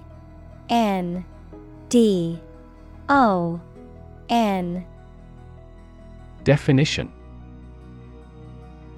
N 0.69 1.25
D 1.89 2.39
O 3.09 3.59
N. 4.29 4.85
Definition. 6.43 7.11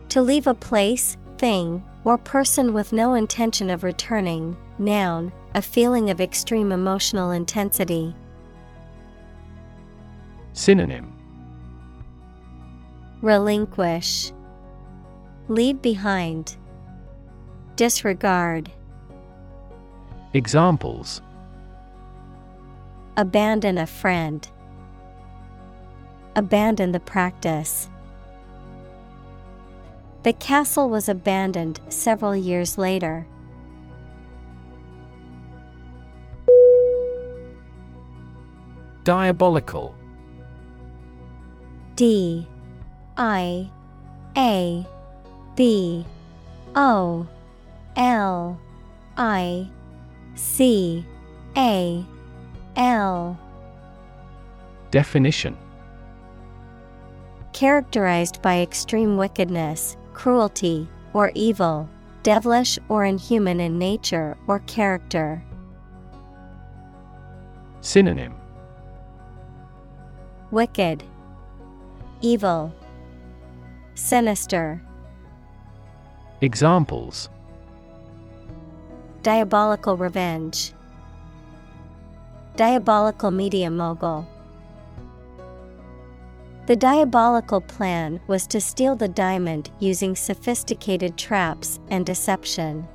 To 0.10 0.22
leave 0.22 0.48
a 0.48 0.54
place, 0.54 1.18
thing, 1.38 1.84
or 2.04 2.18
person 2.18 2.74
with 2.74 2.94
no 2.94 3.14
intention 3.14 3.70
of 3.70 3.84
returning, 3.84 4.56
noun, 4.80 5.32
a 5.56 5.62
feeling 5.62 6.10
of 6.10 6.20
extreme 6.20 6.74
emotional 6.74 7.32
intensity. 7.32 8.14
Synonym 10.52 11.14
Relinquish, 13.22 14.34
Leave 15.48 15.82
behind, 15.82 16.58
Disregard, 17.78 18.70
Examples 20.34 21.22
Abandon 23.16 23.78
a 23.78 23.88
friend, 23.88 24.46
Abandon 26.36 26.92
the 26.92 27.00
practice. 27.00 27.90
The 30.24 30.34
castle 30.34 30.90
was 30.90 31.08
abandoned 31.08 31.80
several 31.88 32.36
years 32.36 32.78
later. 32.78 33.26
Diabolical. 39.06 39.94
D 41.96 42.48
I 43.16 43.70
A 44.36 44.84
B 45.56 46.04
O 46.76 47.28
L 47.96 48.60
I 49.16 49.70
C 50.34 51.06
A 51.56 52.04
L. 52.76 53.40
Definition. 54.90 55.56
Characterized 57.54 58.42
by 58.42 58.62
extreme 58.62 59.18
wickedness, 59.18 59.98
cruelty, 60.14 60.90
or 61.14 61.32
evil, 61.36 61.88
devilish 62.24 62.80
or 62.90 63.06
inhuman 63.06 63.60
in 63.60 63.78
nature 63.78 64.36
or 64.48 64.62
character. 64.62 65.44
Synonym 67.82 68.34
Wicked, 70.52 71.04
Evil, 72.22 72.72
Sinister, 73.96 74.80
Examples 76.42 77.30
Diabolical 79.24 79.98
revenge, 79.98 80.72
Diabolical 82.56 83.32
media 83.32 83.72
mogul. 83.72 84.28
The 86.68 86.76
diabolical 86.76 87.62
plan 87.62 88.20
was 88.28 88.46
to 88.48 88.62
steal 88.62 88.96
the 88.96 89.08
diamond 89.08 89.72
using 89.80 90.16
sophisticated 90.16 91.18
traps 91.18 91.80
and 91.90 92.06
deception. 92.06 92.88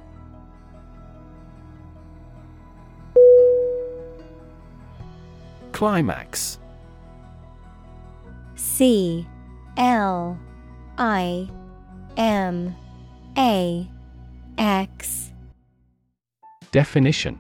Climax 5.73 6.59
C 8.81 9.27
L 9.77 10.41
I 10.97 11.51
M 12.17 12.75
A 13.37 13.87
X 14.57 15.33
Definition 16.73 17.39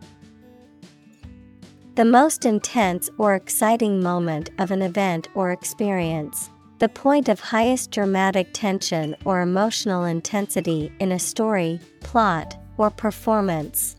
The 1.94 2.04
most 2.04 2.44
intense 2.44 3.08
or 3.16 3.34
exciting 3.34 4.02
moment 4.02 4.50
of 4.58 4.70
an 4.70 4.82
event 4.82 5.28
or 5.34 5.50
experience. 5.50 6.50
The 6.78 6.90
point 6.90 7.30
of 7.30 7.40
highest 7.40 7.90
dramatic 7.90 8.48
tension 8.52 9.16
or 9.24 9.40
emotional 9.40 10.04
intensity 10.04 10.92
in 10.98 11.10
a 11.10 11.18
story, 11.18 11.80
plot, 12.00 12.54
or 12.76 12.90
performance. 12.90 13.96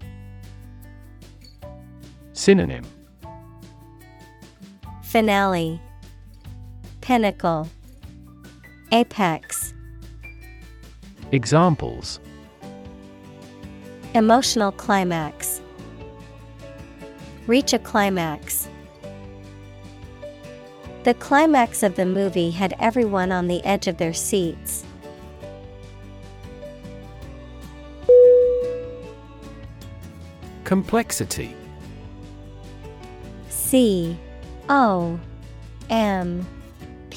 Synonym 2.33 2.83
Finale 5.01 5.81
Pinnacle 7.01 7.67
Apex 8.91 9.73
Examples 11.31 12.19
Emotional 14.13 14.71
climax 14.71 15.61
Reach 17.47 17.73
a 17.73 17.79
climax. 17.79 18.69
The 21.03 21.15
climax 21.15 21.81
of 21.81 21.95
the 21.95 22.05
movie 22.05 22.51
had 22.51 22.75
everyone 22.79 23.31
on 23.31 23.47
the 23.47 23.63
edge 23.65 23.87
of 23.87 23.97
their 23.97 24.13
seats. 24.13 24.85
Complexity 30.63 31.55
C 33.49 34.15
O 34.69 35.19
M 35.89 36.45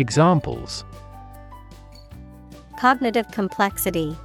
Examples 0.00 0.82
Cognitive 2.78 3.30
complexity, 3.32 4.16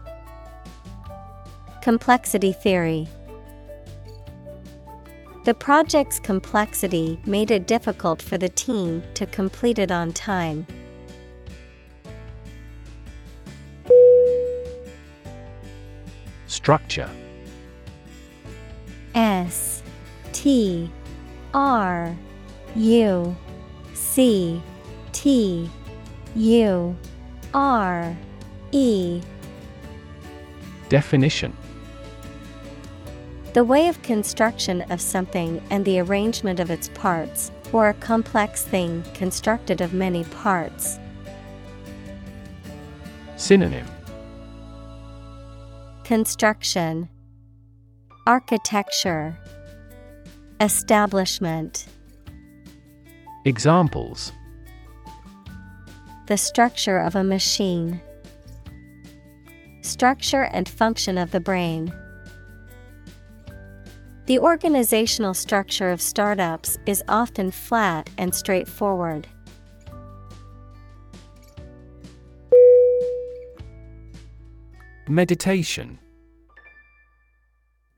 Complexity 1.81 2.53
theory. 2.53 3.09
The 5.43 5.53
project's 5.53 6.17
complexity 6.17 7.19
made 7.25 7.51
it 7.51 7.67
difficult 7.67 8.21
for 8.21 8.37
the 8.37 8.47
team 8.47 9.03
to 9.15 9.25
complete 9.25 9.77
it 9.77 9.91
on 9.91 10.13
time. 10.13 10.65
Structure 16.47 17.09
S 19.13 19.83
T 20.31 20.89
R 21.53 22.15
U 22.75 23.35
C 23.93 24.61
T 25.15 25.69
U 26.35 26.95
R 27.53 28.17
E. 28.73 29.21
Definition. 30.89 31.55
The 33.53 33.63
way 33.63 33.87
of 33.87 34.01
construction 34.01 34.81
of 34.91 34.99
something 34.99 35.63
and 35.69 35.85
the 35.85 36.01
arrangement 36.01 36.59
of 36.59 36.69
its 36.69 36.89
parts, 36.89 37.49
or 37.71 37.87
a 37.87 37.93
complex 37.93 38.63
thing 38.63 39.05
constructed 39.13 39.79
of 39.79 39.93
many 39.93 40.25
parts. 40.25 40.99
Synonym. 43.37 43.87
Construction. 46.03 47.07
Architecture. 48.27 49.39
Establishment. 50.59 51.85
Examples 53.45 54.33
The 56.27 56.37
structure 56.37 56.97
of 56.97 57.15
a 57.15 57.23
machine. 57.23 58.01
Structure 59.81 60.45
and 60.45 60.67
function 60.67 61.19
of 61.19 61.29
the 61.29 61.39
brain. 61.39 61.93
The 64.25 64.39
organizational 64.39 65.35
structure 65.35 65.91
of 65.91 66.01
startups 66.01 66.79
is 66.87 67.03
often 67.07 67.51
flat 67.51 68.09
and 68.17 68.33
straightforward. 68.33 69.27
Meditation 75.07 75.99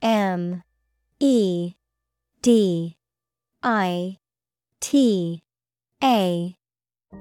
M 0.01 0.63
E 1.21 1.75
D 2.41 2.97
I 3.63 4.17
T 4.81 5.43
A 6.03 6.57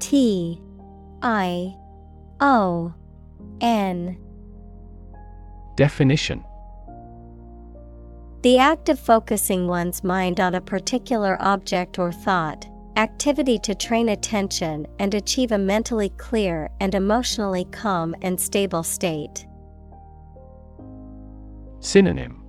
T 0.01 0.61
I 1.23 1.75
O 2.41 2.93
N. 3.61 4.19
Definition. 5.77 6.45
The 8.43 8.59
act 8.59 8.89
of 8.89 9.01
focusing 9.01 9.67
one's 9.67 10.05
mind 10.05 10.41
on 10.41 10.55
a 10.55 10.61
particular 10.61 11.37
object 11.41 11.99
or 11.99 12.13
thought, 12.13 12.67
activity 12.97 13.59
to 13.59 13.75
train 13.75 14.09
attention 14.09 14.87
and 14.99 15.15
achieve 15.15 15.53
a 15.53 15.59
mentally 15.59 16.11
clear 16.11 16.71
and 16.81 16.95
emotionally 16.95 17.65
calm 17.73 18.15
and 18.23 18.41
stable 18.41 18.83
state. 18.83 19.47
Synonym. 21.81 22.43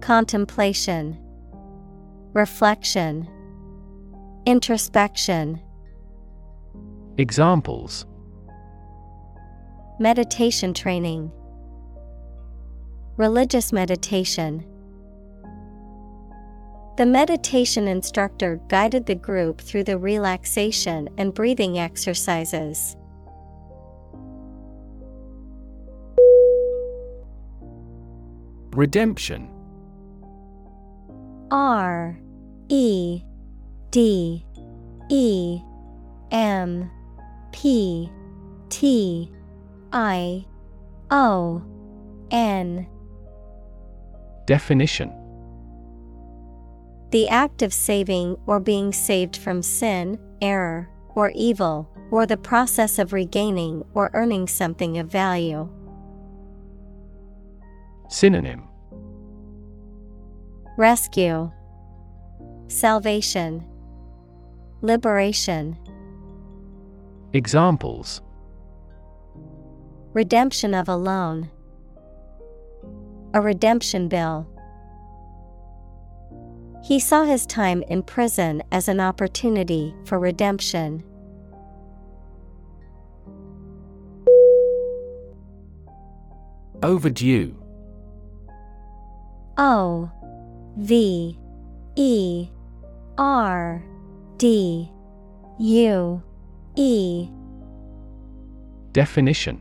Contemplation, 0.00 1.18
Reflection, 2.32 3.28
Introspection. 4.46 5.60
Examples 7.20 8.06
Meditation 9.98 10.72
training, 10.72 11.32
Religious 13.16 13.72
meditation. 13.72 14.64
The 16.96 17.06
meditation 17.06 17.88
instructor 17.88 18.60
guided 18.68 19.06
the 19.06 19.16
group 19.16 19.60
through 19.60 19.82
the 19.82 19.98
relaxation 19.98 21.08
and 21.18 21.34
breathing 21.34 21.80
exercises. 21.80 22.96
Redemption 28.70 29.50
R 31.50 32.16
E 32.68 33.22
D 33.90 34.46
E 35.10 35.60
M 36.30 36.88
P 37.52 38.10
T 38.68 39.30
I 39.92 40.44
O 41.10 41.62
N 42.30 42.86
Definition. 44.46 45.12
The 47.10 47.28
act 47.28 47.62
of 47.62 47.72
saving 47.72 48.36
or 48.46 48.60
being 48.60 48.92
saved 48.92 49.36
from 49.36 49.62
sin, 49.62 50.18
error, 50.42 50.88
or 51.14 51.30
evil, 51.34 51.88
or 52.10 52.26
the 52.26 52.36
process 52.36 52.98
of 52.98 53.12
regaining 53.12 53.84
or 53.94 54.10
earning 54.14 54.46
something 54.46 54.98
of 54.98 55.10
value. 55.10 55.68
Synonym. 58.08 58.68
Rescue, 60.76 61.50
Salvation, 62.68 63.66
Liberation, 64.80 65.76
Examples 67.34 68.22
Redemption 70.14 70.72
of 70.72 70.88
a 70.88 70.96
loan, 70.96 71.50
a 73.34 73.40
redemption 73.42 74.08
bill. 74.08 74.48
He 76.82 76.98
saw 76.98 77.24
his 77.24 77.44
time 77.44 77.82
in 77.82 78.02
prison 78.02 78.62
as 78.72 78.88
an 78.88 78.98
opportunity 78.98 79.94
for 80.06 80.18
redemption. 80.18 81.04
Overdue 86.82 87.54
O 89.58 90.10
V 90.78 91.38
E 91.96 92.48
R 93.18 93.84
D 94.38 94.90
U 95.58 96.22
E. 96.80 97.28
Definition. 98.92 99.60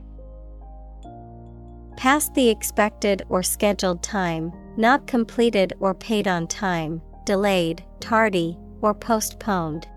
Past 1.98 2.36
the 2.36 2.48
expected 2.48 3.24
or 3.28 3.42
scheduled 3.42 4.04
time, 4.04 4.54
not 4.78 5.08
completed 5.08 5.74
or 5.80 5.96
paid 5.96 6.28
on 6.28 6.46
time, 6.46 7.02
delayed, 7.26 7.84
tardy, 8.00 8.56
or 8.82 8.94
postponed. 8.94 9.88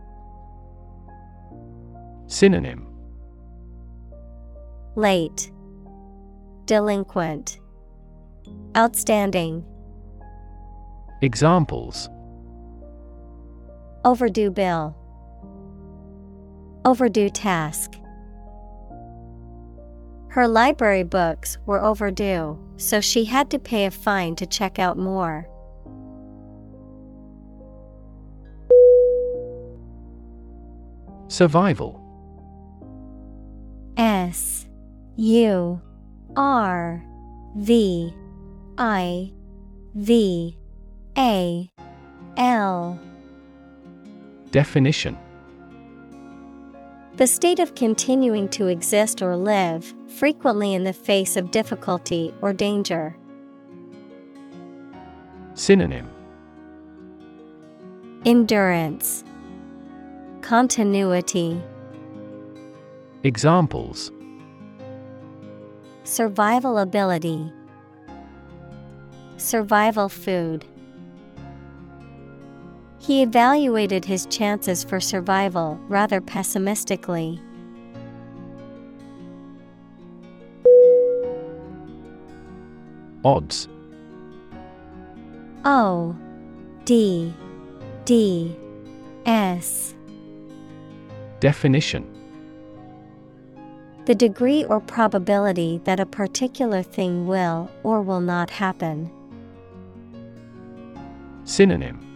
Synonym. 2.27 2.87
Late, 4.97 5.53
Delinquent, 6.65 7.59
Outstanding, 8.75 9.63
Examples. 11.21 12.09
Overdue 14.07 14.51
bill, 14.51 14.97
Overdue 16.85 17.29
task. 17.31 17.97
Her 20.29 20.47
library 20.47 21.03
books 21.03 21.59
were 21.67 21.83
overdue, 21.83 22.59
so 22.77 23.01
she 23.01 23.25
had 23.25 23.51
to 23.51 23.59
pay 23.59 23.85
a 23.87 23.91
fine 23.91 24.37
to 24.37 24.47
check 24.47 24.79
out 24.79 24.97
more. 24.97 25.47
Survival 31.29 32.01
S 33.97 34.67
U 35.17 35.81
R 36.37 37.05
V 37.57 38.15
I 38.79 39.33
V 39.95 40.59
A 41.19 41.71
L 42.37 42.99
Definition 44.51 45.17
The 47.17 47.27
state 47.27 47.59
of 47.59 47.75
continuing 47.75 48.49
to 48.51 48.69
exist 48.69 49.21
or 49.21 49.37
live, 49.37 49.95
frequently 50.09 50.75
in 50.75 50.85
the 50.85 50.93
face 50.93 51.37
of 51.37 51.51
difficulty 51.51 52.33
or 52.41 52.53
danger. 52.53 53.17
Synonym. 55.55 56.09
Endurance, 58.25 59.25
Continuity, 60.41 61.61
Examples. 63.23 64.11
Survival 66.05 66.79
ability, 66.79 67.53
Survival 69.37 70.09
food. 70.09 70.65
He 73.01 73.23
evaluated 73.23 74.05
his 74.05 74.27
chances 74.27 74.85
for 74.85 75.01
survival 75.01 75.81
rather 75.89 76.21
pessimistically. 76.21 77.41
Odds 83.25 83.69
O 85.65 86.15
D 86.85 87.35
D 88.05 88.55
S 89.25 89.95
Definition 91.41 92.07
The 94.05 94.15
degree 94.15 94.65
or 94.65 94.81
probability 94.81 95.81
that 95.85 96.01
a 96.01 96.07
particular 96.07 96.83
thing 96.83 97.27
will 97.27 97.71
or 97.83 98.03
will 98.03 98.21
not 98.21 98.51
happen. 98.51 99.11
Synonym 101.45 102.10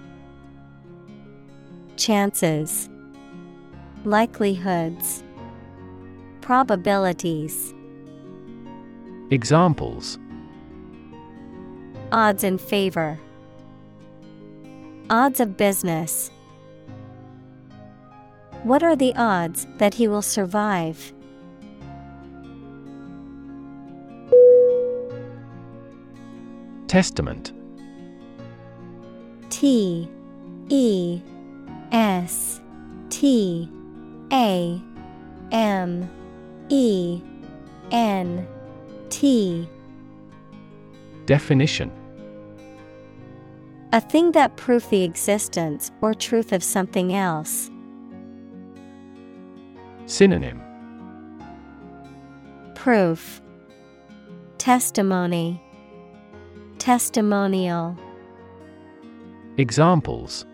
Chances, 1.97 2.89
Likelihoods, 4.05 5.23
Probabilities. 6.41 7.73
Examples 9.31 10.19
Odds 12.13 12.45
in 12.45 12.59
favor. 12.59 13.19
Odds 15.11 15.41
of 15.41 15.57
business. 15.57 16.31
What 18.63 18.83
are 18.83 18.97
the 18.97 19.15
odds 19.17 19.67
that 19.79 19.95
he 19.95 20.09
will 20.09 20.23
survive? 20.23 21.13
Testament 26.87 27.53
T 29.51 30.09
E 30.69 31.21
S 31.95 32.61
T 33.09 33.71
A 34.33 34.83
M 35.53 36.11
E 36.69 37.23
N 37.93 38.49
T. 39.11 39.69
Definition. 41.25 41.93
A 43.93 44.01
thing 44.01 44.33
that 44.33 44.57
proves 44.57 44.89
the 44.89 45.05
existence 45.05 45.93
or 46.01 46.15
truth 46.15 46.53
of 46.53 46.65
something 46.65 47.15
else. 47.15 47.71
Synonym. 50.07 50.61
Proof. 52.75 53.41
Testimony. 54.59 55.63
Testimonial. 56.79 57.97
Examples 59.59 60.45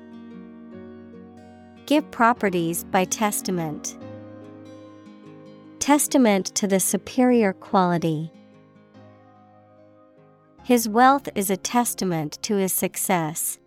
Give 1.91 2.09
properties 2.13 2.85
by 2.85 3.05
testament. 3.05 3.99
Testament 5.81 6.47
to 6.55 6.69
the 6.69 6.79
superior 6.79 7.53
quality. 7.53 8.31
His 10.63 10.89
wealth 10.89 11.29
is 11.35 11.51
a 11.51 11.57
testament 11.57 12.39
to 12.43 12.55
his 12.55 12.73
success. 12.73 13.59